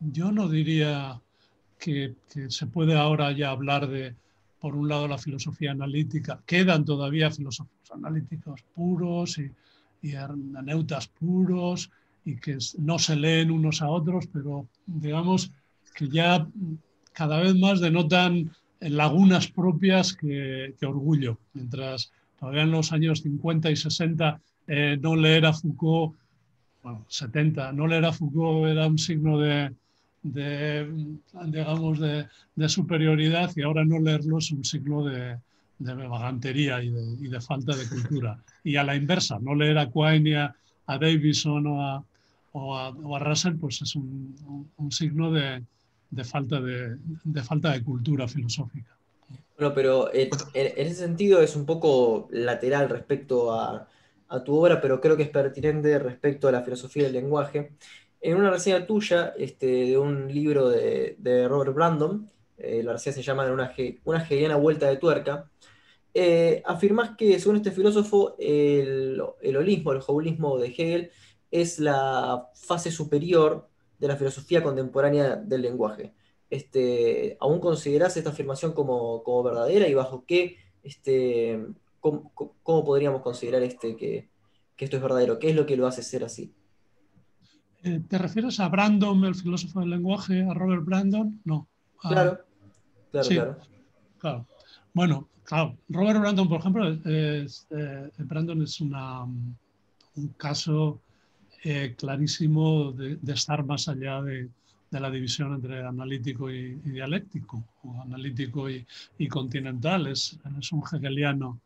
yo 0.00 0.32
no 0.32 0.48
diría 0.48 1.20
que, 1.78 2.14
se 2.48 2.66
puede 2.66 2.96
ahora 2.96 3.30
ya 3.32 3.50
hablar 3.50 3.86
de, 3.88 4.14
por 4.58 4.74
un 4.74 4.88
lado, 4.88 5.06
la 5.06 5.18
filosofía 5.18 5.70
analítica. 5.70 6.40
Quedan 6.46 6.84
todavía 6.84 7.30
filósofos 7.30 7.90
analíticos 7.92 8.64
puros 8.74 9.38
y, 9.38 9.50
y 10.02 10.14
aneutas 10.16 11.06
puros 11.08 11.90
y 12.24 12.36
que 12.36 12.58
no 12.78 12.98
se 12.98 13.16
leen 13.16 13.50
unos 13.50 13.82
a 13.82 13.88
otros, 13.88 14.26
pero 14.32 14.66
digamos, 14.86 15.52
que 15.94 16.08
ya 16.08 16.46
cada 17.12 17.40
vez 17.40 17.54
más 17.54 17.80
denotan 17.80 18.50
lagunas 18.80 19.48
propias 19.48 20.14
que, 20.14 20.74
orgullo. 20.82 21.38
Mientras 21.54 22.12
todavía 22.38 22.62
en 22.62 22.72
los 22.72 22.92
años 22.92 23.22
50 23.22 23.70
y 23.70 23.76
60 23.76 24.40
eh, 24.66 24.98
no 25.00 25.16
leer 25.16 25.46
a 25.46 25.52
Foucault, 25.52 26.16
bueno, 26.82 27.04
70, 27.08 27.72
no 27.72 27.86
leer 27.86 28.04
a 28.04 28.12
Foucault 28.12 28.68
era 28.68 28.86
un 28.86 28.98
signo 28.98 29.38
de, 29.38 29.74
digamos, 30.22 31.98
de, 32.00 32.28
superioridad 32.68 33.50
y 33.56 33.62
ahora 33.62 33.84
no 33.84 34.00
leerlo 34.00 34.38
es 34.38 34.50
un 34.50 34.64
signo 34.64 35.04
de, 35.04 35.38
de 35.78 35.94
vagantería 35.94 36.82
y, 36.82 36.90
de, 36.90 37.40
falta 37.40 37.74
de 37.74 37.88
cultura. 37.88 38.38
Y 38.64 38.76
a 38.76 38.84
la 38.84 38.96
inversa, 38.96 39.38
no 39.40 39.54
leer 39.54 39.78
a 39.78 39.90
Quine, 39.90 40.36
a, 40.36 40.54
a 40.86 40.98
Davison 40.98 41.66
o 41.66 41.82
a, 41.82 42.04
o 42.52 43.16
a, 43.16 43.18
Russell, 43.18 43.56
pues 43.56 43.80
es 43.82 43.94
un 43.96 44.90
signo 44.90 45.30
de, 45.30 45.62
de 46.14 46.24
falta 46.24 46.60
de, 46.60 46.96
de, 47.24 47.42
falta 47.42 47.72
de 47.72 47.82
cultura 47.82 48.28
filosófica. 48.28 48.96
Bueno, 49.58 49.74
pero 49.74 50.12
en, 50.12 50.30
ese 50.52 50.94
sentido 50.94 51.40
es 51.40 51.54
un 51.56 51.64
poco 51.64 52.28
lateral 52.30 52.88
respecto 52.88 53.52
a, 53.52 53.88
a, 54.28 54.44
tu 54.44 54.56
obra, 54.56 54.80
pero 54.80 55.00
creo 55.00 55.16
que 55.16 55.24
es 55.24 55.30
pertinente 55.30 55.98
respecto 55.98 56.48
a 56.48 56.52
la 56.52 56.62
filosofía 56.62 57.04
del 57.04 57.12
lenguaje. 57.12 57.72
En 58.20 58.36
una 58.36 58.50
reseña 58.50 58.86
tuya 58.86 59.34
este, 59.38 59.66
de 59.66 59.98
un 59.98 60.32
libro 60.32 60.68
de, 60.68 61.16
de 61.18 61.46
Robert 61.46 61.74
Brandon, 61.74 62.30
eh, 62.56 62.82
la 62.82 62.92
reseña 62.92 63.14
se 63.14 63.22
llama 63.22 63.50
Una, 63.50 63.72
una 64.04 64.22
hegeliana 64.22 64.56
vuelta 64.56 64.88
de 64.88 64.96
tuerca, 64.96 65.50
eh, 66.16 66.62
afirmas 66.64 67.16
que 67.16 67.38
según 67.40 67.56
este 67.56 67.72
filósofo 67.72 68.36
el, 68.38 69.20
el 69.42 69.56
holismo, 69.56 69.92
el 69.92 70.00
holismo 70.06 70.58
de 70.58 70.68
Hegel 70.68 71.10
es 71.50 71.80
la 71.80 72.50
fase 72.54 72.92
superior 72.92 73.68
de 74.04 74.08
la 74.08 74.16
filosofía 74.16 74.62
contemporánea 74.62 75.36
del 75.36 75.62
lenguaje. 75.62 76.12
Este, 76.50 77.38
¿Aún 77.40 77.58
considerás 77.58 78.16
esta 78.16 78.30
afirmación 78.30 78.72
como, 78.72 79.42
verdadera 79.42 79.88
y 79.88 79.94
bajo 79.94 80.24
qué, 80.26 80.58
este, 80.82 81.64
cómo, 82.00 82.30
podríamos 82.84 83.22
considerar 83.22 83.62
este, 83.62 83.96
que, 83.96 84.28
esto 84.76 84.96
es 84.96 85.02
verdadero? 85.02 85.38
¿Qué 85.38 85.50
es 85.50 85.56
lo 85.56 85.64
que 85.64 85.78
lo 85.78 85.86
hace 85.86 86.02
ser 86.02 86.22
así? 86.22 86.52
Eh, 87.82 88.02
¿Te 88.06 88.18
refieres 88.18 88.60
a 88.60 88.68
Brandon, 88.68 89.24
el 89.24 89.34
filósofo 89.34 89.80
del 89.80 89.90
lenguaje, 89.90 90.42
a 90.42 90.52
Robert 90.52 90.84
Brandon? 90.84 91.40
No. 91.44 91.66
claro, 91.98 92.40
claro, 93.10 93.56
claro, 94.18 94.46
Bueno, 94.92 95.28
claro, 95.44 95.78
Robert 95.88 96.20
Brandon, 96.20 96.48
por 96.48 96.60
ejemplo, 96.60 96.86
es, 97.10 97.66
eh, 97.70 98.10
Brandon 98.18 98.60
es 98.60 98.82
una, 98.82 99.24
un 99.24 100.28
caso 100.36 101.00
eh, 101.64 101.94
clarísimo 101.98 102.92
de, 102.92 103.18
estar 103.32 103.64
más 103.64 103.88
allá 103.88 104.22
de, 104.22 104.48
la 104.90 105.10
división 105.10 105.54
entre 105.54 105.84
analítico 105.84 106.48
y, 106.48 106.74
dialéctico, 106.84 107.64
o 107.82 108.00
analítico 108.00 108.70
y, 108.70 108.86
continental. 109.28 110.06
Es, 110.06 110.38
es, 110.60 110.70
un 110.70 110.84
hegeliano 110.92 111.58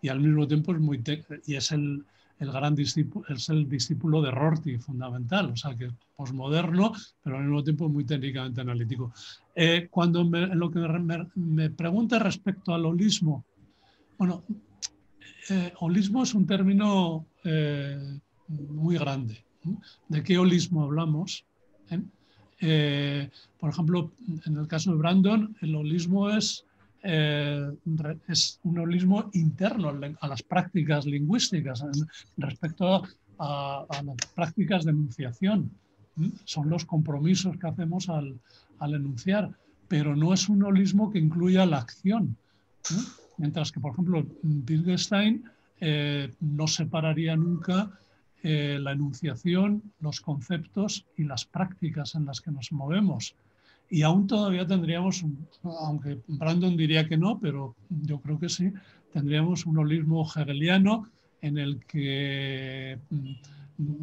y 0.00 0.08
al 0.08 0.20
mismo 0.20 0.46
tiempo 0.46 0.72
es 0.72 0.78
muy 0.78 1.02
y 1.46 1.56
es 1.56 1.72
el, 1.72 2.04
el 2.38 2.52
gran 2.52 2.74
discípulo, 2.74 3.26
es 3.28 3.48
el 3.48 3.68
discípulo 3.68 4.20
de 4.20 4.30
Rorty, 4.30 4.78
fundamental, 4.78 5.50
o 5.50 5.56
sea 5.56 5.74
que 5.74 5.86
es 5.86 5.92
posmoderno, 6.16 6.92
pero 7.22 7.36
al 7.36 7.44
mismo 7.44 7.64
tiempo 7.64 7.88
muy 7.88 8.04
técnicamente 8.04 8.60
analítico. 8.60 9.12
Eh, 9.54 9.88
cuando 9.90 10.24
me, 10.24 10.46
lo 10.48 10.70
que 10.70 10.80
me, 11.34 11.70
pregunta 11.70 12.18
respecto 12.18 12.74
al 12.74 12.84
holismo, 12.84 13.44
bueno, 14.18 14.44
eh, 15.50 15.72
holismo 15.80 16.22
es 16.22 16.34
un 16.34 16.46
término 16.46 17.26
eh, 17.44 18.18
muy 18.48 18.98
grande. 18.98 19.45
¿De 20.08 20.22
qué 20.22 20.38
holismo 20.38 20.84
hablamos? 20.84 21.44
por 23.58 23.70
ejemplo, 23.70 24.10
en 24.46 24.56
el 24.56 24.66
caso 24.66 24.90
de 24.90 24.96
Brandon, 24.96 25.54
el 25.60 25.74
holismo 25.74 26.30
es 26.30 26.64
eh, 27.08 27.70
es 28.26 28.58
un 28.64 28.78
holismo 28.78 29.30
interno 29.34 29.92
a 30.20 30.28
las 30.28 30.42
prácticas 30.42 31.06
lingüísticas 31.06 31.84
respecto 32.36 33.04
a, 33.38 33.86
las 34.04 34.32
prácticas 34.34 34.84
de 34.84 34.90
enunciación. 34.90 35.70
Son 36.44 36.68
los 36.68 36.84
compromisos 36.84 37.56
que 37.58 37.68
hacemos 37.68 38.08
al, 38.08 38.40
enunciar, 38.80 39.50
pero 39.86 40.16
no 40.16 40.34
es 40.34 40.48
un 40.48 40.64
holismo 40.64 41.12
que 41.12 41.20
incluya 41.20 41.64
la 41.64 41.78
acción. 41.78 42.36
Mientras 43.36 43.70
que, 43.70 43.78
por 43.78 43.92
ejemplo, 43.92 44.26
Wittgenstein 44.42 45.44
eh, 45.80 46.34
no 46.40 46.66
separaría 46.66 47.36
nunca 47.36 47.90
eh, 48.48 48.78
la 48.80 48.92
enunciación, 48.92 49.82
los 49.98 50.20
conceptos 50.20 51.04
y 51.16 51.24
las 51.24 51.44
prácticas 51.44 52.14
en 52.14 52.26
las 52.26 52.40
que 52.40 52.52
nos 52.52 52.70
movemos. 52.70 53.34
Y 53.90 54.02
aún 54.02 54.28
todavía 54.28 54.64
tendríamos, 54.64 55.24
aunque 55.64 56.20
Brandon 56.28 56.76
diría 56.76 57.08
que 57.08 57.16
no, 57.16 57.40
pero 57.40 57.74
yo 57.88 58.20
creo 58.20 58.38
que 58.38 58.48
sí, 58.48 58.72
tendríamos 59.12 59.66
un 59.66 59.78
holismo 59.78 60.24
hegeliano 60.24 61.10
en 61.40 61.58
el 61.58 61.84
que 61.86 63.00
mm, 63.10 63.32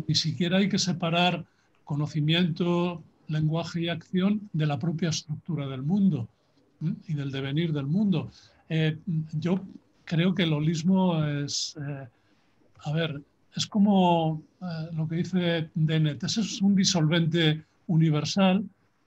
ni 0.08 0.16
siquiera 0.16 0.58
hay 0.58 0.68
que 0.68 0.78
separar 0.78 1.46
conocimiento, 1.86 3.02
lenguaje 3.30 3.84
y 3.84 3.88
acción 3.88 4.50
de 4.52 4.66
la 4.66 4.78
propia 4.78 5.08
estructura 5.08 5.70
del 5.70 5.84
mundo 5.84 6.28
y 7.08 7.14
del 7.14 7.32
devenir 7.32 7.72
del 7.72 7.88
mundo. 7.88 8.30
Eh, 8.68 8.98
yo 9.40 9.62
creo 10.04 10.36
que 10.36 10.44
el 10.44 10.52
holismo 10.52 11.24
es, 11.24 11.78
eh, 11.80 12.10
a 12.80 12.92
ver, 12.92 13.22
es 13.56 13.68
como 13.68 14.42
eh, 14.62 14.90
lo 14.94 15.08
que 15.08 15.18
dice 15.18 15.70
Dennett, 15.74 16.24
es 16.24 16.62
un 16.62 16.76
disolvente 16.76 17.64
universal 17.88 18.64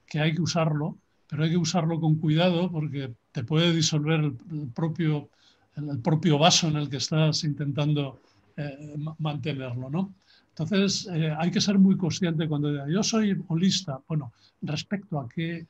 que 0.06 0.20
hay 0.20 0.34
que 0.34 0.42
usarlo, 0.42 0.96
pero 1.26 1.44
hay 1.44 1.50
que 1.50 1.56
usarlo 1.56 2.00
con 2.00 2.16
cuidado 2.16 2.70
porque 2.70 3.12
te 3.32 3.42
puede 3.42 3.74
disolver 3.74 4.20
el, 4.20 4.68
propio, 4.74 5.28
el, 5.74 5.98
propio 5.98 6.38
vaso 6.38 6.68
en 6.68 6.76
el 6.76 6.88
que 6.88 6.98
estás 6.98 7.42
intentando 7.42 8.20
eh, 8.56 8.94
mantenerlo. 9.18 9.90
¿no? 9.90 10.14
Entonces, 10.50 11.08
eh, 11.12 11.34
hay 11.36 11.50
que 11.50 11.60
ser 11.60 11.78
muy 11.78 11.96
consciente 11.96 12.48
cuando 12.48 12.70
diga, 12.70 12.86
yo 12.88 13.02
soy 13.02 13.36
holista, 13.48 14.00
bueno, 14.06 14.32
respecto 14.62 15.18
a 15.18 15.28
qué 15.28 15.66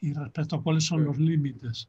y 0.00 0.12
respecto 0.12 0.56
a 0.56 0.62
cuáles 0.62 0.84
son 0.84 1.04
los 1.04 1.18
límites. 1.18 1.88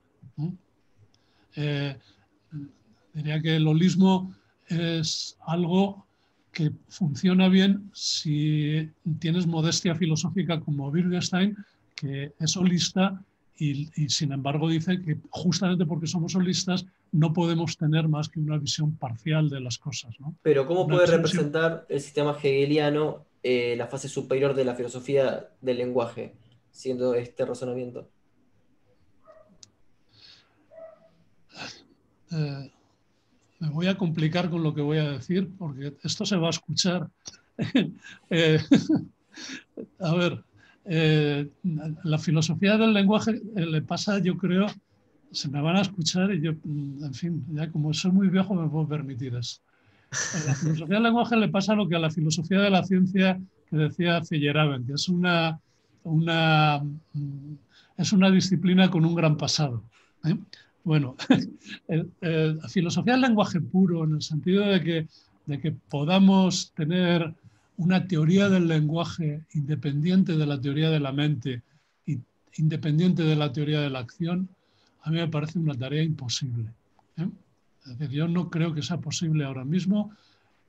diría 3.13 3.41
que 3.41 3.55
el 3.57 3.67
holismo 3.67 4.33
es 4.67 5.37
algo 5.45 6.05
que 6.51 6.71
funciona 6.87 7.49
bien 7.49 7.91
si 7.93 8.89
tienes 9.19 9.45
modestia 9.45 9.93
filosófica 9.93 10.59
como 10.61 10.89
Wittgenstein, 10.89 11.55
que 11.95 12.31
es 12.39 12.57
holista 12.57 13.21
y, 13.57 13.85
sin 14.09 14.31
embargo 14.31 14.67
dice 14.67 15.01
que 15.01 15.17
justamente 15.29 15.85
porque 15.85 16.07
somos 16.07 16.35
holistas 16.35 16.85
no 17.11 17.31
podemos 17.31 17.77
tener 17.77 18.07
más 18.07 18.27
que 18.27 18.39
una 18.39 18.57
visión 18.57 18.97
parcial 18.97 19.49
de 19.49 19.61
las 19.61 19.77
cosas. 19.77 20.15
Pero 20.41 20.67
¿cómo 20.67 20.87
puede 20.87 21.05
representar 21.05 21.85
el 21.87 22.01
sistema 22.01 22.31
hegeliano 22.31 23.25
eh, 23.43 23.75
la 23.77 23.87
fase 23.87 24.09
superior 24.09 24.53
de 24.53 24.65
la 24.65 24.75
filosofía 24.75 25.49
del 25.61 25.77
lenguaje, 25.77 26.33
siendo 26.71 27.13
este 27.13 27.45
razonamiento? 27.45 28.09
Eh, 32.31 32.71
me 33.59 33.69
voy 33.69 33.87
a 33.87 33.97
complicar 33.97 34.49
con 34.49 34.63
lo 34.63 34.73
que 34.73 34.81
voy 34.81 34.97
a 34.97 35.11
decir 35.11 35.49
porque 35.57 35.93
esto 36.03 36.25
se 36.25 36.37
va 36.37 36.47
a 36.47 36.51
escuchar. 36.51 37.09
Eh, 38.29 38.59
a 39.99 40.15
ver, 40.15 40.43
eh, 40.85 41.49
la 42.03 42.17
filosofía 42.17 42.77
del 42.77 42.93
lenguaje 42.93 43.41
eh, 43.55 43.65
le 43.65 43.81
pasa, 43.81 44.19
yo 44.19 44.37
creo, 44.37 44.67
se 45.31 45.49
me 45.49 45.61
van 45.61 45.77
a 45.77 45.81
escuchar 45.81 46.33
y 46.33 46.41
yo, 46.41 46.51
en 46.51 47.13
fin, 47.13 47.45
ya 47.53 47.71
como 47.71 47.93
soy 47.93 48.11
muy 48.11 48.27
viejo 48.27 48.53
me 48.53 48.69
puedo 48.69 48.87
permitir 48.87 49.35
eso. 49.35 49.61
A 50.11 50.47
la 50.47 50.55
filosofía 50.55 50.95
del 50.95 51.03
lenguaje 51.03 51.35
le 51.37 51.49
pasa 51.49 51.75
lo 51.75 51.87
que 51.87 51.95
a 51.95 51.99
la 51.99 52.11
filosofía 52.11 52.59
de 52.59 52.69
la 52.69 52.83
ciencia 52.83 53.39
que 53.69 53.77
decía 53.77 54.23
Feyerabend, 54.23 54.87
que 54.87 54.93
es 54.93 55.09
una, 55.09 55.59
una, 56.03 56.83
es 57.97 58.11
una 58.13 58.31
disciplina 58.31 58.89
con 58.89 59.05
un 59.05 59.15
gran 59.15 59.37
pasado. 59.37 59.83
Bueno, 60.85 61.15
la 62.21 62.69
filosofía 62.69 63.13
del 63.13 63.23
lenguaje 63.23 63.59
puro, 63.59 64.03
en 64.03 64.13
el 64.13 64.21
sentido 64.21 64.67
de 64.67 64.83
que, 64.83 65.07
de 65.47 65.59
que 65.59 65.71
podamos 65.71 66.71
tener 66.75 67.33
una 67.77 68.07
teoría 68.07 68.49
del 68.49 68.67
lenguaje 68.67 69.41
independiente 69.55 70.37
de 70.37 70.45
la 70.45 70.61
teoría 70.61 70.91
de 70.91 70.99
la 70.99 71.11
mente 71.11 71.63
y 72.05 72.19
independiente 72.57 73.23
de 73.23 73.35
la 73.35 73.51
teoría 73.51 73.81
de 73.81 73.89
la 73.89 73.99
acción, 73.99 74.47
a 75.01 75.09
mí 75.09 75.17
me 75.17 75.27
parece 75.27 75.57
una 75.57 75.73
tarea 75.73 76.03
imposible. 76.03 76.69
¿eh? 77.17 77.29
Es 77.85 77.97
decir, 77.97 78.17
yo 78.17 78.27
no 78.27 78.51
creo 78.51 78.71
que 78.71 78.83
sea 78.83 78.97
posible 78.97 79.43
ahora 79.43 79.65
mismo. 79.65 80.11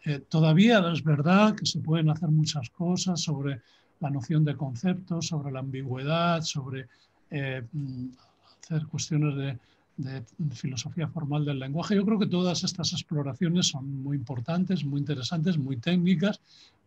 Eh, 0.02 0.20
todavía 0.26 0.78
es 0.92 1.04
verdad 1.04 1.54
que 1.54 1.66
se 1.66 1.80
pueden 1.80 2.08
hacer 2.08 2.30
muchas 2.30 2.70
cosas 2.70 3.20
sobre 3.20 3.60
la 4.00 4.08
noción 4.08 4.46
de 4.46 4.56
conceptos, 4.56 5.26
sobre 5.26 5.52
la 5.52 5.60
ambigüedad, 5.60 6.40
sobre 6.40 6.86
eh, 7.30 7.62
hacer 8.62 8.86
cuestiones 8.86 9.36
de, 9.36 9.58
de, 9.96 10.22
filosofía 10.52 11.08
formal 11.08 11.44
del 11.44 11.58
lenguaje. 11.58 11.96
Yo 11.96 12.04
creo 12.04 12.18
que 12.18 12.26
todas 12.26 12.64
estas 12.64 12.92
exploraciones 12.92 13.68
son 13.68 14.02
muy 14.02 14.16
importantes, 14.16 14.84
muy 14.84 15.00
interesantes, 15.00 15.58
muy 15.58 15.76
técnicas, 15.76 16.40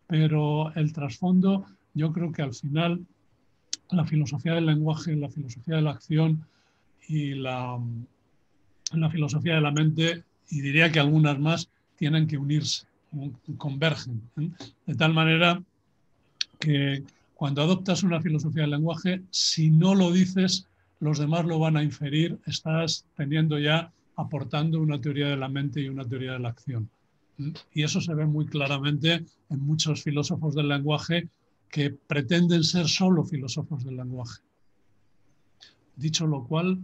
pero 0.06 0.72
el 0.74 0.92
trasfondo, 0.92 1.66
yo 1.94 2.12
creo 2.12 2.32
que 2.32 2.42
al 2.42 2.54
final 2.54 3.04
la 3.90 4.04
filosofía 4.04 4.54
del 4.54 4.66
lenguaje, 4.66 5.16
la 5.16 5.28
filosofía 5.28 5.76
de 5.76 5.82
la 5.82 5.90
acción 5.90 6.44
y 7.08 7.34
la, 7.34 7.78
la 8.92 9.10
filosofía 9.10 9.54
de 9.54 9.60
la 9.60 9.72
mente, 9.72 10.24
y 10.50 10.60
diría 10.60 10.90
que 10.90 11.00
algunas 11.00 11.38
más, 11.38 11.68
tienen 11.96 12.26
que 12.26 12.38
unirse, 12.38 12.86
convergen, 13.58 14.22
¿eh? 14.38 14.50
de 14.86 14.94
tal 14.94 15.12
manera 15.12 15.62
que 16.58 17.02
cuando 17.34 17.62
adoptas 17.62 18.02
una 18.02 18.20
filosofía 18.20 18.62
del 18.62 18.72
lenguaje, 18.72 19.22
si 19.30 19.70
no 19.70 19.94
lo 19.94 20.12
dices, 20.12 20.66
los 21.00 21.18
demás 21.18 21.46
lo 21.46 21.58
van 21.58 21.76
a 21.76 21.82
inferir, 21.82 22.38
estás 22.46 23.06
teniendo 23.16 23.58
ya, 23.58 23.92
aportando 24.16 24.80
una 24.80 25.00
teoría 25.00 25.28
de 25.28 25.36
la 25.36 25.48
mente 25.48 25.80
y 25.80 25.88
una 25.88 26.06
teoría 26.06 26.32
de 26.32 26.38
la 26.38 26.50
acción. 26.50 26.90
Y 27.72 27.82
eso 27.82 28.02
se 28.02 28.14
ve 28.14 28.26
muy 28.26 28.46
claramente 28.46 29.24
en 29.48 29.60
muchos 29.60 30.02
filósofos 30.02 30.54
del 30.54 30.68
lenguaje 30.68 31.28
que 31.70 31.90
pretenden 31.90 32.62
ser 32.62 32.86
solo 32.86 33.24
filósofos 33.24 33.82
del 33.84 33.96
lenguaje. 33.96 34.42
Dicho 35.96 36.26
lo 36.26 36.44
cual, 36.44 36.78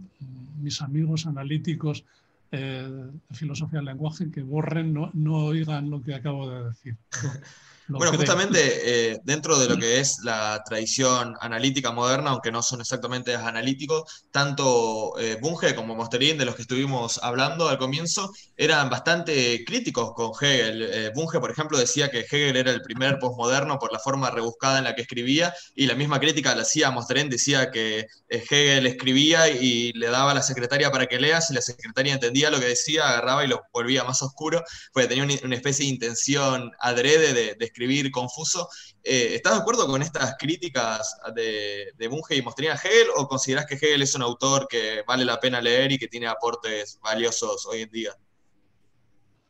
mis 0.61 0.81
amigos 0.81 1.27
analíticos 1.27 2.05
eh, 2.51 2.89
de 3.29 3.35
filosofía 3.35 3.79
del 3.79 3.85
lenguaje 3.85 4.31
que 4.31 4.41
borren, 4.41 4.93
no, 4.93 5.11
no 5.13 5.45
oigan 5.45 5.91
lo 5.91 6.01
que 6.01 6.15
acabo 6.15 6.49
de 6.49 6.69
decir. 6.69 6.97
bueno, 7.89 8.13
justamente 8.13 9.11
eh, 9.13 9.19
dentro 9.23 9.57
de 9.57 9.69
lo 9.69 9.77
que 9.77 9.99
es 9.99 10.19
la 10.23 10.61
tradición 10.65 11.35
analítica 11.39 11.91
moderna, 11.91 12.31
aunque 12.31 12.51
no 12.51 12.61
son 12.61 12.81
exactamente 12.81 13.33
analíticos, 13.35 14.25
tanto 14.31 15.17
eh, 15.19 15.37
Bunge 15.41 15.73
como 15.73 15.95
Mosterín, 15.95 16.37
de 16.37 16.45
los 16.45 16.55
que 16.55 16.63
estuvimos 16.63 17.19
hablando 17.23 17.69
al 17.69 17.77
comienzo, 17.77 18.33
eran 18.57 18.89
bastante 18.89 19.63
críticos 19.65 20.11
con 20.13 20.31
Hegel. 20.39 20.81
Eh, 20.81 21.11
Bunge, 21.15 21.39
por 21.39 21.49
ejemplo, 21.49 21.77
decía 21.77 22.11
que 22.11 22.21
Hegel 22.21 22.57
era 22.57 22.71
el 22.71 22.81
primer 22.81 23.19
postmoderno 23.19 23.79
por 23.79 23.93
la 23.93 23.99
forma 23.99 24.31
rebuscada 24.31 24.79
en 24.79 24.83
la 24.83 24.95
que 24.95 25.03
escribía, 25.03 25.53
y 25.73 25.85
la 25.85 25.95
misma 25.95 26.19
crítica 26.19 26.55
la 26.55 26.63
hacía 26.63 26.91
Mosterín, 26.91 27.29
decía 27.29 27.71
que 27.71 28.07
Hegel 28.27 28.85
escribía 28.85 29.47
y 29.49 29.93
le 29.93 30.07
daba 30.07 30.31
a 30.31 30.35
la 30.35 30.41
secretaria 30.43 30.91
para 30.91 31.05
que 31.05 31.19
lea, 31.19 31.39
si 31.39 31.53
la 31.53 31.61
secretaria 31.61 32.13
entendía 32.13 32.49
lo 32.49 32.59
que 32.59 32.65
decía, 32.65 33.07
agarraba 33.07 33.45
y 33.45 33.47
lo 33.47 33.61
volvía 33.71 34.03
más 34.03 34.21
oscuro, 34.21 34.61
porque 34.91 35.07
tenía 35.07 35.23
una, 35.23 35.55
especie 35.55 35.85
de 35.85 35.91
intención 35.91 36.71
adrede 36.79 37.33
de, 37.33 37.55
de 37.55 37.65
escribir 37.65 37.76
confuso. 38.11 38.69
Eh, 39.03 39.35
¿Estás 39.35 39.53
de 39.53 39.59
acuerdo 39.59 39.87
con 39.87 40.01
estas 40.01 40.35
críticas 40.37 41.17
de, 41.35 41.91
de 41.97 42.07
Bunge 42.07 42.35
y 42.35 42.41
Mostrina 42.41 42.73
Hegel 42.73 43.07
o 43.15 43.27
consideras 43.27 43.65
que 43.65 43.75
Hegel 43.75 44.01
es 44.01 44.15
un 44.15 44.21
autor 44.21 44.67
que 44.67 45.03
vale 45.07 45.25
la 45.25 45.39
pena 45.39 45.61
leer 45.61 45.91
y 45.91 45.97
que 45.97 46.07
tiene 46.07 46.27
aportes 46.27 46.99
valiosos 47.01 47.65
hoy 47.65 47.81
en 47.81 47.91
día? 47.91 48.11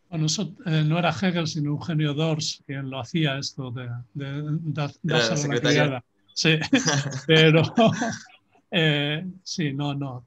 Bueno, 0.09 0.25
eso 0.25 0.53
eh, 0.65 0.83
no 0.85 0.97
era 0.99 1.09
Hegel, 1.09 1.47
sino 1.47 1.71
Eugenio 1.71 2.13
Dors 2.13 2.61
quien 2.65 2.89
lo 2.89 2.99
hacía 2.99 3.37
esto 3.37 3.71
de, 3.71 3.89
de, 4.13 4.87
la 5.03 6.03
Sí, 6.33 6.59
pero 7.27 7.63
eh, 8.71 9.25
sí, 9.43 9.73
no, 9.73 9.95
no. 9.95 10.25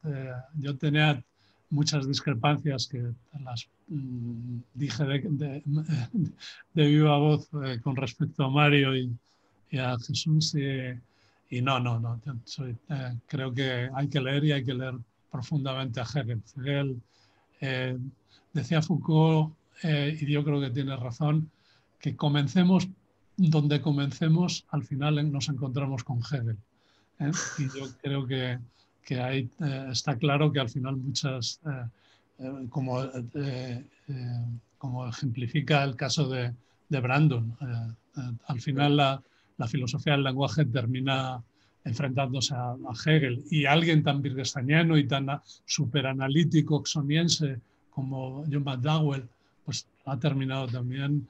yo 0.58 0.76
tenía 0.76 1.22
muchas 1.70 2.06
discrepancias 2.06 2.88
que 2.88 3.12
las 3.44 3.68
mm, 3.88 4.58
dije 4.74 5.04
de, 5.04 5.62
de, 6.74 6.86
viva 6.86 7.16
voz 7.18 7.48
eh, 7.64 7.80
con 7.82 7.96
respecto 7.96 8.44
a 8.44 8.50
Mario 8.50 8.96
y, 8.96 9.16
a 9.78 9.96
Jesús. 9.98 10.54
Y, 10.54 11.62
no, 11.62 11.80
no, 11.80 11.98
no. 11.98 12.20
Eh, 12.26 13.16
creo 13.26 13.52
que 13.54 13.88
hay 13.94 14.08
que 14.08 14.20
leer 14.20 14.44
y 14.44 14.52
hay 14.52 14.64
que 14.64 14.74
leer 14.74 14.94
profundamente 15.30 16.00
a 16.00 16.04
Hegel. 16.04 16.42
Hegel 16.56 17.00
eh, 17.60 17.96
decía 18.52 18.82
Foucault, 18.82 19.54
y 19.82 20.26
yo 20.26 20.44
creo 20.44 20.60
que 20.60 20.70
tiene 20.70 20.94
razón, 20.96 21.50
que 22.00 22.14
comencemos 22.14 22.88
donde 23.36 23.80
comencemos, 23.80 24.66
al 24.70 24.82
final 24.82 25.32
nos 25.32 25.48
encontramos 25.48 26.04
con 26.04 26.18
Hegel. 26.18 26.58
Y 27.58 27.64
yo 27.78 27.86
creo 28.02 28.26
que 28.26 28.58
que 29.04 29.20
ahí 29.20 29.48
eh, 29.60 29.88
está 29.90 30.16
claro 30.16 30.52
que 30.52 30.60
al 30.60 30.68
final 30.68 30.96
muchas, 30.96 31.60
eh, 31.66 31.84
eh, 32.38 32.66
como, 32.68 33.02
como 34.78 35.08
ejemplifica 35.08 35.84
el 35.84 35.96
caso 35.96 36.28
de, 36.28 36.52
de 36.88 37.00
Brandon, 37.00 37.56
al 38.46 38.60
final 38.60 38.96
la, 38.96 39.22
la, 39.56 39.66
filosofía 39.68 40.14
del 40.14 40.24
lenguaje 40.24 40.64
termina 40.64 41.42
enfrentándose 41.84 42.54
a, 42.54 42.76
Hegel 43.06 43.44
y 43.50 43.64
alguien 43.64 44.02
tan 44.02 44.20
wittgensteiniano 44.20 44.98
y 44.98 45.06
tan 45.06 45.26
superanalítico 45.64 46.76
oxoniense 46.76 47.60
como 47.90 48.44
John 48.50 48.64
McDowell, 48.64 49.28
pues 49.64 49.86
ha 50.06 50.18
terminado 50.18 50.66
también 50.66 51.26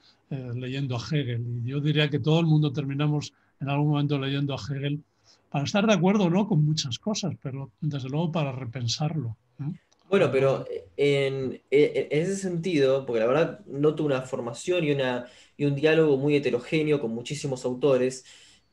leyendo 0.55 0.97
a 0.97 1.01
Hegel. 1.01 1.45
Y 1.65 1.69
yo 1.69 1.81
diría 1.81 2.09
que 2.09 2.19
todo 2.19 2.41
el 2.41 2.47
mundo 2.47 2.73
terminamos 2.73 3.33
en 3.61 3.69
algún 3.69 3.89
momento 3.89 4.19
leyendo 4.19 4.55
a 4.55 4.59
Hegel 4.59 5.03
para 5.51 5.65
estar 5.65 5.87
de 5.87 5.93
acuerdo 5.93 6.25
o 6.25 6.31
no 6.31 6.47
con 6.47 6.65
muchas 6.65 6.99
cosas, 6.99 7.35
pero 7.43 7.73
desde 7.81 8.09
luego 8.09 8.33
para 8.33 8.53
repensarlo. 8.53 9.37
Bueno, 10.09 10.31
pero 10.33 10.65
en, 10.97 11.61
ese 11.71 12.37
sentido, 12.37 13.05
porque 13.05 13.21
la 13.21 13.27
verdad 13.27 13.61
noto 13.67 14.05
una 14.05 14.23
formación 14.23 14.85
y, 14.85 14.93
una, 14.93 15.27
y 15.57 15.65
un 15.65 15.75
diálogo 15.75 16.17
muy 16.17 16.37
heterogéneo 16.37 17.01
con 17.01 17.13
muchísimos 17.13 17.65
autores, 17.65 18.25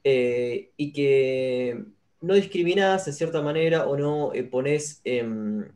eh, 0.03 0.71
y 0.78 0.93
que 0.93 1.84
no 2.21 2.34
discriminás 2.34 3.07
en 3.07 3.13
cierta 3.13 3.41
manera 3.41 3.88
o 3.88 3.97
no 3.97 4.34
eh, 4.34 4.43
pones 4.43 5.01
en, 5.03 5.71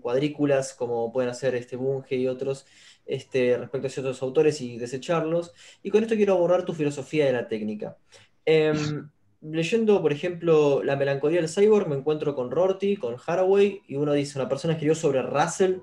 cuadrículas 0.00 0.72
como 0.74 1.12
pueden 1.12 1.30
hacer 1.30 1.54
este 1.54 1.76
Bunge 1.76 2.16
y 2.16 2.26
otros 2.28 2.66
este, 3.06 3.56
respecto 3.56 3.86
a 3.86 3.90
ciertos 3.90 4.22
autores 4.22 4.60
y 4.60 4.76
desecharlos. 4.78 5.52
Y 5.82 5.90
con 5.90 6.02
esto 6.02 6.16
quiero 6.16 6.34
abordar 6.34 6.64
tu 6.64 6.72
filosofía 6.72 7.26
de 7.26 7.32
la 7.32 7.48
técnica. 7.48 7.96
Em, 8.44 9.08
leyendo, 9.44 10.00
por 10.00 10.12
ejemplo, 10.12 10.82
La 10.82 10.96
melancolía 10.96 11.40
del 11.40 11.50
cyborg, 11.50 11.88
me 11.88 11.96
encuentro 11.96 12.34
con 12.34 12.50
Rorty, 12.50 12.96
con 12.96 13.16
Haraway, 13.24 13.82
y 13.86 13.96
uno 13.96 14.12
dice, 14.12 14.38
una 14.38 14.48
persona 14.48 14.74
escribió 14.74 14.94
sobre 14.94 15.22
Russell, 15.22 15.80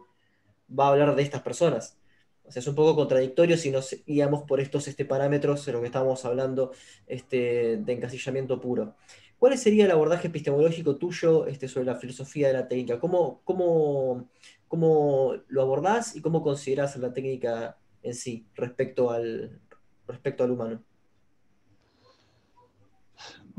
va 0.78 0.88
a 0.88 0.90
hablar 0.90 1.16
de 1.16 1.24
estas 1.24 1.42
personas. 1.42 1.98
O 2.44 2.52
sea, 2.52 2.60
es 2.60 2.68
un 2.68 2.76
poco 2.76 2.96
contradictorio 2.96 3.58
si 3.58 3.72
nos 3.72 3.96
guiamos 4.06 4.44
por 4.44 4.60
estos 4.60 4.88
este, 4.88 5.06
parámetros 5.06 5.66
de 5.66 5.74
lo 5.74 5.80
que 5.80 5.88
estamos 5.88 6.26
hablando 6.26 6.72
este, 7.08 7.78
de 7.78 7.94
encasillamiento 7.94 8.60
puro. 8.60 8.96
¿Cuál 9.38 9.58
sería 9.58 9.86
el 9.86 9.92
abordaje 9.92 10.28
epistemológico 10.28 10.98
tuyo 10.98 11.48
este, 11.48 11.68
sobre 11.68 11.86
la 11.86 11.96
filosofía 11.96 12.48
de 12.48 12.54
la 12.54 12.68
técnica? 12.68 13.00
¿Cómo, 13.00 13.42
cómo, 13.44 14.30
cómo 14.68 15.36
lo 15.48 15.62
abordás 15.62 16.16
y 16.16 16.22
cómo 16.22 16.44
consideras 16.44 16.96
la 16.98 17.14
técnica 17.14 17.78
en 18.04 18.16
sí 18.16 18.48
respecto 18.56 19.12
al, 19.12 19.62
respecto 20.08 20.44
al 20.44 20.52
humano? 20.52 20.84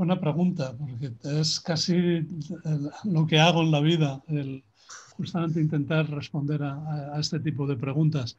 Buena 0.03 0.18
pregunta, 0.18 0.76
porque 0.76 1.12
es 1.38 1.61
casi 1.61 2.26
lo 3.05 3.24
que 3.24 3.38
hago 3.38 3.62
en 3.62 3.70
la 3.70 3.78
vida, 3.78 4.20
el 4.26 4.64
justamente 5.16 5.61
intentar 5.61 6.11
responder 6.11 6.61
a, 6.64 7.16
este 7.20 7.38
tipo 7.38 7.68
de 7.68 7.76
preguntas. 7.76 8.36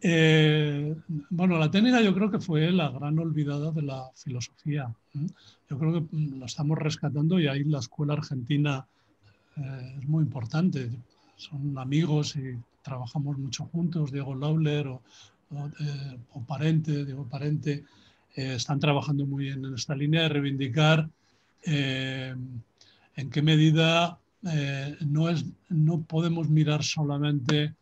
Eh, 0.00 0.96
bueno, 1.28 1.58
la 1.58 1.70
técnica 1.70 2.00
yo 2.00 2.14
creo 2.14 2.30
que 2.30 2.38
fue 2.38 2.72
la 2.72 2.88
gran 2.88 3.18
olvidada 3.18 3.70
de 3.70 3.82
la 3.82 4.08
filosofía. 4.14 4.94
Yo 5.68 5.78
creo 5.78 5.92
que 5.92 6.16
lo 6.16 6.46
estamos 6.46 6.78
rescatando 6.78 7.38
y 7.38 7.48
ahí 7.48 7.64
la 7.64 7.80
escuela 7.80 8.14
argentina 8.14 8.86
eh, 9.58 9.96
es 9.98 10.08
muy 10.08 10.24
importante. 10.24 10.90
Son 11.36 11.76
amigos 11.76 12.34
y 12.36 12.58
trabajamos 12.80 13.36
mucho 13.36 13.66
juntos, 13.66 14.10
Diego 14.10 14.34
Lauler 14.34 14.86
o, 14.86 15.02
o, 15.50 15.66
eh, 15.80 16.18
o 16.32 16.40
Parente, 16.44 17.04
Diego 17.04 17.28
Parente. 17.28 17.84
Eh, 18.34 18.54
están 18.54 18.80
trabajando 18.80 19.26
muy 19.26 19.44
bien 19.44 19.64
en 19.64 19.74
esta 19.74 19.94
línea 19.94 20.22
de 20.22 20.28
reivindicar 20.28 21.08
eh, 21.62 22.34
en 23.16 23.30
qué 23.30 23.42
medida 23.42 24.18
eh, 24.42 24.96
no, 25.06 25.28
es, 25.28 25.44
no 25.68 26.02
podemos 26.02 26.48
mirar 26.48 26.82
solamente 26.82 27.74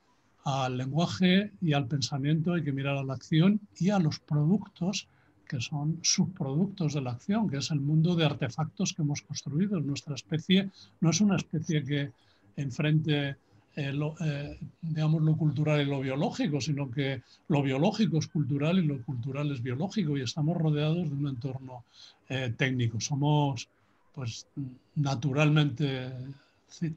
al 0.45 0.77
lenguaje 0.77 1.53
y 1.61 1.73
al 1.73 1.87
pensamiento, 1.87 2.53
hay 2.53 2.63
que 2.63 2.73
mirar 2.73 2.97
a 2.97 3.05
la 3.05 3.15
acción 3.15 3.61
y 3.79 3.91
a 3.91 3.99
los 3.99 4.19
productos 4.19 5.09
que 5.49 5.61
son 5.61 5.99
subproductos 6.03 6.95
de 6.95 7.01
la 7.01 7.13
acción, 7.13 7.49
que 7.49 7.59
es 7.59 7.71
el 7.71 7.81
mundo 7.81 8.15
de 8.15 8.25
artefactos 8.25 8.93
que 8.93 9.03
hemos 9.03 9.23
construido. 9.23 9.81
Nuestra 9.81 10.15
especie 10.15 10.71
no 11.01 11.11
es 11.11 11.21
una 11.21 11.37
especie 11.37 11.85
que 11.85 12.11
enfrente 12.57 13.37
eh, 13.75 13.91
lo, 13.91 14.15
eh, 14.21 14.59
digamos, 14.83 15.23
lo 15.23 15.35
cultural 15.35 15.81
y 15.81 15.87
lo 15.87 16.01
biológico, 16.01 16.61
sino 16.61 16.91
que 16.91 17.23
lo 17.49 17.63
biológico 17.63 18.19
es 18.19 18.27
cultural 18.27 18.79
y 18.79 18.87
lo 18.87 19.01
cultural 19.03 19.51
es 19.51 19.63
biológico 19.63 20.17
y 20.17 20.23
estamos 20.23 20.59
rodeados 20.59 21.09
de 21.09 21.15
un 21.15 21.29
entorno 21.29 21.85
eh, 22.29 22.53
técnico. 22.55 23.01
Somos, 23.01 23.69
pues, 24.15 24.47
naturalmente 24.95 26.13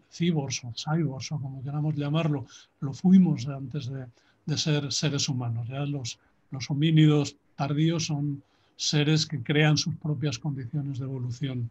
cibors 0.09 0.63
o 0.65 0.73
cyborgs 0.75 1.31
o 1.31 1.39
como 1.39 1.63
queramos 1.63 1.95
llamarlo, 1.95 2.45
lo 2.81 2.93
fuimos 2.93 3.47
antes 3.47 3.87
de, 3.87 4.05
de 4.45 4.57
ser 4.57 4.91
seres 4.91 5.29
humanos. 5.29 5.67
Ya 5.69 5.85
los, 5.85 6.19
los 6.51 6.69
homínidos 6.69 7.37
tardíos 7.55 8.07
son 8.07 8.43
seres 8.75 9.25
que 9.25 9.41
crean 9.41 9.77
sus 9.77 9.95
propias 9.95 10.39
condiciones 10.39 10.99
de 10.99 11.05
evolución 11.05 11.69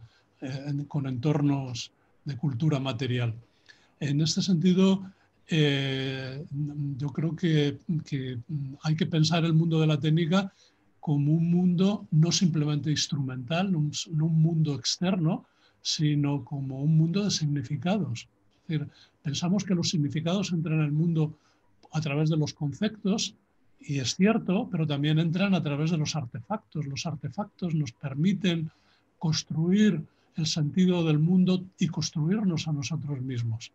con 0.88 1.06
entornos 1.06 1.90
de 2.24 2.36
cultura 2.36 2.78
material. 2.78 3.34
En 4.00 4.20
este 4.20 4.42
sentido, 4.42 5.02
eh, 5.48 6.44
yo 6.96 7.08
creo 7.08 7.36
que, 7.36 7.78
hay 8.82 8.96
que 8.96 9.06
pensar 9.06 9.44
el 9.44 9.52
mundo 9.52 9.80
de 9.80 9.86
la 9.86 10.00
técnica 10.00 10.52
como 11.00 11.32
un 11.32 11.50
mundo 11.50 12.06
no 12.10 12.32
simplemente 12.32 12.90
instrumental, 12.90 13.70
no 13.70 13.78
un, 13.78 14.42
mundo 14.42 14.74
externo, 14.74 15.44
sino 15.82 16.44
como 16.44 16.82
un 16.82 16.96
mundo 16.96 17.24
de 17.24 17.30
significados. 17.30 18.26
Pensamos 19.22 19.64
que 19.64 19.74
los 19.74 19.90
significados 19.90 20.52
entran 20.52 20.80
en 20.80 20.86
el 20.86 20.92
mundo 20.92 21.38
a 21.92 22.00
través 22.00 22.30
de 22.30 22.38
los 22.38 22.54
conceptos, 22.54 23.34
y 23.80 23.98
es 23.98 24.16
cierto, 24.16 24.68
pero 24.70 24.86
también 24.86 25.18
entran 25.18 25.54
a 25.54 25.62
través 25.62 25.90
de 25.90 25.98
los 25.98 26.16
artefactos. 26.16 26.86
Los 26.86 27.04
artefactos 27.04 27.74
nos 27.74 27.92
permiten 27.92 28.70
construir 29.18 30.02
el 30.36 30.46
sentido 30.46 31.04
del 31.04 31.18
mundo 31.18 31.64
y 31.78 31.88
construirnos 31.88 32.66
a 32.66 32.72
nosotros 32.72 33.20
mismos 33.20 33.72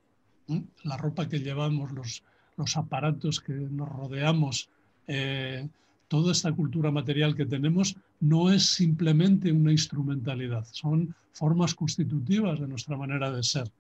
la 0.84 0.98
ropa 0.98 1.28
que 1.28 1.40
llevamos, 1.40 1.92
los, 1.92 2.24
los 2.58 2.78
aparatos 2.78 3.40
que 3.40 3.54
nos 3.54 3.90
rodeamos, 3.90 4.70
eh, 5.08 5.68
toda 6.08 6.32
esta 6.32 6.52
cultura 6.52 6.92
material 6.92 7.36
que 7.36 7.46
tenemos 7.46 7.96
no 8.20 8.52
es 8.52 8.66
simplemente 8.66 9.52
una 9.52 9.72
instrumentalidad, 9.72 10.66
son 10.72 11.16
formas 11.34 11.74
constitutivas 11.74 12.60
de 12.60 12.68
nuestra 12.68 12.98
manera 12.98 13.32
de 13.32 13.44
ser. 13.44 13.72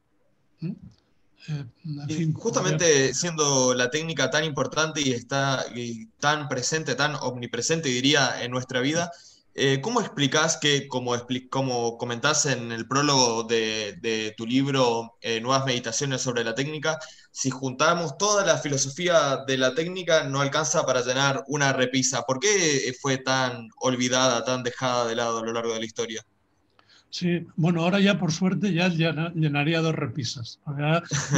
Eh, 1.47 2.34
justamente 2.34 3.13
siendo 3.13 3.74
la 3.74 3.89
técnica 3.89 4.30
tan 4.30 4.43
importante 4.43 5.01
y 5.01 5.11
está 5.11 5.65
tan 6.20 6.47
presente, 6.47 6.95
tan 6.95 7.15
omnipresente, 7.15 7.89
diría, 7.89 8.43
en 8.43 8.51
nuestra 8.51 8.82
vida, 8.82 9.11
eh, 9.62 9.82
¿Cómo 9.82 9.99
explicás 9.99 10.55
que, 10.55 10.88
como, 10.88 11.14
como 11.49 11.97
comentás 11.97 12.45
en 12.45 12.72
el 12.72 12.88
prólogo 12.88 13.43
de, 13.43 14.34
tu 14.38 14.45
libro 14.45 15.18
eh, 15.22 15.41
Nuevas 15.41 15.66
Meditaciones 15.66 16.22
sobre 16.22 16.45
la 16.45 16.55
técnica, 16.55 16.97
si 17.32 17.49
juntamos 17.49 18.18
toda 18.18 18.45
la 18.45 18.57
filosofía 18.57 19.43
de 19.45 19.57
la 19.57 19.76
técnica 19.76 20.24
no 20.24 20.39
alcanza 20.39 20.86
para 20.86 21.01
llenar 21.01 21.43
una 21.47 21.74
repisa? 21.74 22.22
¿Por 22.22 22.39
qué 22.39 22.93
fue 23.01 23.18
tan 23.18 23.68
olvidada, 23.82 24.45
tan 24.45 24.64
dejada 24.64 25.05
de 25.07 25.16
lado 25.16 25.39
a 25.39 25.45
lo 25.45 25.51
largo 25.51 25.74
de 25.74 25.80
la 25.80 25.86
historia? 25.86 26.26
Sí, 27.10 27.45
bueno, 27.57 27.84
ahora 27.84 27.99
ya 27.99 28.18
por 28.18 28.32
suerte 28.32 28.72
ya 28.72 28.88
llenaría 28.88 29.82
dos 29.82 29.95
repisas. 29.95 30.60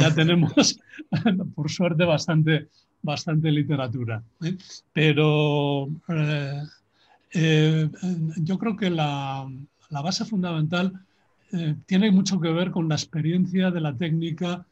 ya 0.00 0.14
tenemos, 0.14 0.78
por 1.56 1.70
suerte, 1.70 2.04
bastante, 2.04 2.68
bastante 3.02 3.50
literatura. 3.50 4.22
¿eh? 4.44 4.56
Pero 4.92 5.88
eh, 7.34 7.88
yo 8.36 8.58
creo 8.58 8.76
que 8.76 8.90
la, 8.90 9.48
base 9.90 10.24
fundamental 10.24 10.92
eh, 11.52 11.76
tiene 11.86 12.10
mucho 12.10 12.40
que 12.40 12.50
ver 12.50 12.70
con 12.70 12.88
la 12.88 12.94
experiencia 12.94 13.70
de 13.70 13.80
la 13.80 13.94
técnica 13.94 14.66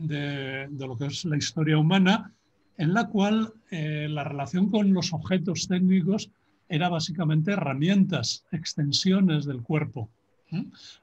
de, 0.00 0.68
lo 0.78 0.96
que 0.96 1.06
es 1.06 1.24
la 1.24 1.36
historia 1.36 1.78
humana, 1.78 2.32
en 2.76 2.94
la 2.94 3.08
cual 3.08 3.52
eh, 3.70 4.06
la 4.08 4.24
relación 4.24 4.70
con 4.70 4.92
los 4.92 5.12
objetos 5.12 5.66
técnicos 5.66 6.30
era 6.68 6.88
básicamente 6.88 7.52
herramientas, 7.52 8.44
extensiones 8.52 9.46
del 9.46 9.62
cuerpo. 9.62 10.08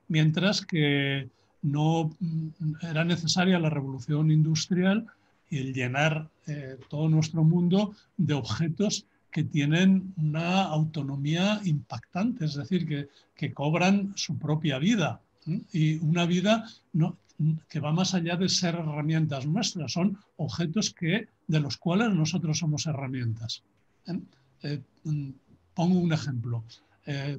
Mientras 0.07 0.65
que 0.65 1.29
no 1.61 2.11
mm, 2.19 2.47
era 2.81 3.03
necesaria 3.03 3.59
la 3.59 3.69
revolución 3.69 4.31
industrial 4.31 5.05
y 5.49 5.57
el 5.57 5.73
llenar 5.73 6.29
eh, 6.47 6.77
todo 6.89 7.09
nuestro 7.09 7.43
mundo 7.43 7.93
de 8.17 8.33
objetos 8.33 9.05
que 9.35 9.43
tienen 9.43 10.13
una 10.15 10.63
autonomía 10.63 11.59
impactante, 11.65 12.45
es 12.45 12.55
decir, 12.55 12.87
que, 12.87 13.09
que 13.35 13.53
cobran 13.53 14.13
su 14.15 14.37
propia 14.37 14.79
vida. 14.79 15.19
Y 15.73 15.97
una 15.97 16.25
vida 16.25 16.65
que 17.67 17.79
va 17.81 17.91
más 17.91 18.13
allá 18.13 18.37
de 18.37 18.47
ser 18.47 18.75
herramientas 18.75 19.45
nuestras, 19.45 19.91
son 19.91 20.17
objetos 20.37 20.93
que, 20.93 21.27
de 21.47 21.59
los 21.59 21.75
cuales 21.75 22.13
nosotros 22.13 22.59
somos 22.59 22.85
herramientas. 22.85 23.61
¿eh? 24.07 24.21
Eh, 24.63 24.81
mm, 25.03 25.31
pongo 25.73 25.99
un 25.99 26.13
ejemplo. 26.13 26.63
Eh, 27.05 27.37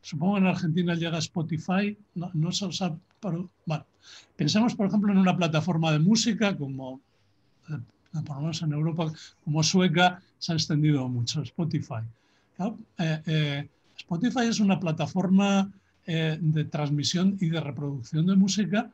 supongo 0.00 0.38
en 0.38 0.46
Argentina 0.46 0.94
llega 0.94 1.18
Spotify, 1.18 1.94
no, 2.14 2.30
no 2.32 2.50
se 2.50 2.72
sabe, 2.72 2.96
pero, 3.20 3.50
bueno, 3.66 3.84
pensemos 4.36 4.74
por 4.74 4.86
ejemplo 4.86 5.12
en 5.12 5.18
una 5.18 5.36
plataforma 5.36 5.92
de 5.92 5.98
música 5.98 6.56
como, 6.56 7.02
por 8.22 8.36
lo 8.36 8.42
menos 8.42 8.62
en 8.62 8.72
Europa, 8.72 9.12
como 9.44 9.62
Sueca, 9.62 10.22
se 10.38 10.52
ha 10.52 10.54
extendido 10.54 11.08
mucho, 11.08 11.42
Spotify. 11.42 12.02
Spotify 13.96 14.46
es 14.48 14.60
una 14.60 14.78
plataforma 14.78 15.72
eh, 16.06 16.38
de 16.40 16.64
transmisión 16.64 17.38
y 17.40 17.48
de 17.48 17.60
reproducción 17.60 18.26
de 18.26 18.36
música 18.36 18.90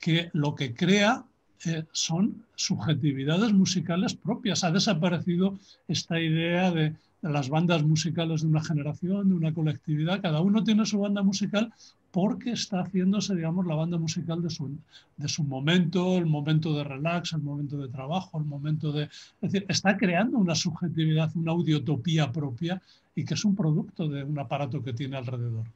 que 0.00 0.30
lo 0.32 0.54
que 0.54 0.74
crea 0.74 1.24
eh, 1.64 1.84
son 1.92 2.44
subjetividades 2.54 3.52
musicales 3.52 4.14
propias. 4.14 4.64
Ha 4.64 4.70
desaparecido 4.70 5.58
esta 5.88 6.20
idea 6.20 6.70
de, 6.70 6.94
las 7.30 7.48
bandas 7.48 7.82
musicales 7.82 8.42
de 8.42 8.48
una 8.48 8.62
generación, 8.62 9.28
de 9.28 9.34
una 9.34 9.52
colectividad. 9.52 10.20
Cada 10.20 10.40
uno 10.40 10.64
tiene 10.64 10.86
su 10.86 10.98
banda 10.98 11.22
musical 11.22 11.72
porque 12.10 12.52
está 12.52 12.80
haciéndose, 12.80 13.34
digamos, 13.34 13.66
la 13.66 13.74
banda 13.74 13.98
musical 13.98 14.42
de 14.42 14.50
su, 14.50 14.70
de 15.16 15.28
su 15.28 15.44
momento, 15.44 16.16
el 16.16 16.26
momento 16.26 16.74
de 16.74 16.84
relax, 16.84 17.32
el 17.32 17.42
momento 17.42 17.76
de 17.76 17.88
trabajo, 17.88 18.38
el 18.38 18.44
momento 18.44 18.92
de... 18.92 19.04
Es 19.04 19.52
decir, 19.52 19.66
está 19.68 19.96
creando 19.96 20.38
una 20.38 20.54
subjetividad, 20.54 21.30
una 21.34 21.52
audiotopía 21.52 22.32
propia 22.32 22.80
y 23.14 23.24
que 23.24 23.34
es 23.34 23.44
un 23.44 23.54
producto 23.54 24.08
de 24.08 24.24
un 24.24 24.38
aparato 24.38 24.82
que 24.82 24.92
tiene 24.92 25.16
alrededor. 25.16 25.66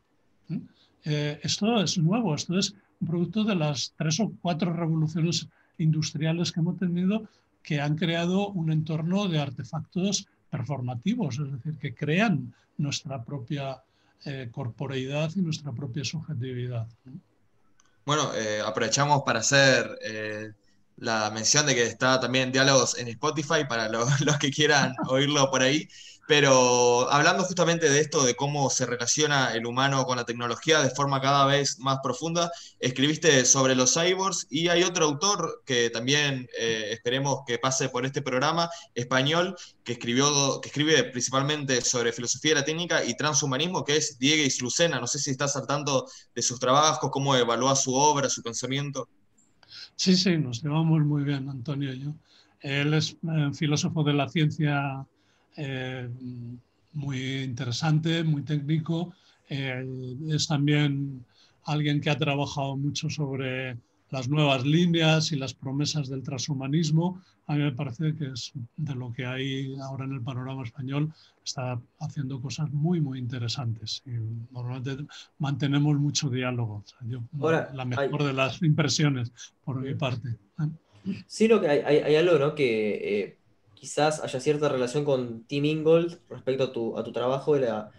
Eh, 1.04 1.40
esto 1.42 1.80
es 1.82 1.98
nuevo, 1.98 2.34
esto 2.34 2.58
es 2.58 2.74
un 3.00 3.08
producto 3.08 3.44
de 3.44 3.54
las 3.54 3.94
tres 3.96 4.20
o 4.20 4.32
cuatro 4.40 4.72
revoluciones 4.72 5.48
industriales 5.78 6.52
que 6.52 6.60
hemos 6.60 6.78
tenido 6.78 7.28
que 7.62 7.80
han 7.80 7.96
creado 7.96 8.48
un 8.48 8.72
entorno 8.72 9.28
de 9.28 9.40
artefactos 9.40 10.26
performativos, 10.50 11.38
es 11.38 11.52
decir, 11.52 11.78
que 11.78 11.94
crean 11.94 12.54
nuestra 12.76 13.22
propia 13.24 13.82
eh, 14.24 14.48
corporeidad 14.50 15.30
y 15.36 15.40
nuestra 15.40 15.72
propia 15.72 16.04
subjetividad. 16.04 16.86
Bueno, 18.04 18.34
eh, 18.34 18.60
aprovechamos 18.64 19.22
para 19.24 19.40
hacer 19.40 19.98
la 21.00 21.30
mención 21.30 21.66
de 21.66 21.74
que 21.74 21.84
está 21.84 22.20
también 22.20 22.52
Diálogos 22.52 22.98
en 22.98 23.08
Spotify 23.08 23.64
para 23.68 23.88
los 24.20 24.38
que 24.38 24.50
quieran 24.50 24.94
oírlo 25.08 25.50
por 25.50 25.62
ahí. 25.62 25.88
Pero 26.30 27.10
hablando 27.10 27.42
justamente 27.42 27.90
de 27.90 27.98
esto, 27.98 28.24
de 28.24 28.36
cómo 28.36 28.70
se 28.70 28.86
relaciona 28.86 29.52
el 29.52 29.66
humano 29.66 30.04
con 30.04 30.16
la 30.16 30.24
tecnología 30.24 30.80
de 30.80 30.90
forma 30.90 31.20
cada 31.20 31.44
vez 31.44 31.80
más 31.80 31.98
profunda, 32.04 32.52
escribiste 32.78 33.44
sobre 33.44 33.74
los 33.74 33.94
cyborgs 33.94 34.46
y 34.48 34.68
hay 34.68 34.84
otro 34.84 35.06
autor 35.06 35.64
que 35.66 35.90
también 35.90 36.46
eh, 36.56 36.90
esperemos 36.92 37.40
que 37.48 37.58
pase 37.58 37.88
por 37.88 38.06
este 38.06 38.22
programa, 38.22 38.70
español, 38.94 39.56
que, 39.82 39.94
escribió, 39.94 40.60
que 40.60 40.68
escribe 40.68 41.02
principalmente 41.02 41.80
sobre 41.80 42.12
filosofía 42.12 42.52
de 42.52 42.60
la 42.60 42.64
técnica 42.64 43.04
y 43.04 43.16
transhumanismo, 43.16 43.84
que 43.84 43.96
es 43.96 44.16
Diego 44.20 44.44
Islucena. 44.44 45.00
No 45.00 45.08
sé 45.08 45.18
si 45.18 45.32
estás 45.32 45.56
al 45.56 45.66
de 45.66 46.42
sus 46.42 46.60
trabajos, 46.60 47.10
cómo 47.10 47.34
evalúa 47.34 47.74
su 47.74 47.92
obra, 47.92 48.30
su 48.30 48.40
pensamiento. 48.40 49.08
Sí, 49.96 50.14
sí, 50.14 50.38
nos 50.38 50.62
llevamos 50.62 51.00
muy 51.00 51.24
bien, 51.24 51.48
Antonio 51.48 51.92
yo. 51.92 52.14
Él 52.60 52.94
es 52.94 53.16
eh, 53.24 53.50
filósofo 53.52 54.04
de 54.04 54.12
la 54.12 54.28
ciencia 54.28 55.04
eh, 55.56 56.08
muy 56.92 57.42
interesante, 57.42 58.24
muy 58.24 58.42
técnico. 58.42 59.12
Eh, 59.48 59.84
es 60.28 60.46
también 60.46 61.24
alguien 61.64 62.00
que 62.00 62.10
ha 62.10 62.16
trabajado 62.16 62.76
mucho 62.76 63.10
sobre 63.10 63.76
las 64.10 64.28
nuevas 64.28 64.64
líneas 64.64 65.32
y 65.32 65.36
las 65.36 65.54
promesas 65.54 66.08
del 66.08 66.22
transhumanismo. 66.22 67.22
A 67.46 67.54
mí 67.54 67.62
me 67.62 67.72
parece 67.72 68.14
que 68.14 68.26
es 68.26 68.52
de 68.76 68.94
lo 68.94 69.12
que 69.12 69.26
hay 69.26 69.76
ahora 69.80 70.04
en 70.04 70.12
el 70.12 70.20
panorama 70.20 70.62
español, 70.62 71.12
está 71.44 71.80
haciendo 71.98 72.40
cosas 72.40 72.70
muy, 72.72 73.00
muy 73.00 73.18
interesantes. 73.18 74.02
Y 74.06 74.10
normalmente 74.52 75.04
mantenemos 75.38 75.96
mucho 75.98 76.28
diálogo. 76.28 76.84
la 77.72 77.84
mejor 77.84 78.24
de 78.24 78.32
las 78.32 78.62
impresiones 78.62 79.32
por 79.64 79.80
mi 79.80 79.94
parte. 79.94 80.36
Sí, 81.26 81.48
lo 81.48 81.60
que 81.60 81.68
hay, 81.68 81.98
hay, 81.98 82.14
algo 82.16 82.38
¿no? 82.38 82.54
que 82.54 83.22
eh, 83.22 83.36
quizás 83.80 84.22
haya 84.22 84.40
cierta 84.40 84.68
relación 84.68 85.06
con 85.06 85.44
Tim 85.44 85.64
Ingold 85.64 86.20
respecto 86.28 86.64
a 86.64 86.72
tu, 86.72 86.98
a 86.98 87.02
tu 87.02 87.12
trabajo 87.12 87.56
y 87.56 87.60
la, 87.60 87.90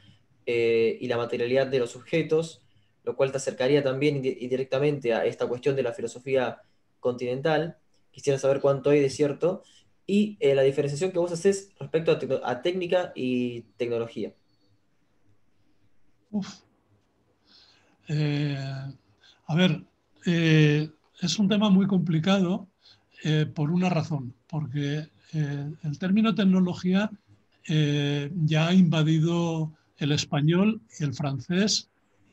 eh, 0.45 1.13
materialidad 1.17 1.65
de 1.65 1.79
los 1.79 1.95
objetos, 1.95 2.61
lo 3.03 3.15
cual 3.15 3.32
te 3.32 3.38
acercaría 3.38 3.84
también 3.84 4.17
indirectamente 4.17 5.15
a 5.15 5.25
esta 5.25 5.47
cuestión 5.47 5.75
de 5.75 5.82
la 5.82 5.91
filosofía 5.91 6.61
continental. 6.99 7.77
Quisiera 8.11 8.38
saber 8.38 8.61
cuánto 8.61 8.91
hay 8.91 8.99
de 8.99 9.09
cierto 9.09 9.63
y 10.05 10.38
eh, 10.39 10.53
la 10.53 10.61
diferenciación 10.61 11.11
que 11.11 11.17
vos 11.17 11.32
haces 11.32 11.71
respecto 11.79 12.15
a, 12.43 12.61
técnica 12.61 13.11
y 13.15 13.61
tecnología. 13.77 14.34
Eh, 18.07 18.55
a 19.47 19.55
ver, 19.55 19.84
es 20.25 21.39
un 21.39 21.49
tema 21.49 21.71
muy 21.71 21.88
complicado 21.88 22.67
por 23.55 23.71
una 23.71 23.89
razón, 23.89 24.36
porque 24.47 25.09
eh, 25.34 25.71
el 25.84 25.97
término 25.97 26.36
tecnología 26.36 27.09
eh, 27.67 28.32
ya 28.43 28.67
ha 28.67 28.73
invadido 28.73 29.71
el 29.97 30.11
español 30.11 30.82
y 30.99 31.03
el 31.03 31.13
francés 31.13 31.88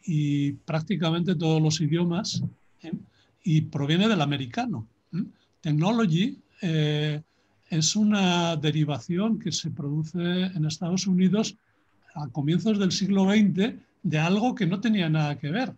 y 0.05 0.53
prácticamente 0.53 1.35
todos 1.35 1.63
los 1.63 1.81
idiomas 1.81 2.43
¿eh? 2.83 2.93
y 3.45 3.61
proviene 3.63 4.09
del 4.09 4.21
americano. 4.21 4.87
Technology 5.61 6.39
es 6.61 7.97
una 7.97 8.57
derivación 8.57 9.39
que 9.39 9.53
se 9.53 9.71
produce 9.71 10.19
en 10.19 10.65
Estados 10.65 11.07
Unidos 11.07 11.57
a 12.15 12.29
comienzos 12.29 12.79
del 12.79 12.93
siglo 12.93 13.25
XX 13.25 13.75
de 14.03 14.19
algo 14.19 14.55
que 14.55 14.67
no 14.67 14.81
tenía 14.81 15.09
nada 15.09 15.39
que 15.39 15.51
ver, 15.51 15.75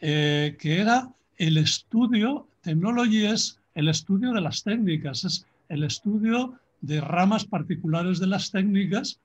que 0.00 0.80
era 0.80 1.10
el 1.38 1.58
estudio, 1.58 2.46
technology 2.62 3.26
es 3.26 3.58
el 3.74 3.88
estudio 3.88 4.32
de 4.32 4.40
las 4.40 4.62
técnicas, 4.62 5.24
es 5.24 5.46
el 5.68 5.84
estudio 5.84 6.54
de 6.80 7.00
ramas 7.00 7.44
particulares 7.44 8.18
de 8.18 8.26
las 8.26 8.50
técnicas 8.50 9.20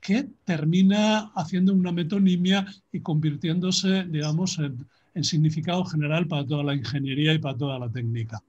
que 0.00 0.28
termina 0.44 1.30
haciendo 1.34 1.74
una 1.74 1.92
metonimia 1.92 2.66
y 2.92 3.00
convirtiéndose, 3.00 4.04
digamos, 4.04 4.58
en, 4.58 4.86
significado 5.22 5.84
general 5.84 6.26
para 6.26 6.46
toda 6.46 6.64
la 6.64 6.74
ingeniería 6.74 7.34
y 7.34 7.38
para 7.38 7.58
toda 7.58 7.78
la 7.78 7.90
técnica. 7.90 8.42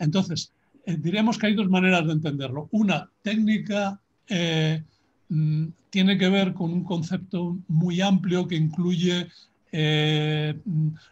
Entonces, 0.00 0.52
eh, 0.84 0.96
diremos 0.98 1.38
que 1.38 1.46
hay 1.46 1.54
dos 1.54 1.68
maneras 1.70 2.04
de 2.06 2.12
entenderlo. 2.12 2.68
Una, 2.72 3.08
técnica 3.22 4.00
eh, 4.28 4.82
mm, 5.28 5.66
tiene 5.90 6.18
que 6.18 6.28
ver 6.28 6.54
con 6.54 6.72
un 6.72 6.82
concepto 6.82 7.56
muy 7.68 8.00
amplio 8.00 8.48
que 8.48 8.56
incluye 8.56 9.28
eh, 9.72 10.58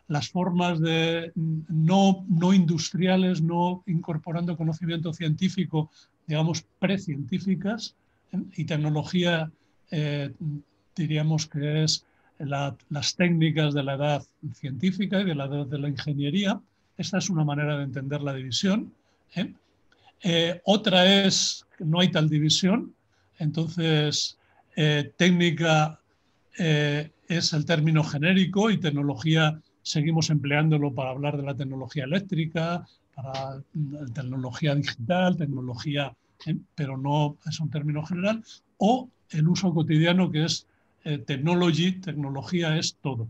las 0.09 0.31
formas 0.31 0.81
de 0.81 1.31
no, 1.35 2.25
no 2.29 2.53
industriales, 2.53 3.41
no 3.41 3.85
incorporando 3.87 4.57
conocimiento 4.57 5.13
científico, 5.13 5.91
digamos, 6.27 6.65
precientíficas, 6.81 7.95
¿eh? 8.33 8.41
y 8.57 8.65
tecnología, 8.65 9.51
eh, 9.93 10.33
diríamos 10.97 11.47
que 11.47 11.85
es 11.85 12.05
las 12.39 13.17
técnicas 13.17 13.75
de 13.75 13.83
la 13.83 13.95
edad 13.95 14.23
científica 14.55 15.21
y 15.21 15.25
de 15.25 15.35
la 15.35 15.47
edad 15.47 15.67
de 15.67 15.79
la 15.79 15.89
ingeniería. 15.89 16.61
Esta 16.97 17.19
es 17.19 17.31
una 17.31 17.45
manera 17.45 17.77
de 17.79 17.85
entender 17.85 18.23
la 18.23 18.35
división. 18.35 18.93
otra 20.65 21.25
es 21.25 21.67
que 21.77 21.85
no 21.85 22.01
hay 22.01 22.11
tal 22.11 22.29
división, 22.29 22.95
entonces 23.39 24.39
técnica 25.17 26.01
es 27.29 27.53
el 27.53 27.64
término 27.64 28.03
genérico 28.03 28.70
y 28.70 28.79
tecnología 28.79 29.61
seguimos 29.83 30.31
empleándolo 30.31 30.93
para 30.95 31.11
hablar 31.11 31.37
de 31.37 31.45
la 31.45 31.55
tecnología 31.55 32.05
eléctrica, 32.05 32.87
para 33.14 33.62
mm, 33.74 34.12
tecnología 34.12 34.74
digital, 34.74 35.37
tecnología, 35.37 36.14
pero 36.74 36.97
no 36.97 37.37
es 37.47 37.61
un 37.61 37.70
término 37.70 38.05
general, 38.05 38.43
o 38.79 39.09
el 39.31 39.49
uso 39.49 39.72
cotidiano 39.72 40.31
que 40.31 40.45
es 40.45 40.66
eh, 41.05 41.18
technology, 41.18 41.93
tecnología 41.93 42.76
es 42.76 42.97
todo. 42.97 43.29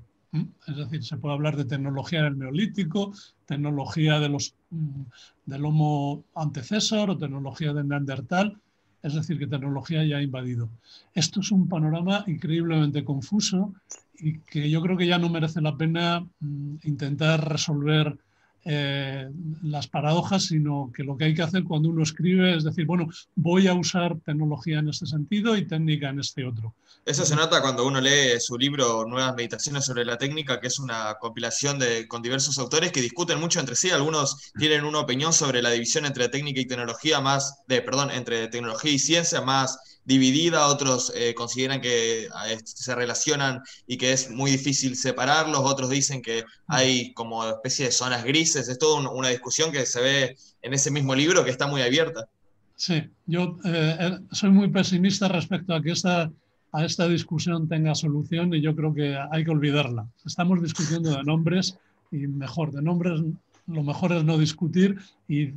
Es 0.67 0.77
decir, 0.77 1.03
se 1.03 1.17
puede 1.17 1.35
hablar 1.35 1.57
de 1.57 1.65
tecnología 1.65 2.23
del 2.23 2.39
neolítico, 2.39 3.13
tecnología 3.47 4.21
de 4.21 4.29
los, 4.29 4.55
mm, 4.71 5.03
del 5.47 5.65
Homo 5.65 6.25
antecesor 6.35 7.11
o 7.11 7.19
tecnología 7.19 7.73
del 7.73 7.89
Neandertal. 7.89 8.61
Es 9.03 9.15
decir, 9.15 9.39
que 9.39 9.47
tecnología 9.47 10.05
ya 10.05 10.19
ha 10.19 10.23
invadido. 10.23 10.69
Esto 11.15 11.41
es 11.41 11.51
un 11.51 11.69
panorama 11.69 12.25
increíblemente 12.27 13.05
confuso 13.05 13.75
y 14.19 14.39
que 14.41 14.69
yo 14.69 14.83
creo 14.83 14.97
que 14.97 15.07
ya 15.07 15.19
no 15.19 15.29
merece 15.29 15.61
la 15.61 15.77
pena 15.77 16.27
mm, 16.41 16.77
intentar 16.85 17.49
resolver 17.49 18.19
eh, 18.65 19.29
las 19.63 19.87
paradojas, 19.87 20.45
sino 20.45 20.91
que 20.95 21.05
lo 21.05 21.17
que 21.17 21.25
hay 21.25 21.35
que 21.35 21.43
hacer 21.43 21.65
cuando 21.65 21.89
uno 21.91 22.03
escribe 22.03 22.57
es 22.57 22.65
decir, 22.65 22.87
bueno, 22.87 23.09
voy 23.35 23.67
a 23.67 23.75
usar 23.75 24.19
tecnología 24.21 24.81
en 24.81 24.89
este 24.89 25.07
sentido 25.07 25.57
y 25.57 25.67
técnica 25.67 26.11
en 26.11 26.21
este 26.21 26.45
otro. 26.45 26.75
Eso 27.05 27.25
se 27.25 27.37
nota 27.37 27.63
cuando 27.63 27.87
uno 27.87 28.01
lee 28.01 28.39
su 28.39 28.59
libro 28.59 29.07
Nuevas 29.07 29.35
Meditaciones 29.35 29.87
sobre 29.87 30.05
la 30.05 30.19
Técnica, 30.19 30.61
que 30.61 30.67
es 30.67 30.79
una 30.79 31.17
compilación 31.19 31.79
de, 31.79 32.07
con 32.07 32.21
diversos 32.21 32.59
autores 32.59 32.93
que 32.93 33.01
discuten 33.01 33.41
mucho 33.41 33.61
entre 33.61 33.77
sí. 33.77 33.91
Algunos 33.91 34.53
tienen 34.59 34.85
una 34.85 35.01
opinión 35.01 35.33
sobre 35.33 35.63
la 35.63 35.71
división 35.71 36.05
entre 36.05 36.29
técnica 36.29 36.61
y 36.61 36.67
tecnología 36.67 37.21
más, 37.21 37.63
de, 37.67 37.81
perdón, 37.81 38.11
entre 38.11 38.49
tecnología 38.49 38.93
y 38.93 38.99
ciencia 38.99 39.41
más 39.41 39.79
dividida, 40.09 40.69
otros 40.69 41.13
eh, 41.15 41.35
consideran 41.35 41.83
que 41.83 42.25
eh, 42.25 42.59
se 42.65 42.95
relacionan 42.95 43.61
y 43.87 43.99
que 43.99 44.15
es 44.15 44.31
muy 44.31 44.51
difícil 44.51 44.97
separarlos, 44.97 45.61
otros 45.61 45.91
dicen 45.91 46.23
que 46.23 46.45
hay 46.67 47.13
como 47.13 47.47
especie 47.47 47.85
de 47.85 47.93
zonas 47.93 48.25
grises, 48.25 48.69
es 48.69 48.79
toda 48.79 49.11
una 49.11 49.29
discusión 49.29 49.71
que 49.71 49.85
se 49.85 50.01
ve 50.01 50.37
en 50.63 50.73
ese 50.73 50.91
mismo 50.91 51.15
libro 51.15 51.45
que 51.45 51.51
está 51.51 51.67
muy 51.67 51.83
abierta. 51.83 52.27
Sí, 52.75 53.05
yo 53.27 53.59
eh, 53.67 54.19
soy 54.33 54.49
muy 54.49 54.69
pesimista 54.69 55.29
respecto 55.29 55.75
a 55.75 55.83
que 55.83 55.91
esta, 55.91 56.33
a 56.73 56.85
esta 56.87 57.07
discusión 57.07 57.69
tenga 57.69 57.95
solución 57.95 58.55
y 58.55 58.63
yo 58.63 58.75
creo 58.75 58.95
que 58.95 59.15
hay 59.31 59.45
que 59.45 59.51
olvidarla. 59.51 60.07
Estamos 60.25 60.63
discutiendo 60.63 61.11
de 61.11 61.23
nombres 61.23 61.77
y 62.11 62.27
mejor, 62.29 62.73
de 62.73 62.81
nombres 62.81 63.21
lo 63.67 63.83
mejor 63.83 64.13
es 64.13 64.25
no 64.25 64.39
discutir 64.39 64.97
y 65.29 65.53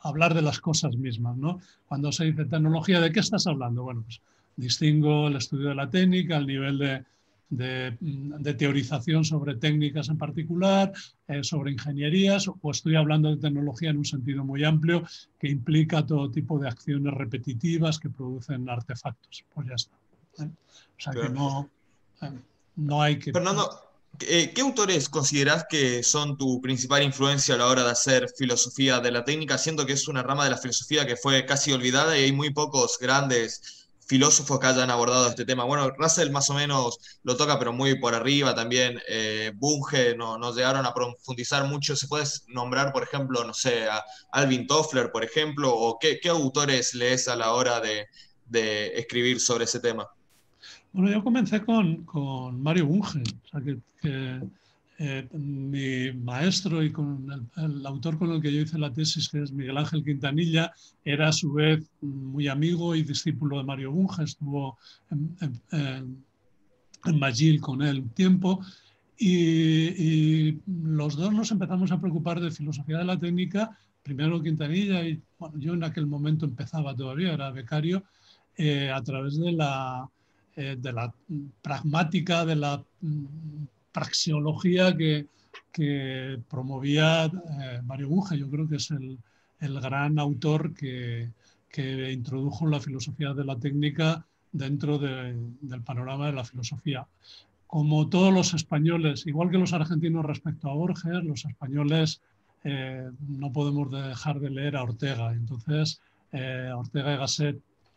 hablar 0.00 0.34
de 0.34 0.42
las 0.42 0.60
cosas 0.60 0.96
mismas, 0.96 1.36
¿no? 1.36 1.60
Cuando 1.86 2.12
se 2.12 2.24
dice 2.24 2.44
tecnología, 2.44 3.00
¿de 3.00 3.12
qué 3.12 3.20
estás 3.20 3.46
hablando? 3.46 3.82
Bueno, 3.82 4.02
pues 4.02 4.20
distingo 4.56 5.28
el 5.28 5.36
estudio 5.36 5.70
de 5.70 5.74
la 5.74 5.90
técnica, 5.90 6.36
el 6.36 6.46
nivel 6.46 6.78
de, 6.78 7.04
de, 7.52 8.54
teorización 8.54 9.24
sobre 9.24 9.56
técnicas 9.56 10.08
en 10.08 10.16
particular, 10.16 10.92
eh, 11.28 11.44
sobre 11.44 11.72
ingenierías, 11.72 12.48
o 12.48 12.70
estoy 12.70 12.96
hablando 12.96 13.30
de 13.30 13.36
tecnología 13.36 13.90
en 13.90 13.98
un 13.98 14.04
sentido 14.04 14.44
muy 14.44 14.64
amplio 14.64 15.04
que 15.38 15.48
implica 15.48 16.04
todo 16.06 16.30
tipo 16.30 16.58
de 16.58 16.68
acciones 16.68 17.12
repetitivas 17.14 17.98
que 17.98 18.08
producen 18.08 18.68
artefactos. 18.68 19.44
Pues 19.54 19.68
ya 19.68 19.74
está. 19.74 19.96
¿eh? 20.44 20.48
O 20.48 21.00
sea 21.00 21.12
que 21.12 21.28
no, 21.28 21.68
eh, 22.22 22.30
no 22.76 23.02
hay 23.02 23.18
que... 23.18 23.32
Fernando, 23.32 23.68
¿Qué 24.18 24.60
autores 24.60 25.08
consideras 25.08 25.64
que 25.68 26.02
son 26.02 26.36
tu 26.36 26.60
principal 26.60 27.02
influencia 27.02 27.54
a 27.54 27.58
la 27.58 27.66
hora 27.66 27.82
de 27.82 27.90
hacer 27.90 28.28
filosofía 28.36 29.00
de 29.00 29.10
la 29.10 29.24
técnica? 29.24 29.58
Siento 29.58 29.84
que 29.86 29.94
es 29.94 30.06
una 30.06 30.22
rama 30.22 30.44
de 30.44 30.50
la 30.50 30.58
filosofía 30.58 31.06
que 31.06 31.16
fue 31.16 31.44
casi 31.46 31.72
olvidada 31.72 32.16
y 32.16 32.24
hay 32.24 32.32
muy 32.32 32.50
pocos 32.50 32.98
grandes 33.00 33.82
filósofos 34.06 34.60
que 34.60 34.66
hayan 34.66 34.90
abordado 34.90 35.28
este 35.28 35.44
tema. 35.44 35.64
Bueno, 35.64 35.90
Russell 35.90 36.30
más 36.30 36.50
o 36.50 36.54
menos 36.54 36.98
lo 37.22 37.36
toca, 37.36 37.58
pero 37.58 37.72
muy 37.72 37.98
por 37.98 38.14
arriba. 38.14 38.54
También 38.54 39.00
eh, 39.08 39.52
Bunge 39.54 40.14
no, 40.14 40.38
no, 40.38 40.54
llegaron 40.54 40.86
a 40.86 40.94
profundizar 40.94 41.64
mucho. 41.64 41.96
¿Se 41.96 42.06
puede 42.06 42.26
nombrar, 42.48 42.92
por 42.92 43.02
ejemplo, 43.02 43.42
no 43.44 43.54
sé, 43.54 43.88
a 43.88 44.04
Alvin 44.32 44.66
Toffler, 44.66 45.10
por 45.10 45.24
ejemplo? 45.24 45.74
¿O 45.74 45.98
qué, 45.98 46.20
autores 46.28 46.94
lees 46.94 47.26
a 47.28 47.36
la 47.36 47.52
hora 47.52 47.80
de 47.80 48.92
escribir 48.98 49.40
sobre 49.40 49.64
ese 49.64 49.80
tema? 49.80 50.08
Bueno, 50.92 51.10
yo 51.10 51.24
comencé 51.24 51.62
con, 51.62 52.04
con 52.04 52.62
Mario 52.62 52.86
Bunge, 52.86 53.22
o 53.22 53.48
sea 53.48 53.60
que, 53.62 53.78
eh, 54.98 55.26
mi 55.32 56.12
maestro 56.12 56.82
y 56.82 56.92
con 56.92 57.50
el, 57.56 57.86
autor 57.86 58.18
con 58.18 58.30
el 58.30 58.42
que 58.42 58.52
yo 58.52 58.60
hice 58.60 58.78
la 58.78 58.92
tesis, 58.92 59.28
que 59.28 59.42
es 59.42 59.52
Miguel 59.52 59.78
Ángel 59.78 60.04
Quintanilla, 60.04 60.70
era 61.04 61.28
a 61.28 61.32
su 61.32 61.54
vez 61.54 61.90
muy 62.02 62.46
amigo 62.46 62.94
y 62.94 63.02
discípulo 63.02 63.58
de 63.58 63.64
Mario 63.64 63.90
Bunge, 63.90 64.22
estuvo 64.22 64.76
en, 65.10 65.34
en, 65.40 66.24
en 67.06 67.60
con 67.60 67.82
él 67.82 68.00
un 68.00 68.10
tiempo 68.10 68.60
y, 69.18 70.58
los 70.66 71.16
dos 71.16 71.32
nos 71.32 71.50
empezamos 71.50 71.90
a 71.90 72.00
preocupar 72.00 72.38
de 72.40 72.50
filosofía 72.50 72.98
de 72.98 73.04
la 73.04 73.18
técnica, 73.18 73.76
primero 74.02 74.42
Quintanilla 74.42 75.06
y 75.06 75.20
bueno, 75.38 75.58
yo 75.58 75.72
en 75.72 75.84
aquel 75.84 76.06
momento 76.06 76.44
empezaba 76.44 76.94
todavía, 76.94 77.32
era 77.32 77.50
becario, 77.50 78.04
eh, 78.56 78.90
a 78.90 79.02
través 79.02 79.38
de 79.38 79.52
la 79.52 80.08
eh, 80.54 80.76
de 80.78 80.92
la 80.92 81.10
pragmática, 81.62 82.44
de 82.44 82.56
la 82.56 82.84
mm, 83.00 83.64
praxeología 83.90 84.94
que, 84.94 85.26
que 85.72 86.38
promovía 86.50 87.24
eh, 87.24 87.80
Mario 87.86 88.10
Bunge. 88.10 88.36
Yo 88.36 88.50
creo 88.50 88.68
que 88.68 88.76
es 88.76 88.90
el, 88.90 89.18
el 89.60 89.80
gran 89.80 90.18
autor 90.18 90.74
que, 90.74 91.30
que, 91.70 92.12
introdujo 92.12 92.66
la 92.66 92.80
filosofía 92.80 93.32
de 93.32 93.46
la 93.46 93.58
técnica 93.58 94.26
dentro 94.52 94.98
del 94.98 95.82
panorama 95.86 96.26
de 96.26 96.34
la 96.34 96.44
filosofía. 96.44 97.06
Como 97.66 98.10
todos 98.10 98.34
los 98.34 98.52
españoles, 98.52 99.26
igual 99.26 99.50
que 99.50 99.56
los 99.56 99.72
argentinos 99.72 100.26
respecto 100.26 100.68
a 100.68 100.74
Borges, 100.74 101.24
los 101.24 101.46
españoles 101.46 102.20
eh, 102.64 103.10
no 103.26 103.50
podemos 103.50 103.90
dejar 103.90 104.38
de 104.38 104.50
leer 104.50 104.76
a 104.76 104.82
Ortega. 104.82 105.32
Entonces, 105.32 106.02
Ortega 106.30 107.14
y 107.14 107.16
Gasset, 107.16 107.56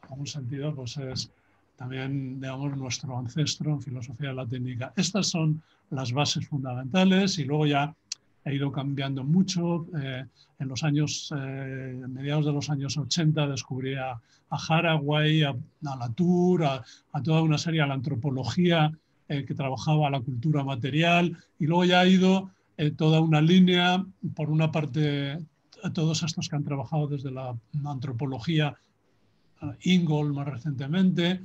en 0.09 0.19
un 0.19 0.27
sentido, 0.27 0.73
pues 0.73 0.95
es 0.95 1.29
también, 1.75 2.39
digamos, 2.39 2.77
nuestro 2.77 3.17
ancestro 3.17 3.71
en 3.73 3.81
filosofía 3.81 4.29
de 4.29 4.35
la 4.35 4.47
técnica. 4.47 4.93
Estas 4.95 5.27
son 5.27 5.61
las 5.89 6.11
bases 6.11 6.47
fundamentales 6.47 7.37
y 7.37 7.43
luego 7.43 7.65
ya 7.65 7.93
ha 8.45 8.53
ido 8.53 8.71
cambiando 8.71 9.23
mucho. 9.23 9.87
Eh, 9.99 10.25
en 10.59 10.67
los 10.67 10.83
años, 10.83 11.33
eh, 11.35 12.01
mediados 12.07 12.45
de 12.45 12.53
los 12.53 12.69
años 12.69 12.97
80, 12.97 13.47
descubrí 13.47 13.95
a, 13.95 14.11
a 14.11 14.57
Haraway, 14.69 15.43
a, 15.43 15.55
Latour, 15.81 16.63
a, 16.63 16.83
toda 17.23 17.41
una 17.41 17.57
serie, 17.57 17.81
a 17.81 17.87
la 17.87 17.95
antropología 17.95 18.91
eh, 19.27 19.43
que 19.45 19.55
trabajaba 19.55 20.09
la 20.09 20.21
cultura 20.21 20.63
material 20.63 21.35
y 21.59 21.65
luego 21.65 21.85
ya 21.85 22.01
ha 22.01 22.07
ido 22.07 22.51
toda 22.97 23.21
una 23.21 23.39
línea, 23.39 24.05
por 24.35 24.49
una 24.49 24.69
parte, 24.69 25.37
todos 25.93 26.23
estos 26.23 26.49
que 26.49 26.57
han 26.57 26.65
trabajado 26.65 27.07
desde 27.07 27.31
la 27.31 27.55
antropología, 27.85 28.75
Ingold 29.81 30.33
más 30.33 30.45
recientemente, 30.45 31.39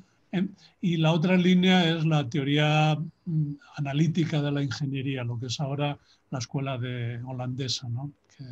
y 0.80 0.96
la 0.96 1.12
otra 1.12 1.36
línea 1.36 1.96
es 1.96 2.04
la 2.06 2.28
teoría 2.28 2.96
mm, 3.24 3.52
analítica 3.76 4.40
de 4.40 4.52
la 4.52 4.62
ingeniería, 4.62 5.24
lo 5.24 5.38
que 5.38 5.46
es 5.46 5.60
ahora 5.60 5.98
la 6.30 6.38
escuela 6.38 6.78
de 6.78 7.20
holandesa, 7.24 7.88
¿no? 7.88 8.12
que, 8.36 8.44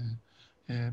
eh, 0.68 0.93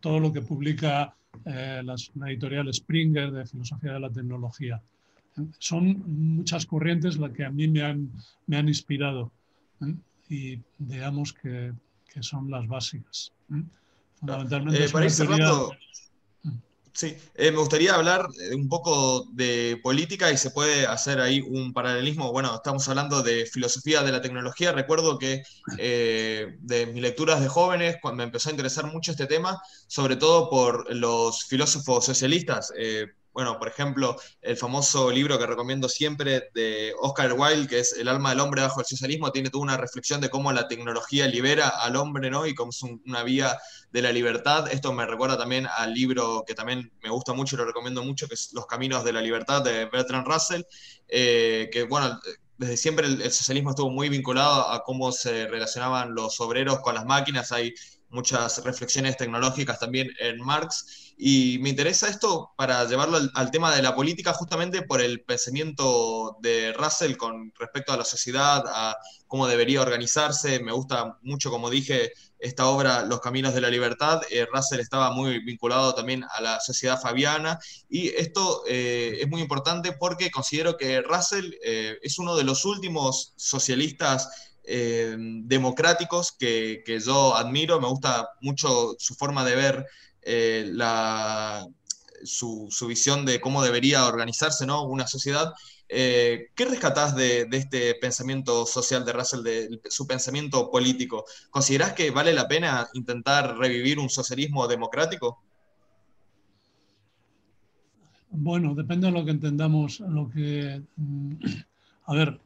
todo 0.00 0.20
lo 0.20 0.32
que 0.32 0.42
publica 0.42 1.14
eh, 1.44 1.82
la 1.84 2.28
editorial 2.28 2.72
Springer 2.72 3.30
de 3.30 3.46
Filosofía 3.46 3.94
de 3.94 4.00
la 4.00 4.10
Tecnología. 4.10 4.80
Son 5.58 6.36
muchas 6.36 6.66
corrientes 6.66 7.16
las 7.16 7.32
que 7.32 7.44
a 7.44 7.50
mí 7.50 7.66
me 7.68 7.82
han, 7.82 8.10
me 8.46 8.56
han 8.56 8.68
inspirado 8.68 9.30
¿eh? 9.80 9.94
y 10.28 10.58
digamos 10.78 11.32
que, 11.32 11.72
que, 12.12 12.22
son 12.22 12.50
las 12.50 12.66
básicas. 12.66 13.32
Fundamentalmente 14.18 14.84
es 14.84 14.92
Sí, 17.00 17.16
eh, 17.34 17.50
me 17.50 17.56
gustaría 17.56 17.94
hablar 17.94 18.28
eh, 18.38 18.54
un 18.54 18.68
poco 18.68 19.24
de 19.32 19.80
política 19.82 20.30
y 20.30 20.36
se 20.36 20.50
puede 20.50 20.86
hacer 20.86 21.18
ahí 21.18 21.40
un 21.40 21.72
paralelismo. 21.72 22.30
Bueno, 22.30 22.54
estamos 22.54 22.86
hablando 22.90 23.22
de 23.22 23.46
filosofía 23.46 24.02
de 24.02 24.12
la 24.12 24.20
tecnología. 24.20 24.72
Recuerdo 24.72 25.18
que 25.18 25.42
eh, 25.78 26.58
de 26.60 26.86
mis 26.88 27.00
lecturas 27.00 27.40
de 27.40 27.48
jóvenes, 27.48 27.96
cuando 28.02 28.18
me 28.18 28.24
empezó 28.24 28.50
a 28.50 28.52
interesar 28.52 28.84
mucho 28.92 29.12
este 29.12 29.26
tema, 29.26 29.62
sobre 29.86 30.16
todo 30.16 30.50
por 30.50 30.94
los 30.94 31.44
filósofos 31.44 32.04
socialistas, 32.04 32.70
bueno, 33.32 33.58
por 33.58 33.68
ejemplo, 33.68 34.16
el 34.42 34.56
famoso 34.56 35.10
libro 35.10 35.38
que 35.38 35.46
recomiendo 35.46 35.88
siempre 35.88 36.50
de 36.52 36.92
Oscar 37.00 37.32
Wilde, 37.34 37.68
que 37.68 37.78
es 37.78 37.92
El 37.92 38.08
alma 38.08 38.30
del 38.30 38.40
hombre 38.40 38.62
bajo 38.62 38.80
el 38.80 38.86
socialismo, 38.86 39.30
tiene 39.30 39.50
toda 39.50 39.62
una 39.62 39.76
reflexión 39.76 40.20
de 40.20 40.30
cómo 40.30 40.52
la 40.52 40.66
tecnología 40.66 41.26
libera 41.26 41.68
al 41.68 41.96
hombre, 41.96 42.30
¿no? 42.30 42.46
Y 42.46 42.54
cómo 42.54 42.70
es 42.70 42.82
una 42.82 43.22
vía 43.22 43.56
de 43.92 44.02
la 44.02 44.12
libertad. 44.12 44.70
Esto 44.72 44.92
me 44.92 45.06
recuerda 45.06 45.38
también 45.38 45.66
al 45.66 45.94
libro 45.94 46.44
que 46.46 46.54
también 46.54 46.92
me 47.02 47.10
gusta 47.10 47.32
mucho 47.32 47.54
y 47.54 47.58
lo 47.58 47.64
recomiendo 47.64 48.02
mucho, 48.02 48.26
que 48.26 48.34
es 48.34 48.50
Los 48.52 48.66
caminos 48.66 49.04
de 49.04 49.12
la 49.12 49.22
libertad 49.22 49.62
de 49.62 49.86
Bertrand 49.86 50.26
Russell, 50.26 50.62
eh, 51.08 51.68
que, 51.72 51.84
bueno, 51.84 52.18
desde 52.60 52.76
siempre 52.76 53.06
el, 53.06 53.30
socialismo 53.32 53.70
estuvo 53.70 53.90
muy 53.90 54.10
vinculado 54.10 54.68
a 54.70 54.82
cómo 54.82 55.12
se 55.12 55.46
relacionaban 55.46 56.14
los 56.14 56.40
obreros 56.40 56.80
con 56.80 56.94
las 56.94 57.06
máquinas. 57.06 57.52
Hay 57.52 57.72
muchas 58.10 58.62
reflexiones 58.64 59.16
tecnológicas 59.16 59.78
también 59.78 60.10
en 60.18 60.40
Marx. 60.40 61.14
Y 61.16 61.58
me 61.60 61.68
interesa 61.68 62.08
esto 62.08 62.52
para 62.56 62.84
llevarlo 62.84 63.18
al, 63.34 63.50
tema 63.50 63.74
de 63.74 63.82
la 63.82 63.94
política 63.94 64.32
justamente 64.32 64.82
por 64.82 65.00
el 65.00 65.22
pensamiento 65.22 66.38
de 66.40 66.72
Russell 66.72 67.16
con 67.16 67.52
respecto 67.58 67.92
a 67.92 67.96
la 67.96 68.04
sociedad, 68.04 68.64
a 68.66 68.96
cómo 69.26 69.46
debería 69.46 69.82
organizarse. 69.82 70.60
Me 70.60 70.72
gusta 70.72 71.18
mucho, 71.22 71.50
como 71.50 71.68
dije, 71.68 72.12
esta 72.38 72.66
obra 72.68 73.04
Los 73.04 73.20
Caminos 73.20 73.54
de 73.54 73.60
la 73.60 73.68
Libertad. 73.68 74.22
Eh, 74.30 74.46
Russell 74.50 74.80
estaba 74.80 75.12
muy 75.12 75.40
vinculado 75.44 75.94
también 75.94 76.24
a 76.24 76.40
la 76.40 76.58
sociedad 76.60 76.98
fabiana 77.00 77.58
y 77.88 78.08
esto 78.08 78.62
eh, 78.66 79.18
es 79.20 79.28
muy 79.28 79.42
importante 79.42 79.92
porque 79.92 80.30
considero 80.30 80.76
que 80.76 81.02
Russell 81.02 81.52
eh, 81.62 81.98
es 82.02 82.18
uno 82.18 82.34
de 82.34 82.44
los 82.44 82.64
últimos 82.64 83.34
socialistas 83.36 84.49
eh, 84.64 85.16
democráticos 85.18 86.32
que, 86.32 86.82
yo 87.04 87.34
admiro. 87.36 87.80
Me 87.80 87.88
gusta 87.88 88.28
mucho 88.40 88.94
su 88.98 89.14
forma 89.14 89.44
de 89.44 89.56
ver 89.56 89.86
eh, 90.22 90.70
la, 90.72 91.66
su, 92.24 92.68
visión 92.88 93.24
de 93.24 93.40
cómo 93.40 93.62
debería 93.62 94.06
organizarse 94.06 94.66
¿no? 94.66 94.84
una 94.84 95.06
sociedad. 95.06 95.52
Eh, 95.88 96.48
¿Qué 96.54 96.66
rescatás 96.66 97.16
de, 97.16 97.48
este 97.50 97.94
pensamiento 97.96 98.64
social 98.66 99.04
de 99.04 99.12
Russell, 99.12 99.42
de 99.42 99.80
su 99.88 100.06
pensamiento 100.06 100.70
político? 100.70 101.24
¿Considerás 101.50 101.94
que 101.94 102.10
vale 102.10 102.32
la 102.32 102.46
pena 102.46 102.88
intentar 102.94 103.56
revivir 103.56 103.98
un 103.98 104.08
socialismo 104.08 104.68
democrático? 104.68 105.42
Bueno, 108.30 108.74
depende 108.76 109.08
de 109.08 109.12
lo 109.12 109.24
que 109.24 109.32
entendamos. 109.32 109.98
Lo 110.00 110.30
que, 110.30 110.82
mm, 110.96 111.34
a 112.06 112.14
ver, 112.14 112.40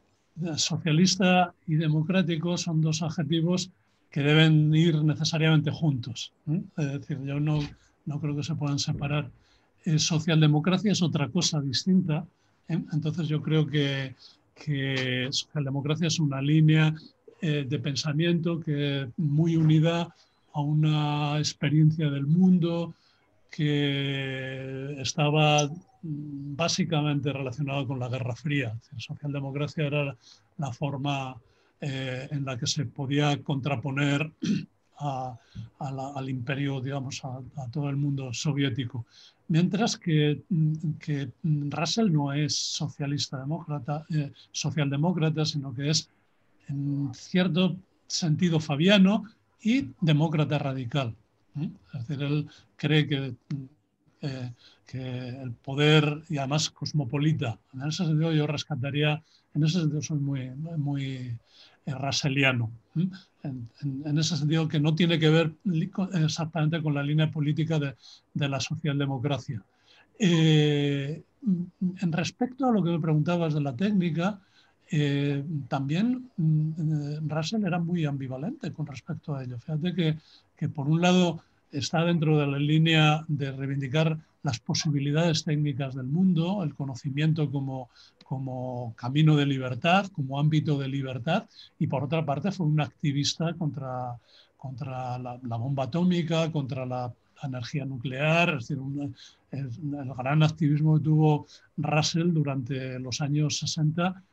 socialista 0.57 1.53
y 1.67 1.75
democrático 1.75 2.57
son 2.57 2.81
dos 2.81 3.01
adjetivos 3.01 3.69
que 4.11 4.21
deben 4.21 4.73
ir 4.73 5.03
necesariamente 5.03 5.71
juntos. 5.71 6.31
Es 6.77 6.93
decir, 6.93 7.19
yo 7.23 7.39
no, 7.39 7.59
no 8.05 8.19
creo 8.21 8.35
que 8.35 8.43
se 8.43 8.55
puedan 8.55 8.79
separar. 8.79 9.29
Eh, 9.83 9.99
socialdemocracia 9.99 10.91
es 10.91 11.01
otra 11.01 11.27
cosa 11.29 11.61
distinta. 11.61 12.25
¿eh? 12.69 12.79
Entonces 12.93 13.27
yo 13.27 13.41
creo 13.41 13.67
que, 13.67 14.15
que, 14.53 15.27
socialdemocracia 15.31 16.07
es 16.07 16.19
una 16.19 16.41
línea 16.41 16.93
eh, 17.41 17.65
de 17.67 17.79
pensamiento 17.79 18.59
que 18.59 19.09
muy 19.17 19.57
unida 19.57 20.13
a 20.53 20.61
una 20.61 21.37
experiencia 21.37 22.09
del 22.09 22.25
mundo 22.25 22.93
que 23.51 24.95
estaba 25.01 25.69
básicamente 26.07 27.33
relacionada 27.33 27.85
con 27.85 27.99
la 27.99 28.09
Guerra 28.09 28.35
Fría. 28.35 28.77
La 28.91 28.99
socialdemocracia 28.99 29.85
era 29.85 30.15
la 30.57 30.71
forma 30.71 31.35
eh, 31.81 32.27
en 32.31 32.45
la 32.45 32.57
que 32.57 32.67
se 32.67 32.85
podía 32.85 33.41
contraponer 33.41 34.31
al 34.99 36.29
imperio, 36.29 36.79
digamos, 36.79 37.23
a, 37.25 37.41
todo 37.71 37.89
el 37.89 37.97
mundo 37.97 38.33
soviético. 38.33 39.05
Mientras 39.47 39.97
que, 39.97 40.41
que 40.99 41.31
Russell 41.43 42.11
no 42.11 42.33
es 42.33 42.55
socialista 42.55 43.39
demócrata, 43.39 44.05
eh, 44.09 44.31
socialdemócrata, 44.51 45.45
sino 45.45 45.73
que 45.73 45.89
es 45.89 46.09
en 46.67 47.11
cierto 47.13 47.75
sentido 48.07 48.59
fabiano 48.59 49.25
y 49.61 49.89
demócrata 50.01 50.57
radical. 50.59 51.15
¿eh? 51.59 51.69
Es 51.93 52.07
decir, 52.07 52.23
él 52.23 52.47
cree 52.75 53.07
que, 53.07 53.35
que 54.85 55.29
el 55.29 55.51
poder, 55.51 56.21
y 56.29 56.37
además 56.37 56.69
cosmopolita, 56.69 57.57
en 57.73 57.83
ese 57.83 58.05
sentido 58.05 58.31
yo 58.31 58.47
rescataría, 58.47 59.21
en 59.53 59.63
ese 59.63 59.79
sentido 59.79 60.01
soy 60.01 60.19
muy, 60.19 60.49
muy 60.77 61.37
raseliano. 61.85 62.71
En, 63.43 64.17
ese 64.17 64.37
sentido 64.37 64.67
que 64.67 64.79
no 64.79 64.95
tiene 64.95 65.19
que 65.19 65.29
ver 65.29 65.51
exactamente 66.13 66.81
con 66.81 66.93
la 66.95 67.03
línea 67.03 67.29
política 67.29 67.79
de, 67.79 68.47
la 68.47 68.59
socialdemocracia. 68.59 69.61
Eh, 70.17 71.21
en 72.01 72.11
respecto 72.11 72.67
a 72.67 72.71
lo 72.71 72.83
que 72.83 72.91
me 72.91 72.99
preguntabas 72.99 73.53
de 73.53 73.61
la 73.61 73.75
técnica, 73.75 74.39
eh, 74.91 75.43
también 75.67 76.29
mm, 76.37 77.27
Russell 77.27 77.65
era 77.65 77.79
muy 77.79 78.05
ambivalente 78.05 78.71
con 78.71 78.87
respecto 78.87 79.35
a 79.35 79.43
ello. 79.43 79.59
Fíjate 79.59 79.93
que, 79.93 80.17
que 80.55 80.69
por 80.69 80.87
un 80.87 81.01
lado 81.01 81.41
está 81.77 82.03
dentro 82.03 82.37
de 82.37 82.47
la 82.47 82.59
línea 82.59 83.25
de 83.27 83.51
reivindicar 83.51 84.17
las 84.43 84.59
posibilidades 84.59 85.43
técnicas 85.43 85.95
del 85.95 86.05
mundo, 86.05 86.63
el 86.63 86.75
conocimiento 86.75 87.51
como, 87.51 87.89
como 88.23 88.93
camino 88.95 89.35
de 89.35 89.45
libertad, 89.45 90.07
como 90.07 90.39
ámbito 90.39 90.77
de 90.77 90.87
libertad, 90.87 91.45
y 91.79 91.87
por 91.87 92.03
otra 92.03 92.25
parte 92.25 92.51
fue 92.51 92.67
un 92.67 92.79
activista 92.79 93.53
contra, 93.53 94.15
contra 94.57 95.17
la, 95.17 95.57
bomba 95.57 95.85
atómica, 95.85 96.51
contra 96.51 96.85
la, 96.85 97.11
energía 97.43 97.85
nuclear, 97.85 98.49
es 98.57 98.69
decir, 98.69 98.79
el, 99.51 99.69
gran 100.17 100.41
activismo 100.41 100.97
que 100.97 101.03
tuvo 101.03 101.45
Russell 101.77 102.33
durante 102.33 102.97
los 102.97 103.21
años 103.21 103.57
60 103.59 104.23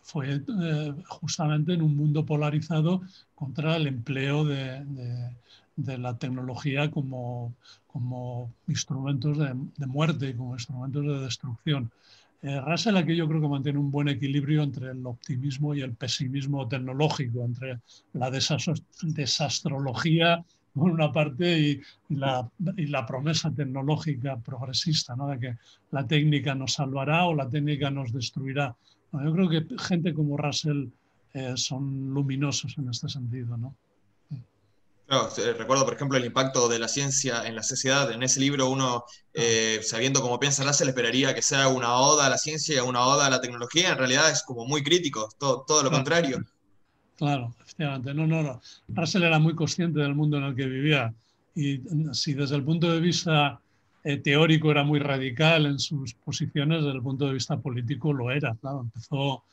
fue 0.00 0.42
eh, 0.48 0.94
justamente 1.06 1.74
en 1.74 1.82
un 1.82 1.94
mundo 1.94 2.24
polarizado 2.24 3.02
contra 3.34 3.76
el 3.76 3.86
empleo 3.86 4.44
de, 4.44 4.84
de 4.84 5.30
la 5.76 6.18
tecnología 6.18 6.90
como, 6.90 7.54
como 7.86 8.52
instrumentos 8.68 9.38
de, 9.38 9.54
de, 9.76 9.86
muerte, 9.86 10.34
como 10.34 10.54
instrumentos 10.54 11.04
de 11.04 11.20
destrucción. 11.20 11.90
Eh, 12.42 12.60
Russell 12.60 12.96
aquí 12.96 13.16
yo 13.16 13.26
creo 13.28 13.40
que 13.40 13.48
mantiene 13.48 13.78
un 13.78 13.90
buen 13.90 14.08
equilibrio 14.08 14.62
entre 14.62 14.90
el 14.90 15.06
optimismo 15.06 15.74
y 15.74 15.80
el 15.80 15.94
pesimismo 15.94 16.68
tecnológico, 16.68 17.42
entre 17.44 17.80
la 18.12 18.30
desastrología 18.30 20.44
por 20.74 20.90
una 20.90 21.10
parte 21.10 21.58
y, 21.58 21.80
la, 22.10 22.46
y, 22.76 22.84
la, 22.86 23.06
promesa 23.06 23.50
tecnológica 23.50 24.38
progresista, 24.38 25.16
¿no? 25.16 25.28
de 25.28 25.38
que 25.38 25.56
la 25.90 26.06
técnica 26.06 26.54
nos 26.54 26.74
salvará 26.74 27.24
o 27.24 27.34
la 27.34 27.48
técnica 27.48 27.90
nos 27.90 28.12
destruirá. 28.12 28.76
yo 29.12 29.32
creo 29.32 29.48
que 29.48 29.66
gente 29.78 30.12
como 30.12 30.36
Russell 30.36 30.88
eh, 31.32 31.54
son 31.56 32.12
luminosos 32.12 32.76
en 32.76 32.90
este 32.90 33.08
sentido. 33.08 33.56
¿no? 33.56 33.74
Recuerdo, 35.58 35.84
por 35.84 35.94
ejemplo, 35.94 36.18
el 36.18 36.24
impacto 36.24 36.68
de 36.68 36.78
la 36.78 36.88
ciencia 36.88 37.46
en 37.46 37.54
la 37.54 37.62
sociedad. 37.62 38.10
En 38.10 38.22
ese 38.22 38.40
libro 38.40 38.68
uno, 38.68 39.04
eh, 39.34 39.80
sabiendo 39.82 40.20
cómo 40.20 40.40
piensa 40.40 40.64
Russell, 40.64 40.88
esperaría 40.88 41.34
que 41.34 41.42
sea 41.42 41.68
una 41.68 41.94
oda 41.94 42.26
a 42.26 42.30
la 42.30 42.38
ciencia, 42.38 42.84
una 42.84 43.06
oda 43.06 43.26
a 43.26 43.30
la 43.30 43.40
tecnología. 43.40 43.92
En 43.92 43.98
realidad 43.98 44.30
es 44.30 44.42
como 44.42 44.64
muy 44.66 44.82
crítico, 44.82 45.28
todo, 45.38 45.64
todo 45.66 45.82
lo 45.82 45.90
contrario. 45.90 46.44
Claro, 47.16 47.54
efectivamente. 47.60 48.12
No, 48.14 48.26
no, 48.26 48.42
no. 48.42 48.60
Russell 48.88 49.22
era 49.22 49.38
muy 49.38 49.54
consciente 49.54 50.00
del 50.00 50.14
mundo 50.14 50.38
en 50.38 50.44
el 50.44 50.56
que 50.56 50.66
vivía. 50.66 51.14
Y 51.54 51.80
si 52.12 52.34
desde 52.34 52.56
el 52.56 52.64
punto 52.64 52.92
de 52.92 53.00
vista 53.00 53.60
eh, 54.04 54.18
teórico 54.18 54.70
era 54.70 54.84
muy 54.84 55.00
radical 55.00 55.66
en 55.66 55.78
sus 55.78 56.14
posiciones, 56.14 56.82
desde 56.82 56.96
el 56.96 57.02
punto 57.02 57.26
de 57.26 57.32
vista 57.32 57.58
político 57.58 58.12
lo 58.12 58.30
era. 58.30 58.54
Claro, 58.54 58.82
empezó, 58.82 59.44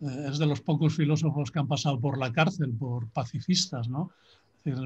eh, 0.00 0.28
es 0.30 0.38
de 0.38 0.46
los 0.46 0.60
pocos 0.60 0.94
filósofos 0.94 1.50
que 1.50 1.58
han 1.58 1.66
pasado 1.66 1.98
por 1.98 2.16
la 2.16 2.32
cárcel, 2.32 2.72
por 2.78 3.08
pacifistas, 3.08 3.88
¿no? 3.88 4.12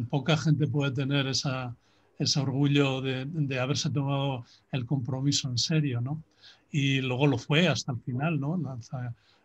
Poca 0.09 0.37
gente 0.37 0.67
puede 0.67 0.93
tener 0.93 1.27
esa, 1.27 1.75
ese 2.19 2.41
orgullo 2.41 3.01
de, 3.01 3.25
de, 3.27 3.59
haberse 3.59 3.91
tomado 3.91 4.45
el 4.73 4.85
compromiso 4.85 5.49
en 5.49 5.59
serio, 5.59 6.01
¿no? 6.01 6.23
Y 6.71 7.01
luego 7.01 7.27
lo 7.27 7.39
fue 7.39 7.67
hasta 7.67 7.93
el 7.93 8.01
final, 8.01 8.39
¿no? 8.39 8.61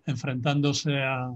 enfrentándose 0.05 1.01
a, 1.01 1.31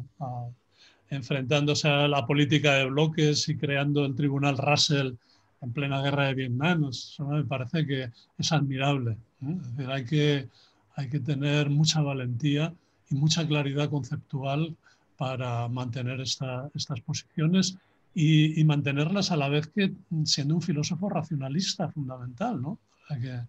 enfrentándose 1.10 1.88
a 1.88 2.08
la 2.08 2.26
política 2.26 2.76
de 2.76 2.86
bloques 2.86 3.50
y 3.50 3.58
creando 3.58 4.06
el 4.06 4.16
tribunal 4.16 4.58
Russell 4.58 5.14
en 5.62 5.74
plena 5.74 6.02
guerra 6.02 6.28
de 6.28 6.36
Vietnam. 6.36 6.90
Eso 6.90 7.26
me 7.26 7.44
parece 7.44 7.86
que 7.88 8.12
es 8.38 8.52
admirable. 8.52 9.18
¿eh? 9.42 9.88
Hay 9.88 10.06
que, 10.06 10.48
hay 10.96 11.10
que 11.10 11.20
tener 11.20 11.70
mucha 11.70 12.02
valentía 12.02 12.74
y 13.10 13.16
mucha 13.16 13.48
claridad 13.48 13.90
conceptual 13.90 14.76
para 15.18 15.68
mantener 15.68 16.22
esta, 16.22 16.70
estas 16.76 17.02
posiciones 17.02 17.78
y, 18.14 18.64
mantenerlas 18.64 19.32
a 19.32 19.38
la 19.38 19.50
vez 19.50 19.68
que 19.68 19.94
siendo 20.26 20.56
un 20.56 20.62
filósofo 20.62 21.10
racionalista 21.10 21.90
fundamental, 21.90 22.62
¿no? 22.62 22.80
que, 23.08 23.40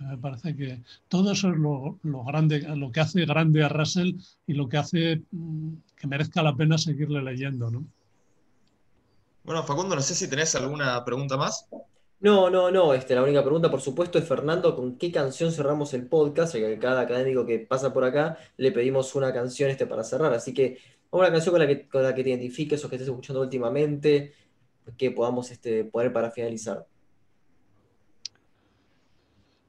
me 0.00 0.18
parece 0.18 0.54
que 0.54 0.82
todo 1.08 1.32
eso 1.32 1.50
es 1.50 1.56
lo, 1.56 1.98
lo, 2.02 2.24
grande, 2.24 2.60
lo 2.76 2.92
que 2.92 3.00
hace 3.00 3.24
grande 3.24 3.62
a 3.62 3.68
Russell 3.68 4.14
y 4.46 4.52
lo 4.54 4.68
que 4.68 4.76
hace 4.76 5.22
mm, 5.30 5.68
que 5.96 6.06
merezca 6.06 6.42
la 6.42 6.54
pena 6.54 6.76
seguirle 6.76 7.22
leyendo, 7.22 7.70
¿no? 7.70 7.84
Bueno, 9.44 9.62
Facundo, 9.62 9.94
no 9.94 10.02
sé 10.02 10.14
si 10.14 10.28
tenés 10.28 10.54
alguna 10.56 11.04
pregunta 11.04 11.36
más. 11.36 11.68
No, 12.18 12.50
no, 12.50 12.70
no. 12.70 12.94
Este, 12.94 13.14
la 13.14 13.22
única 13.22 13.42
pregunta, 13.42 13.70
por 13.70 13.80
supuesto, 13.80 14.18
es 14.18 14.26
Fernando, 14.26 14.74
¿con 14.74 14.96
qué 14.96 15.12
canción 15.12 15.52
cerramos 15.52 15.94
el 15.94 16.08
podcast? 16.08 16.54
Ya 16.54 16.66
que 16.66 16.78
cada 16.78 17.02
académico 17.02 17.46
que 17.46 17.60
pasa 17.60 17.92
por 17.92 18.04
acá 18.04 18.38
le 18.56 18.72
pedimos 18.72 19.14
una 19.14 19.32
canción 19.32 19.70
este 19.70 19.86
para 19.86 20.02
cerrar. 20.02 20.32
Así 20.32 20.52
que 20.52 20.78
una 21.10 21.30
canción 21.30 21.52
con 21.52 21.60
la 21.60 21.66
que, 21.66 21.86
con 21.86 22.02
la 22.02 22.14
que 22.14 22.22
te 22.22 22.30
identifiques 22.30 22.84
o 22.84 22.88
que 22.88 22.96
estés 22.96 23.08
escuchando 23.08 23.40
últimamente, 23.40 24.32
que 24.96 25.10
podamos 25.10 25.50
este, 25.50 25.84
poner 25.84 26.12
para 26.12 26.30
finalizar. 26.30 26.86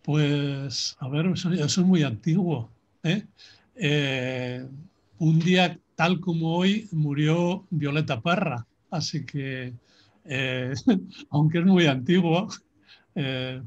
Pues, 0.03 0.95
a 0.99 1.09
ver, 1.09 1.25
eso, 1.27 1.51
es 1.51 1.77
muy 1.79 2.03
antiguo. 2.03 2.69
¿eh? 3.03 3.23
Eh, 3.75 4.65
un 5.19 5.39
día 5.39 5.79
tal 5.95 6.19
como 6.19 6.55
hoy 6.55 6.87
murió 6.91 7.65
Violeta 7.69 8.21
Parra, 8.21 8.65
así 8.89 9.25
que, 9.25 9.73
eh, 10.25 10.73
aunque 11.29 11.59
es 11.59 11.65
muy 11.65 11.87
antiguo, 11.87 12.47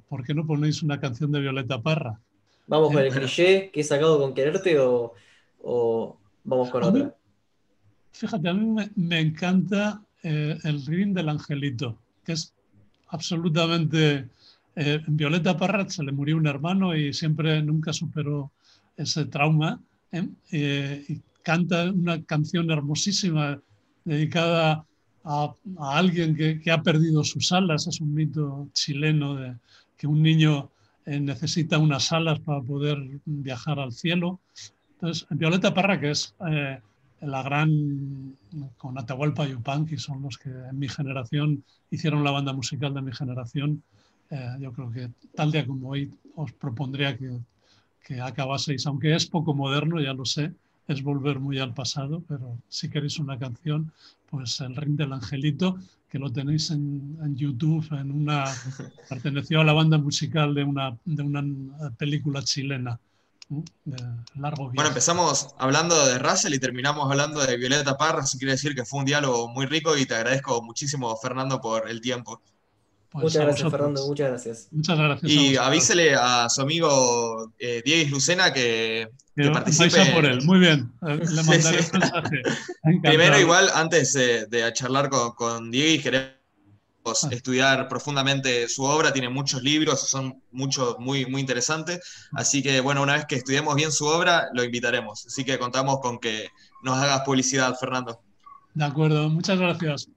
¿por 0.08 0.24
qué 0.24 0.32
no 0.32 0.46
ponéis 0.46 0.82
una 0.82 1.00
canción 1.00 1.32
de 1.32 1.40
Violeta 1.40 1.82
Parra? 1.82 2.20
¿Vamos 2.66 2.92
con 2.92 3.02
el 3.02 3.12
cliché 3.12 3.70
que 3.72 3.80
he 3.80 3.84
sacado 3.84 4.20
con 4.20 4.32
quererte 4.32 4.78
o, 4.78 5.12
o 5.60 6.16
vamos 6.44 6.70
con 6.70 6.84
otra? 6.84 7.16
Fíjate, 8.12 8.48
a 8.48 8.54
mí 8.54 8.90
me, 8.96 9.20
encanta 9.20 10.02
eh, 10.22 10.58
el 10.64 10.84
ring 10.84 11.14
del 11.14 11.28
angelito, 11.28 11.98
que 12.24 12.32
es 12.32 12.52
absolutamente... 13.08 14.28
Eh, 14.76 15.00
Violeta 15.08 15.56
Parra 15.56 15.88
se 15.88 16.04
le 16.04 16.12
murió 16.12 16.36
un 16.36 16.46
hermano 16.46 16.94
y 16.94 17.12
siempre 17.12 17.60
nunca 17.62 17.92
superó 17.92 18.52
ese 18.96 19.26
trauma. 19.26 19.80
¿eh? 20.12 21.04
y 21.08 21.20
canta 21.42 21.90
una 21.90 22.22
canción 22.24 22.70
hermosísima 22.70 23.60
dedicada 24.04 24.84
a, 25.24 25.54
alguien 25.78 26.36
que, 26.36 26.70
ha 26.70 26.82
perdido 26.82 27.24
sus 27.24 27.52
alas. 27.52 27.86
Es 27.86 28.00
un 28.00 28.14
mito 28.14 28.68
chileno 28.72 29.36
de 29.36 29.56
que 29.96 30.06
un 30.06 30.22
niño 30.22 30.70
necesita 31.06 31.78
unas 31.78 32.12
alas 32.12 32.38
para 32.40 32.62
poder 32.62 32.98
viajar 33.24 33.80
al 33.80 33.92
cielo. 33.92 34.40
Entonces, 34.94 35.26
Violeta 35.30 35.74
Parra, 35.74 36.00
que 36.00 36.10
es 36.10 36.34
la 37.20 37.42
gran, 37.42 38.36
con 38.78 38.98
Atahualpa 38.98 39.46
Yupanqui, 39.46 39.98
son 39.98 40.22
los 40.22 40.38
que 40.38 40.50
en 40.50 40.78
mi 40.78 40.88
generación 40.88 41.64
hicieron 41.90 42.24
la 42.24 42.30
banda 42.30 42.52
musical 42.52 42.94
de 42.94 43.02
mi 43.02 43.12
generación, 43.12 43.82
yo 44.60 44.72
creo 44.72 44.90
que 44.90 45.10
tal 45.34 45.50
día 45.50 45.66
como 45.66 45.88
hoy 45.90 46.12
os 46.36 46.52
propondría 46.52 47.16
que, 47.18 47.36
que 48.04 48.20
acabaseis, 48.20 48.86
aunque 48.86 49.14
es 49.14 49.26
poco 49.26 49.54
moderno, 49.54 50.00
ya 50.00 50.12
lo 50.12 50.24
sé, 50.24 50.52
es 50.86 51.02
volver 51.02 51.38
muy 51.38 51.58
al 51.58 51.74
pasado, 51.74 52.22
pero 52.28 52.58
si 52.68 52.88
queréis 52.88 53.18
una 53.18 53.38
canción, 53.38 53.92
pues 54.28 54.60
El 54.60 54.76
Ring 54.76 54.96
del 54.96 55.12
Angelito, 55.12 55.78
que 56.08 56.18
lo 56.18 56.32
tenéis 56.32 56.70
en, 56.70 57.36
YouTube, 57.36 57.86
en 57.92 58.10
una, 58.10 58.44
perteneció 59.08 59.60
a 59.60 59.64
la 59.64 59.72
banda 59.72 59.98
musical 59.98 60.54
de 60.54 60.64
una, 60.64 60.96
de 61.04 61.22
una 61.22 61.44
película 61.96 62.42
chilena. 62.42 62.98
De 63.50 63.96
largo 64.36 64.70
Bueno, 64.72 64.88
empezamos 64.88 65.54
hablando 65.58 66.06
de 66.06 66.20
Russell 66.20 66.54
y 66.54 66.60
terminamos 66.60 67.10
hablando 67.10 67.44
de 67.44 67.56
Violeta 67.56 67.96
Parra, 67.96 68.22
eso 68.22 68.38
quiere 68.38 68.52
decir 68.52 68.76
que 68.76 68.84
fue 68.84 69.00
un 69.00 69.04
diálogo 69.04 69.48
muy 69.48 69.66
rico 69.66 69.96
y 69.96 70.06
te 70.06 70.14
agradezco 70.14 70.62
muchísimo, 70.62 71.16
Fernando, 71.16 71.60
por 71.60 71.90
el 71.90 72.00
tiempo. 72.00 72.40
Pues 73.10 73.24
muchas 73.24 73.42
gracias, 73.42 73.70
Fernando, 73.72 74.06
muchas 74.06 74.28
gracias. 74.28 74.68
Muchas 74.70 74.96
gracias. 74.96 75.32
Y 75.32 75.56
avísele 75.56 76.14
a 76.14 76.48
su 76.48 76.62
amigo 76.62 77.52
eh, 77.58 77.82
Diego 77.84 78.10
Lucena 78.10 78.52
que, 78.52 79.08
que, 79.34 79.50
participe. 79.50 80.12
por 80.14 80.24
él. 80.26 80.42
Muy 80.44 80.60
bien, 80.60 80.92
eh, 81.08 81.18
le 81.18 81.42
mandaré 81.42 81.78
mensaje. 81.92 82.42
Primero, 83.02 83.40
igual, 83.40 83.68
antes 83.74 84.12
de 84.12 84.70
charlar 84.74 85.10
con, 85.10 85.32
con 85.32 85.72
Diego, 85.72 86.00
queremos 86.04 86.39
ah. 87.04 87.28
estudiar 87.30 87.88
profundamente 87.88 88.68
su 88.68 88.84
obra, 88.84 89.12
tiene 89.12 89.28
muchos 89.28 89.62
libros, 89.62 90.00
son 90.08 90.42
muchos 90.50 90.98
muy, 90.98 91.26
muy 91.26 91.40
interesantes. 91.40 92.00
Así 92.32 92.62
que, 92.62 92.80
bueno, 92.80 93.02
una 93.02 93.14
vez 93.14 93.26
que 93.26 93.36
estudiemos 93.36 93.74
bien 93.74 93.92
su 93.92 94.06
obra, 94.06 94.48
lo 94.52 94.64
invitaremos. 94.64 95.26
Así 95.26 95.44
que 95.44 95.58
contamos 95.58 96.00
con 96.00 96.18
que 96.18 96.48
nos 96.82 96.98
hagas 96.98 97.22
publicidad, 97.22 97.74
Fernando. 97.78 98.20
De 98.74 98.84
acuerdo, 98.84 99.28
muchas 99.28 99.58
gracias. 99.58 100.08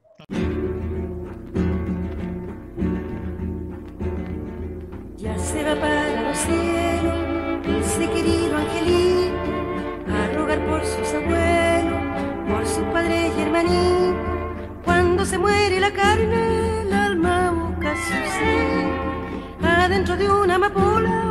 se 5.43 5.64
va 5.64 5.76
para 5.76 6.30
los 6.30 6.38
cielos, 6.38 7.85
ese 7.85 8.10
querido 8.10 8.57
angelito, 8.57 9.51
a 10.10 10.27
rogar 10.34 10.65
por 10.65 10.85
sus 10.85 11.14
abuelos, 11.14 12.01
por 12.47 12.65
sus 12.65 12.84
padres 12.93 13.31
y 13.38 13.41
hermanitos. 13.41 14.15
Cuando 14.85 15.26
se 15.26 15.38
muere 15.38 15.80
la 15.80 15.91
carne, 15.91 16.52
adentro 19.61 20.18
de 20.18 20.30
una 20.30 20.56
amapola 20.56 21.23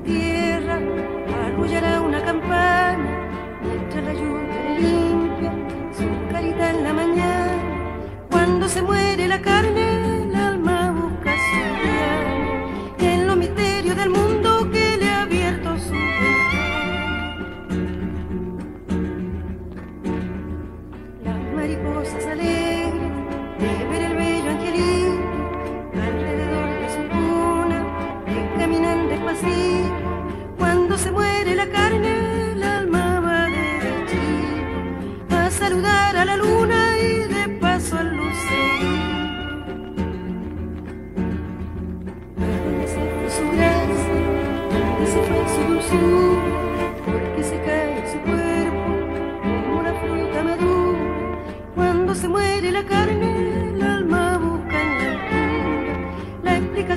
tierra 0.00 0.78
arrullará 1.46 2.00
una 2.00 2.22
campana 2.22 3.10
mientras 3.62 4.04
la 4.04 4.12
lluvia 4.12 4.60
limpia 4.78 5.52
su 5.96 6.32
carita 6.32 6.70
en 6.70 6.84
la 6.84 6.92
mañana. 6.92 7.62
Cuando 8.30 8.68
se 8.68 8.82
muere 8.82 9.28
la 9.28 9.40
carne, 9.40 9.77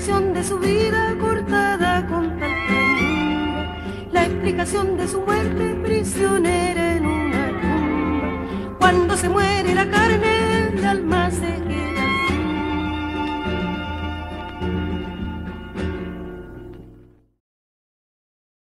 explicación 0.02 0.34
de 0.34 0.44
su 0.44 0.58
vida 0.58 1.16
cortada 1.20 2.08
con 2.08 2.40
tal 2.40 2.50
la 4.12 4.26
explicación 4.26 4.98
de 4.98 5.08
su 5.08 5.22
muerte 5.22 5.76
prisionera 5.84 6.96
en 6.96 7.06
una 7.06 7.48
tumba. 7.62 8.78
Cuando 8.80 9.16
se 9.16 9.30
muere 9.30 9.76
la 9.76 9.88
carne, 9.92 10.70
el 10.74 10.86
alma 10.86 11.30
se 11.30 11.71